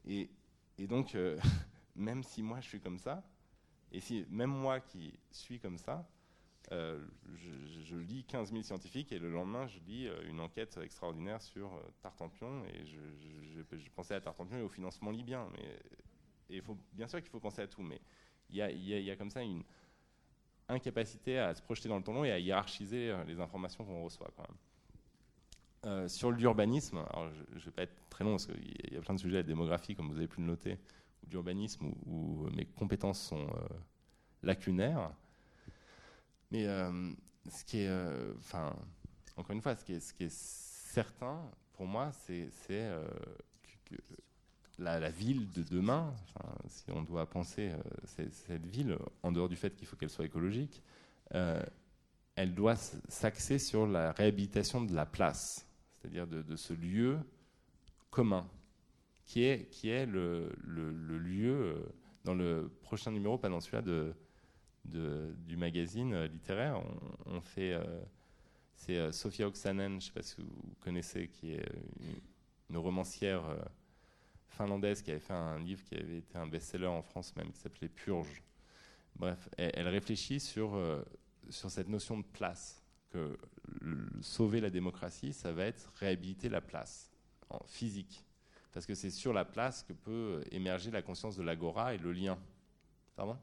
[0.05, 0.30] Et,
[0.77, 1.38] et donc, euh,
[1.95, 3.23] même si moi je suis comme ça,
[3.91, 6.07] et si même moi qui suis comme ça,
[6.71, 6.99] euh,
[7.84, 11.73] je, lis 15 000 scientifiques et le lendemain, je lis euh, une enquête extraordinaire sur
[11.73, 15.47] euh, Tartampion et je, pensais à Tartampion et au financement libyen.
[16.49, 17.99] Mais, faut, bien sûr qu'il faut penser à tout, mais
[18.49, 19.63] il y y a, comme ça une
[20.69, 24.31] incapacité à se projeter dans le temps long et à hiérarchiser les informations qu'on reçoit.
[25.83, 26.07] Même.
[26.07, 27.03] sur l'urbanisme,
[27.53, 29.43] je ne vais pas être très long parce qu'il y a plein de sujets, la
[29.43, 30.77] démographie, comme vous avez pu le noter,
[31.29, 33.67] d'urbanisme où, mes compétences sont euh,
[34.43, 35.13] lacunaires.
[36.51, 37.11] Mais euh,
[37.49, 38.75] ce qui est, euh, enfin,
[39.37, 41.39] encore une fois, ce qui est certain
[41.73, 42.49] pour moi, c'est
[43.85, 43.95] que,
[44.80, 46.14] la, ville de demain,
[46.68, 47.72] si on doit penser
[48.06, 50.81] cette ville, en dehors du fait qu'il faut qu'elle soit écologique,
[52.39, 57.19] elle doit s'axer sur la réhabilitation de la place, c'est-à-dire de, ce lieu
[58.11, 58.49] commun
[59.26, 61.76] qui est, qui est le, lieu, euh,
[62.23, 64.14] dans le prochain numéro, pas dans celui-là,
[64.85, 66.81] du magazine euh, littéraire,
[67.26, 67.73] on, fait.
[67.73, 67.84] Euh,
[68.73, 71.69] c'est Sofia Oksanen, je ne sais pas si vous connaissez, qui est
[72.69, 73.43] une, romancière
[74.49, 77.59] finlandaise qui avait fait un livre qui avait été un best-seller en France même, qui
[77.59, 78.43] s'appelait Purge.
[79.15, 80.80] Bref, elle, réfléchit sur,
[81.49, 83.38] sur cette notion de place, que
[84.21, 87.11] sauver la démocratie, ça va être réhabiliter la place
[87.49, 88.23] en physique
[88.71, 92.11] parce que c'est sur la place que peut émerger la conscience de l'agora et le
[92.11, 92.38] lien.
[93.15, 93.38] Pardon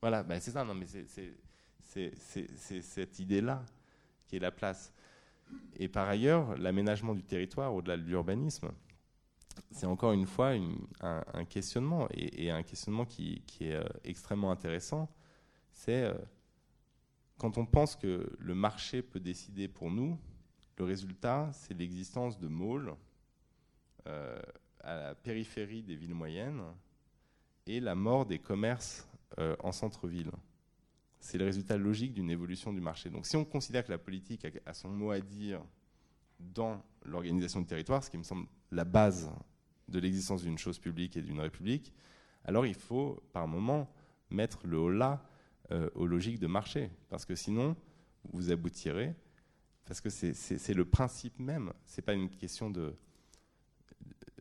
[0.00, 3.64] Voilà, ben c'est ça, non, mais c'est cette idée-là
[4.26, 4.92] qui est la place.
[5.76, 8.70] Et par ailleurs, l'aménagement du territoire, au-delà de l'urbanisme,
[9.70, 10.52] c'est encore une fois
[11.00, 15.08] un, questionnement, et, un questionnement qui, est euh, extrêmement intéressant.
[15.72, 16.14] C'est euh,
[17.38, 20.18] quand on pense que le marché peut décider pour nous,
[20.76, 22.94] le résultat, c'est l'existence de malls
[24.06, 24.40] euh,
[24.80, 26.62] à la périphérie des villes moyennes
[27.66, 29.06] et la mort des commerces
[29.62, 30.32] en centre-ville.
[31.20, 33.10] C'est le résultat logique d'une évolution du marché.
[33.10, 35.62] Donc si on considère que la politique a, son mot à dire
[36.38, 39.30] dans l'organisation du territoire, ce qui me semble la base
[39.90, 41.92] de l'existence d'une chose publique et d'une république,
[42.44, 43.92] alors il faut par moment
[44.30, 45.22] mettre le haut là
[45.70, 47.76] euh, aux logiques de marché, parce que sinon
[48.32, 49.14] vous aboutirez,
[49.84, 52.94] parce que c'est le principe même, c'est pas une question de...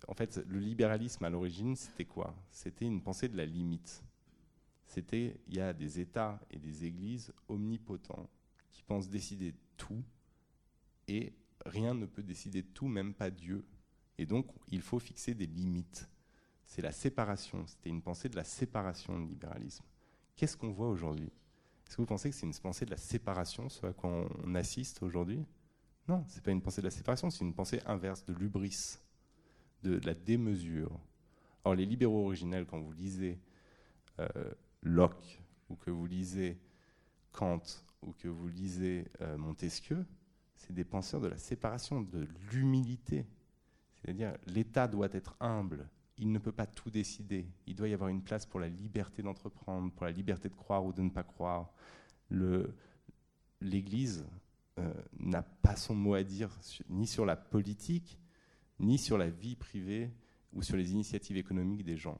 [0.07, 2.35] En fait, le libéralisme à l'origine, c'était quoi?
[2.49, 4.03] C'était une pensée de la limite.
[4.85, 8.29] C'était, il y a des États et des églises omnipotents
[8.71, 10.03] qui pensent décider de tout,
[11.07, 11.33] et
[11.65, 13.65] rien ne peut décider de tout, même pas Dieu.
[14.19, 16.09] Et donc, il faut fixer des limites.
[16.65, 17.65] C'est la séparation.
[17.65, 19.85] C'était une pensée de la séparation, le libéralisme.
[20.35, 21.31] Qu'est-ce qu'on voit aujourd'hui?
[21.87, 24.55] Est-ce que vous pensez que c'est une pensée de la séparation, ce à quoi on
[24.55, 25.45] assiste aujourd'hui?
[26.09, 28.99] Non, ce n'est pas une pensée de la séparation, c'est une pensée inverse, de l'ubris,
[29.83, 30.91] de, la démesure.
[31.63, 33.39] Or, les libéraux originels, quand vous lisez
[34.19, 34.27] euh,
[34.81, 36.59] Locke, ou que vous lisez
[37.31, 37.63] Kant,
[38.01, 40.05] ou que vous lisez euh, Montesquieu,
[40.57, 43.25] c'est des penseurs de la séparation, de l'humilité.
[44.01, 45.89] C'est-à-dire, l'État doit être humble,
[46.19, 47.47] il ne peut pas tout décider.
[47.65, 50.85] Il doit y avoir une place pour la liberté d'entreprendre, pour la liberté de croire
[50.85, 51.71] ou de ne pas croire.
[53.61, 54.25] L'Église
[54.77, 56.49] euh, n'a pas son mot à dire
[56.89, 58.19] ni sur la politique,
[58.79, 60.11] ni sur la vie privée
[60.53, 62.19] ou sur les initiatives économiques des gens.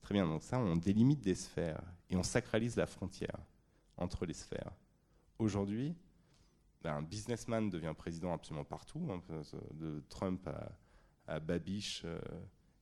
[0.00, 3.38] Très bien, donc ça, on délimite des sphères et on sacralise la frontière
[3.96, 4.72] entre les sphères.
[5.38, 5.94] Aujourd'hui,
[6.82, 9.22] ben, un businessman devient président absolument partout, hein,
[9.72, 10.72] de Trump à,
[11.26, 12.02] Babiche.
[12.04, 12.18] Euh,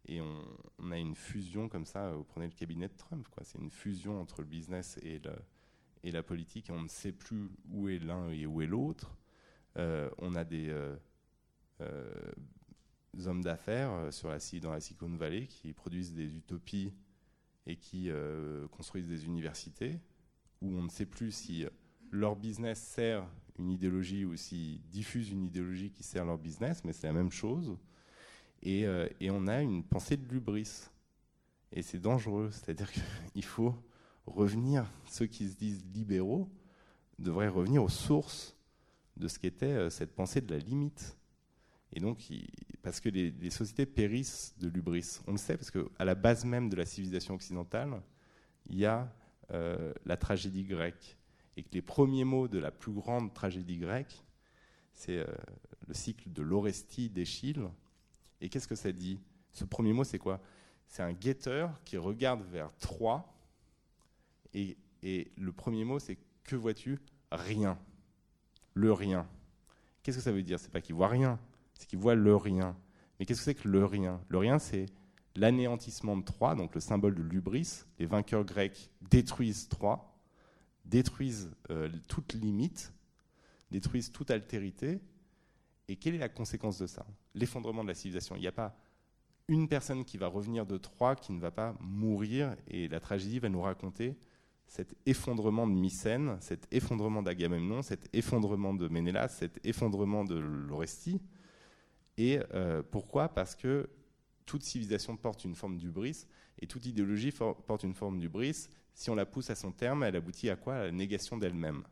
[0.06, 3.70] et on, a une fusion comme ça, vous prenez le cabinet de Trump, c'est une
[3.70, 5.20] fusion entre le business et,
[6.10, 9.16] la politique, et on ne sait plus où est l'un et où est l'autre.
[9.78, 10.70] Euh, on a des
[11.81, 12.32] euh,
[13.27, 14.28] hommes d'affaires sur
[14.60, 16.93] dans la Silicon Valley qui produisent des utopies
[17.66, 18.10] et qui
[18.73, 20.01] construisent des universités,
[20.60, 21.64] où on ne sait plus si
[22.10, 23.24] leur business sert
[23.56, 27.31] une idéologie ou s'ils diffusent une idéologie qui sert leur business, mais c'est la même
[27.31, 27.77] chose.
[28.66, 30.89] Euh, et, on a une pensée de l'ubris.
[31.72, 33.74] Et c'est dangereux, c'est-à-dire qu'il faut
[34.26, 36.48] revenir, ceux qui se disent libéraux
[37.18, 38.56] devraient revenir aux sources
[39.16, 41.16] de ce qu'était euh, cette pensée de la limite.
[41.93, 42.26] Et donc,
[42.82, 45.20] parce que les, sociétés périssent de l'ubris.
[45.26, 48.01] On le sait, parce qu'à la base même de la civilisation occidentale,
[48.70, 49.12] il y a
[49.51, 51.18] euh, la tragédie grecque.
[51.56, 54.24] Et que les premiers mots de la plus grande tragédie grecque,
[54.94, 55.18] c'est
[55.86, 57.68] le cycle de l'Orestie d'Échille,
[58.43, 59.20] et qu'est-ce que ça dit?
[59.52, 60.40] Ce premier mot, c'est quoi?
[60.89, 63.32] C'est un guetteur qui regarde vers Troie.
[64.52, 66.98] Et, le premier mot, c'est que vois-tu?
[67.31, 67.78] Rien.
[68.74, 69.27] Le rien.
[70.02, 70.59] Qu'est-ce que ça veut dire?
[70.59, 71.39] C'est pas qu'il voit rien,
[71.74, 72.77] c'est qu'il voit le rien.
[73.19, 74.20] Mais qu'est-ce que c'est que le rien?
[74.28, 74.86] Le rien, c'est
[75.36, 77.85] l'anéantissement de Troie, donc le symbole de l'ubris.
[78.01, 80.19] Les vainqueurs grecs détruisent Troie,
[80.85, 82.93] détruisent euh, toute limite,
[83.70, 85.01] détruisent toute altérité,
[85.93, 87.06] et quelle est la conséquence de ça?
[87.35, 88.35] L'effondrement de la civilisation.
[88.35, 88.74] Il n'y a pas
[89.48, 93.39] une personne qui va revenir de Troie qui ne va pas mourir, et la tragédie
[93.39, 94.16] va nous raconter
[94.66, 101.20] cet effondrement de Mycène, cet effondrement d'Agamemnon, cet effondrement de Ménélas, cet effondrement de l'Orestie.
[102.16, 103.28] Et euh, pourquoi?
[103.28, 103.90] Parce que
[104.47, 106.27] toute civilisation porte une forme d'ubris,
[106.59, 108.69] et toute idéologie porte une forme d'ubris.
[108.94, 110.77] Si on la pousse à son terme, elle aboutit à quoi?
[110.77, 111.82] À la négation d'elle-même.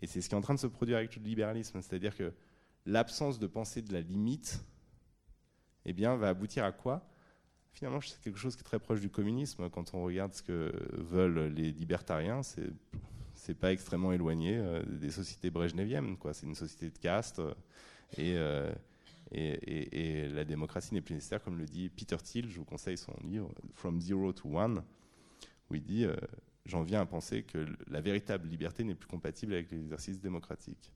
[0.00, 2.32] Et c'est ce qui est en train de se produire avec le libéralisme, c'est-à-dire que
[2.86, 4.64] l'absence de pensée de la limite
[5.84, 7.08] eh bien, va aboutir à quoi?
[7.72, 9.68] Finalement, c'est quelque chose qui est très proche du communisme.
[9.70, 12.72] Quand on regarde ce que veulent les libertariens, c'est
[13.36, 16.16] c'est pas extrêmement éloigné euh, des sociétés brejneviennes.
[16.32, 17.54] C'est une société de caste euh,
[18.18, 18.74] euh,
[19.30, 22.48] et, et, la démocratie n'est plus nécessaire, comme le dit Peter Thiel.
[22.48, 24.82] Je vous conseille son livre From Zero to One,
[25.70, 26.06] où il dit
[26.64, 30.92] J'en viens à penser que la véritable liberté n'est plus compatible avec l'exercice démocratique.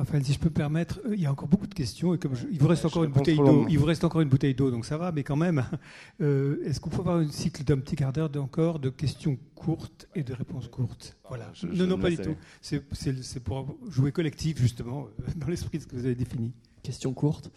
[0.00, 2.18] Enfin, si je peux me permettre, euh, il y a encore beaucoup de questions et
[2.18, 4.70] comme il vous reste encore une bouteille d'eau, il vous reste encore une bouteille d'eau,
[4.70, 5.64] donc ça va, mais quand même,
[6.20, 10.08] euh, est-ce qu'on peut avoir un cycle d'un petit quart d'heure encore de questions courtes
[10.14, 11.16] et de réponses courtes?
[11.28, 11.52] Voilà.
[11.74, 12.36] non, non, pas du tout.
[12.60, 16.52] C'est pour jouer collectif justement euh, dans l'esprit de ce que vous avez défini.
[16.82, 17.50] Question courte.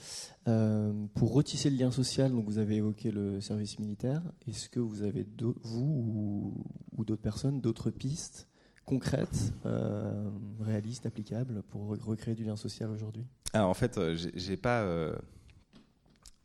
[1.14, 4.22] pour retisser le lien social, donc vous avez évoqué le service militaire.
[4.48, 5.26] Est-ce que vous avez,
[5.62, 6.66] vous
[6.98, 8.51] ou d'autres personnes, d'autres pistes
[8.86, 10.30] concrètes, euh,
[10.60, 13.26] réalistes, applicables pour recréer du lien social aujourd'hui?
[13.54, 14.82] Alors en fait, euh, j'ai pas.
[14.82, 15.16] Euh,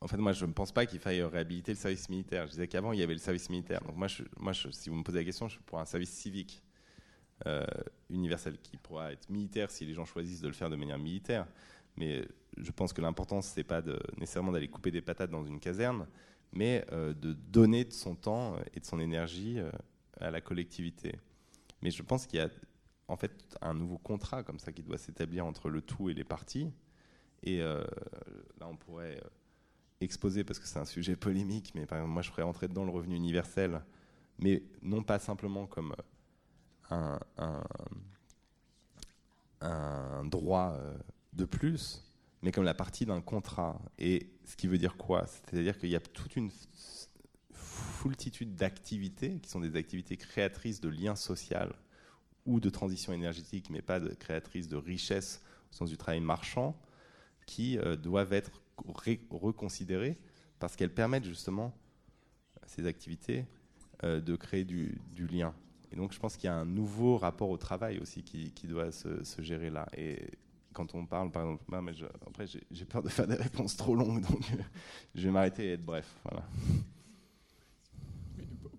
[0.01, 2.47] en fait, moi, je ne pense pas qu'il faille réhabiliter le service militaire.
[2.47, 3.81] Je disais qu'avant, il y avait le service militaire.
[3.83, 4.09] Donc moi,
[4.39, 6.63] moi si vous me posez la question, je suis pour un service civique
[8.09, 11.47] universel qui pourra être militaire si les gens choisissent de le faire de manière militaire.
[11.97, 12.27] Mais
[12.57, 16.07] je pense que l'important, c'est pas de, nécessairement d'aller couper des patates dans une caserne,
[16.53, 19.59] mais de donner de son temps et de son énergie
[20.19, 21.19] à la collectivité.
[21.87, 22.49] Mais je pense qu'il y a
[23.07, 26.25] en fait un nouveau contrat comme ça qui doit s'établir entre le tout et les
[26.25, 26.73] parties.
[27.45, 27.85] Et euh,
[28.59, 29.29] là, on pourrait euh,
[30.01, 32.85] exposer parce que c'est un sujet polémique, mais par exemple, moi je ferais rentrer dedans
[32.85, 33.85] le revenu universel,
[34.41, 35.95] mais non pas simplement comme
[36.91, 37.21] un,
[39.61, 40.93] un, droit euh,
[41.35, 42.03] de plus,
[42.43, 43.81] mais comme la partie d'un contrat.
[43.97, 45.25] Et ce qui veut dire quoi?
[45.29, 46.51] C'est-à-dire qu'il y a toute une
[47.77, 51.73] foultitude d'activités qui sont des activités créatrices de liens sociaux
[52.47, 55.43] ou de transition énergétique, mais pas de créatrices de richesse
[55.73, 56.79] au sens du travail marchand,
[57.47, 58.63] qui euh, doivent être
[59.31, 60.19] reconsidérées
[60.59, 61.75] parce qu'elles permettent justement
[62.67, 63.47] ces activités
[64.05, 64.99] euh, de créer du,
[65.31, 65.55] lien.
[65.93, 68.93] Et donc je pense qu'il y a un nouveau rapport au travail aussi qui, doit
[68.93, 69.89] se, gérer là.
[69.97, 70.31] Et
[70.73, 71.93] quand on parle, par exemple, bah, mais
[72.27, 74.43] après j'ai peur de faire des réponses trop longues, donc
[75.15, 76.15] je vais m'arrêter et être bref.
[76.25, 76.45] Voilà.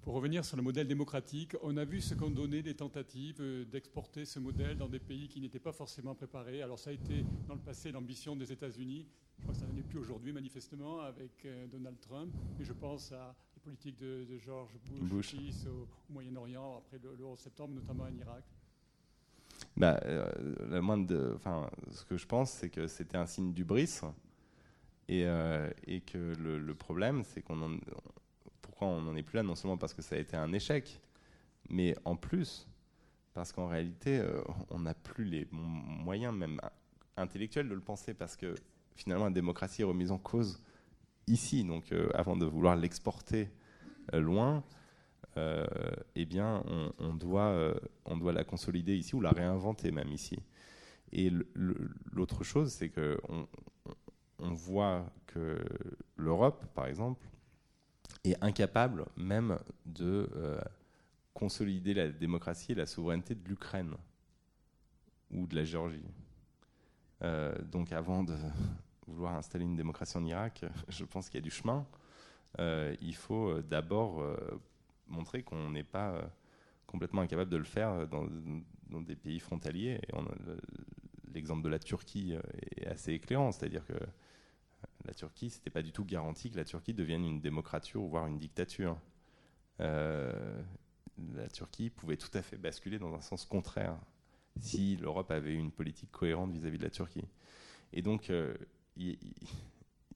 [0.08, 3.66] Pour revenir sur le modèle démocratique, on a vu ce qu'ont donné des tentatives euh,
[3.66, 6.62] d'exporter ce modèle dans des pays qui n'étaient pas forcément préparés.
[6.62, 9.06] Alors ça a été dans le passé l'ambition des États-Unis.
[9.38, 12.34] Je crois que ça n'en est plus aujourd'hui manifestement avec euh, Donald Trump.
[12.58, 14.72] Mais je pense à les politiques de, George
[15.02, 15.36] Bush,
[15.66, 18.46] Au, Moyen-Orient après le, 11 septembre, notamment en Irak.
[19.76, 20.26] Bah, euh,
[20.70, 24.00] la moindre enfin, ce que je pense, c'est que c'était un signe du bris
[25.10, 25.26] et,
[25.86, 27.78] et que le, le problème, c'est qu'on
[28.86, 31.02] on n'en est plus là, non seulement parce que ça a été un échec,
[31.70, 32.68] mais en plus
[33.38, 34.42] parce qu'en réalité, euh,
[34.72, 36.60] on n'a plus les moyens même
[37.18, 38.56] intellectuels de le penser, parce que
[38.96, 40.60] finalement, la démocratie est remise en cause
[41.28, 41.64] ici.
[41.64, 43.52] Donc, euh, avant de vouloir l'exporter
[44.16, 44.64] euh, loin,
[46.16, 46.64] eh bien,
[46.98, 47.76] on, doit,
[48.06, 50.40] on doit la consolider ici ou la réinventer même ici.
[51.12, 51.32] Et
[52.12, 53.20] l'autre chose, c'est que
[54.40, 55.64] on voit que
[56.16, 57.24] l'Europe, par exemple,
[58.24, 60.60] est incapable même de euh,
[61.34, 63.96] consolider la démocratie et la souveraineté de l'Ukraine
[65.32, 66.06] ou de la Géorgie.
[67.24, 68.36] Euh, donc avant de
[69.08, 71.86] vouloir installer une démocratie en Irak, je pense qu'il y a du chemin.
[72.60, 74.24] Euh, il faut d'abord
[75.08, 76.30] montrer qu'on n'est pas
[76.86, 78.28] complètement incapable de le faire dans,
[79.02, 80.00] des pays frontaliers.
[81.34, 82.36] L'exemple de la Turquie
[82.78, 83.94] est assez éclairant, c'est-à-dire que
[85.06, 88.38] la Turquie, c'était pas du tout garanti que la Turquie devienne une démocrature, voire une
[88.38, 89.00] dictature.
[89.80, 90.62] Euh,
[91.34, 93.98] la Turquie pouvait tout à fait basculer dans un sens contraire
[94.60, 97.28] si l'Europe avait une politique cohérente vis-à-vis de la Turquie.
[97.94, 98.56] Et donc, euh,
[98.96, 99.18] il,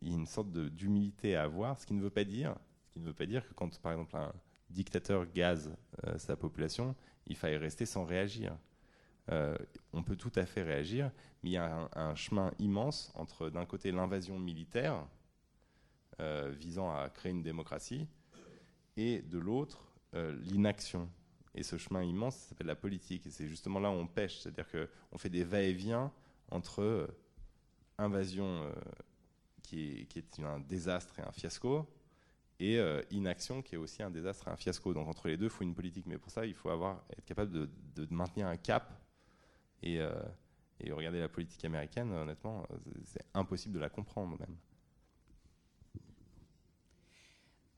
[0.02, 2.56] y a une sorte d'humilité à avoir, ce qui ne veut pas dire,
[2.88, 4.34] ce qui ne veut pas dire que quand, par exemple, un
[4.70, 5.76] dictateur gaze
[6.06, 6.96] euh, sa population,
[7.28, 8.58] il faille rester sans réagir.
[9.32, 9.58] Euh,
[9.94, 11.12] on peut tout à fait réagir,
[11.44, 15.06] mais il y a un, chemin immense entre, d'un côté, l'invasion militaire
[16.20, 18.08] euh, visant à créer une démocratie,
[18.98, 19.86] et de l'autre,
[20.16, 21.10] euh, l'inaction.
[21.56, 23.26] Et ce chemin immense, s'appelle la politique.
[23.26, 26.12] Et c'est justement là où on pêche, c'est-à-dire qu'on fait des va-et-vient
[26.50, 27.10] entre
[27.98, 28.72] invasion
[29.64, 31.88] qui est, un désastre et un fiasco,
[32.60, 32.80] et
[33.10, 34.94] inaction qui est aussi un désastre et un fiasco.
[34.94, 36.06] Donc entre les deux, il faut une politique.
[36.06, 39.01] Mais pour ça, il faut avoir, être capable de maintenir un cap
[39.84, 40.12] et, euh,
[40.80, 42.66] et regarder la politique américaine, honnêtement,
[43.06, 44.56] c'est impossible de la comprendre même.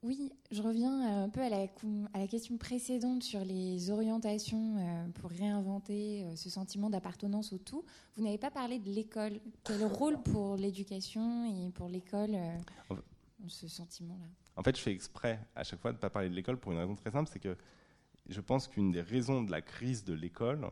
[0.04, 1.66] Oui, je reviens un peu à la,
[2.14, 7.58] à la, question précédente sur les orientations euh, pour réinventer euh, ce sentiment d'appartenance au
[7.58, 7.86] tout.
[8.16, 9.40] Vous n'avez pas parlé de l'école.
[9.64, 12.36] Quel rôle pour l'éducation et pour l'école,
[13.48, 14.26] ce sentiment-là?
[14.58, 16.74] En fait, je fais exprès à chaque fois de ne pas parler de l'école pour
[16.74, 17.56] une raison très simple, c'est que
[18.28, 20.70] je pense qu'une des raisons de la crise de l'école,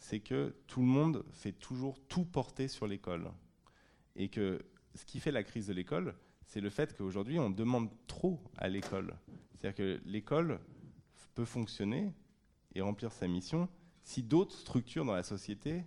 [0.00, 3.30] c'est que tout le monde fait toujours tout porter sur l'école.
[4.16, 4.60] Et que
[4.94, 6.14] ce qui fait la crise de l'école,
[6.46, 9.14] c'est le fait qu'aujourd'hui, on demande trop à l'école.
[9.52, 10.58] C'est-à-dire que l'école
[11.34, 12.12] peut fonctionner
[12.74, 13.68] et remplir sa mission
[14.02, 15.84] si d'autres structures dans la société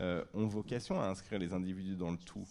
[0.00, 2.46] euh, ont vocation à inscrire les individus dans le tout.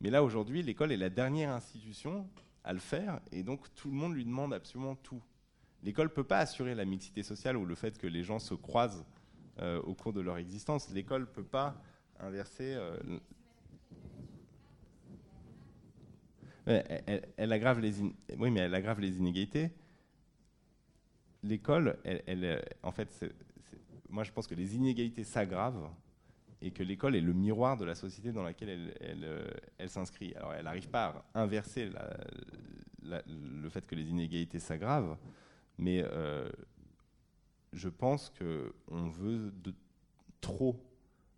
[0.00, 2.28] Mais là, aujourd'hui, l'école est la dernière institution
[2.62, 5.22] à le faire, et donc tout le monde lui demande absolument tout.
[5.82, 8.54] L'école ne peut pas assurer la mixité sociale ou le fait que les gens se
[8.54, 9.04] croisent
[9.60, 10.90] euh, au cours de leur existence.
[10.90, 11.76] L'école ne peut pas
[12.20, 12.74] inverser.
[12.74, 12.96] Euh,
[17.36, 19.70] elle, aggrave les inégalités.
[21.42, 23.26] L'école, elle, en fait,
[24.08, 25.90] moi je pense que les inégalités s'aggravent
[26.60, 30.32] et que l'école est le miroir de la société dans laquelle elle, elle, s'inscrit.
[30.36, 31.90] Alors elle n'arrive pas à inverser
[33.02, 35.16] le fait que les inégalités s'aggravent,
[35.78, 36.48] mais euh,
[37.72, 39.74] je pense qu'on veut de,
[40.40, 40.78] trop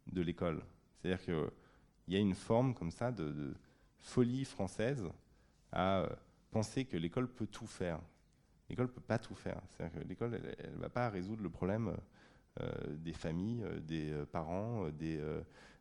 [0.06, 0.62] de l'école.
[0.97, 3.55] C'est-à-dire qu'il y a une forme comme ça de,
[4.01, 5.09] folie française
[5.73, 6.09] à euh,
[6.51, 8.01] penser que l'école peut tout faire.
[8.69, 9.61] L'école ne peut pas tout faire.
[9.69, 11.97] C'est-à-dire que l'école, elle ne va pas résoudre le problème
[12.61, 15.20] euh, des familles, euh, des parents, des,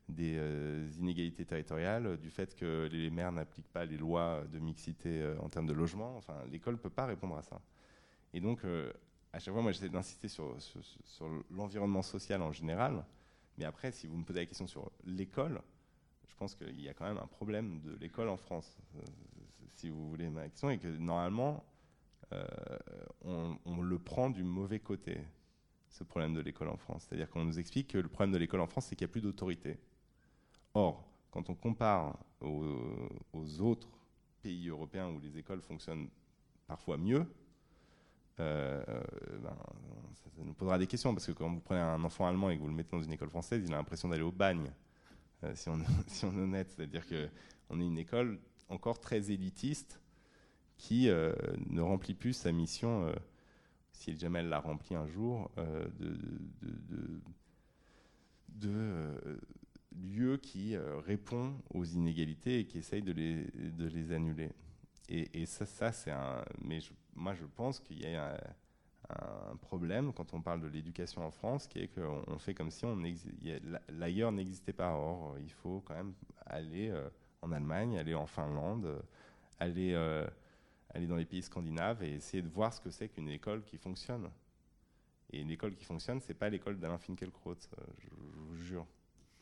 [0.07, 5.49] des inégalités territoriales, du fait que les maires n'appliquent pas les lois de mixité en
[5.49, 6.15] termes de logement.
[6.17, 7.61] Enfin, l'école ne peut pas répondre à ça.
[8.33, 8.61] Et donc,
[9.33, 10.55] à chaque fois, moi, j'essaie d'insister sur,
[11.49, 13.03] l'environnement social en général.
[13.57, 15.61] Mais après, si vous me posez la question sur l'école,
[16.27, 19.01] je pense qu'il y a quand même un problème de l'école en France, euh,
[19.75, 21.63] si vous voulez ma question, et que normalement,
[22.31, 22.45] euh,
[23.65, 25.19] on, le prend du mauvais côté,
[25.89, 27.05] ce problème de l'école en France.
[27.07, 29.13] C'est-à-dire qu'on nous explique que le problème de l'école en France, c'est qu'il n'y a
[29.13, 29.79] plus d'autorité.
[30.73, 33.89] Or, quand on compare aux, autres
[34.41, 36.09] pays européens où les écoles fonctionnent
[36.67, 37.25] parfois mieux,
[38.39, 38.83] euh,
[39.41, 39.55] ben,
[40.13, 42.61] ça, nous posera des questions, parce que quand vous prenez un enfant allemand et que
[42.61, 44.71] vous le mettez dans une école française, il a l'impression d'aller au bagne.
[45.43, 46.71] Euh, si, on, est honnête.
[46.71, 48.39] C'est-à-dire qu'on est une école
[48.69, 50.01] encore très élitiste
[50.77, 51.33] qui euh,
[51.67, 53.13] ne remplit plus sa mission,
[53.91, 55.51] si jamais elle l'a rempli un jour,
[55.99, 56.17] de,
[58.49, 59.39] de,
[59.95, 64.49] lieu qui répond aux inégalités et qui essaye de les, annuler.
[65.07, 66.43] Et, ça, c'est un.
[67.15, 68.37] Moi, je pense qu'il y a
[69.09, 72.85] un, problème quand on parle de l'éducation en France, qui est qu'on fait comme si
[73.89, 74.93] l'ailleurs n'existait pas.
[74.93, 76.13] Or, il faut quand même
[76.45, 77.09] aller euh,
[77.41, 78.99] en Allemagne, aller en Finlande, euh,
[79.59, 80.25] aller, euh,
[80.89, 83.77] aller dans les pays scandinaves et essayer de voir ce que c'est qu'une école qui
[83.77, 84.29] fonctionne.
[85.31, 87.55] Et une école qui fonctionne, c'est pas l'école d'Alain Finkielkraut,
[87.99, 88.85] je, vous jure.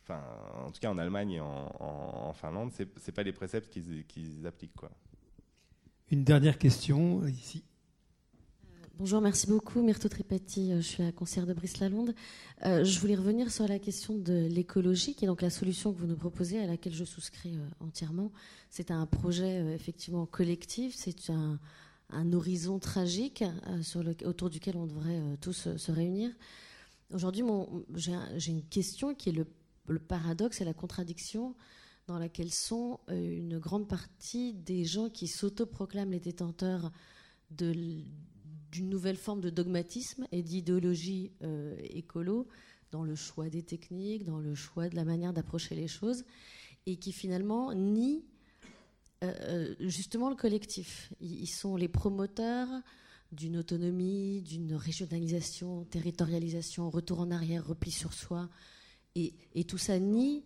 [0.03, 0.23] Enfin,
[0.65, 4.75] en tout cas, en Allemagne et en, en, Finlande, c'est pas les préceptes qu'ils appliquent.
[4.75, 4.91] Quoi.
[6.11, 7.63] Une dernière question ici.
[8.99, 9.81] Bonjour, merci beaucoup.
[9.81, 12.13] Myrto Tripati, euh, je suis à concert de Brice-Lalonde.
[12.65, 15.99] Euh, je voulais revenir sur la question de l'écologie, qui est donc la solution que
[15.99, 18.29] vous nous proposez, à laquelle je souscris euh, entièrement.
[18.69, 21.59] C'est un projet effectivement collectif, c'est un,
[22.33, 23.41] horizon tragique
[24.25, 26.29] autour duquel on devrait tous se réunir.
[27.13, 27.43] Aujourd'hui,
[27.95, 29.45] j'ai une question qui est
[29.87, 31.55] le paradoxe et la contradiction
[32.11, 36.91] dans laquelle sont une grande partie des gens qui s'autoproclament les détenteurs
[37.51, 38.03] d'une
[38.89, 42.49] nouvelle forme de dogmatisme et d'idéologie euh, écolo
[42.91, 46.25] dans le choix des techniques, dans le choix de la manière d'approcher les choses,
[46.85, 48.25] et qui finalement nie
[49.23, 51.13] euh, euh, justement le collectif.
[51.21, 52.67] Ils sont les promoteurs
[53.31, 58.49] d'une autonomie, d'une régionalisation, territorialisation, retour en arrière, repli sur soi,
[59.15, 60.43] et, et tout ça nie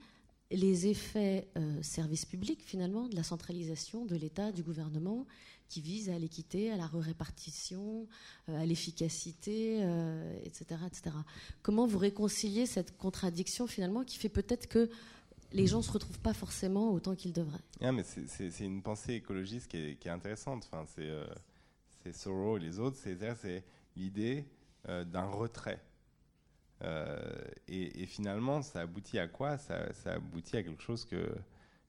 [0.51, 1.47] les effets
[1.81, 5.25] services publics finalement de la centralisation de l'État, du gouvernement,
[5.69, 8.07] qui vise à l'équité, à la répartition,
[8.49, 9.77] euh, à l'efficacité,
[10.43, 11.15] etc., euh, etc.
[11.61, 14.89] Comment vous réconciliez cette contradiction finalement qui fait peut-être que
[15.51, 17.63] les gens ne se retrouvent pas forcément autant qu'ils devraient?
[17.81, 20.67] Ah, mais C'est une pensée écologiste qui est, intéressante.
[20.71, 21.25] Enfin, c'est euh,
[22.23, 23.63] Thoreau et les autres, c'est
[23.95, 24.45] l'idée
[24.87, 25.81] d'un retrait.
[27.67, 29.57] Et, finalement, ça aboutit à quoi?
[29.57, 31.35] Ça, aboutit à quelque chose que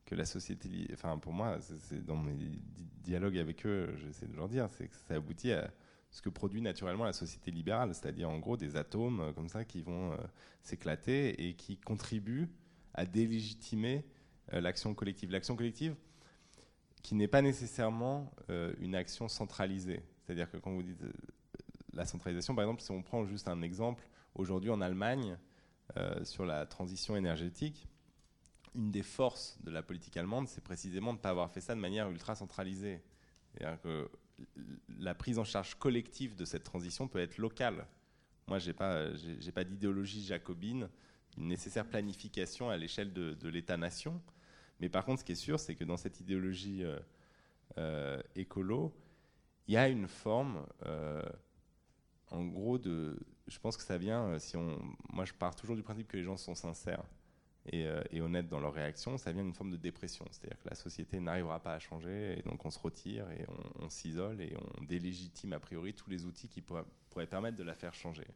[0.06, 1.58] que la société, enfin pour moi,
[2.06, 2.32] dans mes
[3.02, 5.68] dialogues avec eux, j'essaie de leur dire, c'est que ça aboutit à
[6.10, 9.64] ce que produit naturellement la société libérale, c'est-à-dire en gros des atomes euh, comme ça
[9.64, 10.16] qui vont euh,
[10.62, 12.48] s'éclater et qui contribuent
[12.94, 14.04] à délégitimer
[14.52, 15.30] euh, l'action collective.
[15.30, 15.94] L'action collective
[17.02, 18.32] qui n'est pas nécessairement
[18.80, 20.02] une action centralisée.
[20.18, 21.00] C'est-à-dire que quand vous dites
[21.92, 25.38] la centralisation, par exemple, si on prend juste un exemple, aujourd'hui en Allemagne,
[26.24, 27.88] sur la transition énergétique,
[28.74, 31.74] une des forces de la politique allemande, c'est précisément de ne pas avoir fait ça
[31.74, 33.02] de manière ultra centralisée.
[33.52, 34.10] C'est-à-dire que
[34.98, 37.86] la prise en charge collective de cette transition peut être locale.
[38.48, 39.08] Moi, je n'ai pas,
[39.54, 40.88] pas d'idéologie jacobine,
[41.36, 44.20] une nécessaire planification à l'échelle de, l'État-nation.
[44.80, 46.98] Mais par contre, ce qui est sûr, c'est que dans cette idéologie euh,
[47.78, 48.94] euh, écolo,
[49.66, 51.22] il y a une forme, euh,
[52.30, 53.18] en gros, de.
[53.46, 54.78] Je pense que ça vient, si on.
[55.12, 57.04] Moi, je pars toujours du principe que les gens sont sincères.
[57.74, 60.24] Euh, et, honnêtes dans leur réaction, ça vient d'une forme de dépression.
[60.30, 63.44] C'est-à-dire que la société n'arrivera pas à changer, et donc on se retire et
[63.80, 67.74] on, s'isole et on délégitime a priori tous les outils qui pourraient, permettre de la
[67.74, 68.26] faire changer.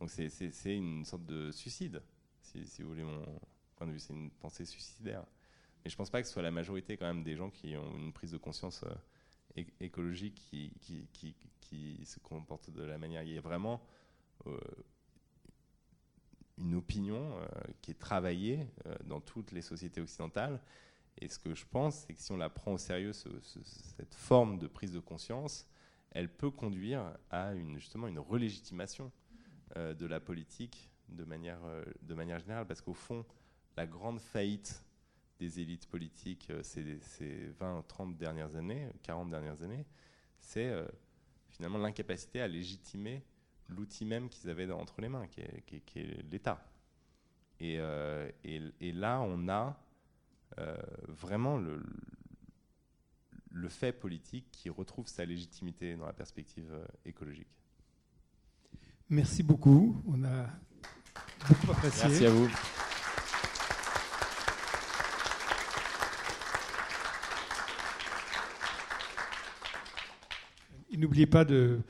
[0.00, 2.02] Donc c'est une sorte de suicide,
[2.40, 3.24] si, vous voulez mon
[3.76, 5.24] point de vue, c'est une pensée suicidaire.
[5.84, 7.76] Mais je ne pense pas que ce soit la majorité quand même des gens qui
[7.76, 10.72] ont une prise de conscience euh, écologique qui,
[12.04, 13.22] se comportent de la manière.
[13.22, 13.97] Il y a vraiment euh,
[16.60, 17.46] une opinion euh,
[17.80, 20.60] qui est travaillée euh, dans toutes les sociétés occidentales.
[21.20, 24.58] Et ce que je pense, c'est que si on la prend au sérieux, cette forme
[24.58, 25.66] de prise de conscience,
[26.10, 29.10] elle peut conduire à une, justement une relégitimation
[29.76, 31.60] euh, de la politique de manière,
[32.02, 32.66] de manière générale.
[32.66, 33.24] Parce qu'au fond,
[33.76, 34.84] la grande faillite
[35.40, 39.86] des élites politiques ces, ces 20, 30 dernières années, 40 dernières années,
[40.40, 40.70] c'est
[41.48, 43.24] finalement l'incapacité à légitimer
[43.68, 46.64] l'outil même qu'ils avaient entre les mains, qui est, l'État.
[47.60, 47.78] Et,
[48.44, 49.78] et, là, on a
[51.08, 51.82] vraiment le,
[53.50, 56.72] le fait politique qui retrouve sa légitimité dans la perspective
[57.04, 57.48] écologique.
[59.10, 60.02] Merci beaucoup.
[60.06, 60.46] On a
[61.48, 62.08] beaucoup apprécié.
[62.08, 62.48] Merci à vous.
[70.98, 71.80] N'oubliez pas de,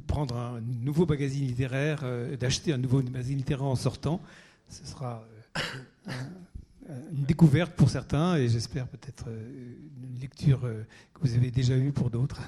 [0.00, 4.20] prendre un nouveau magazine littéraire, euh, d'acheter un nouveau magazine littéraire en sortant.
[4.68, 5.24] Ce sera
[5.56, 11.76] euh, une découverte pour certains et j'espère peut-être euh, une lecture que vous avez déjà
[11.76, 12.40] eue pour d'autres.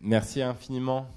[0.00, 1.08] Merci infiniment.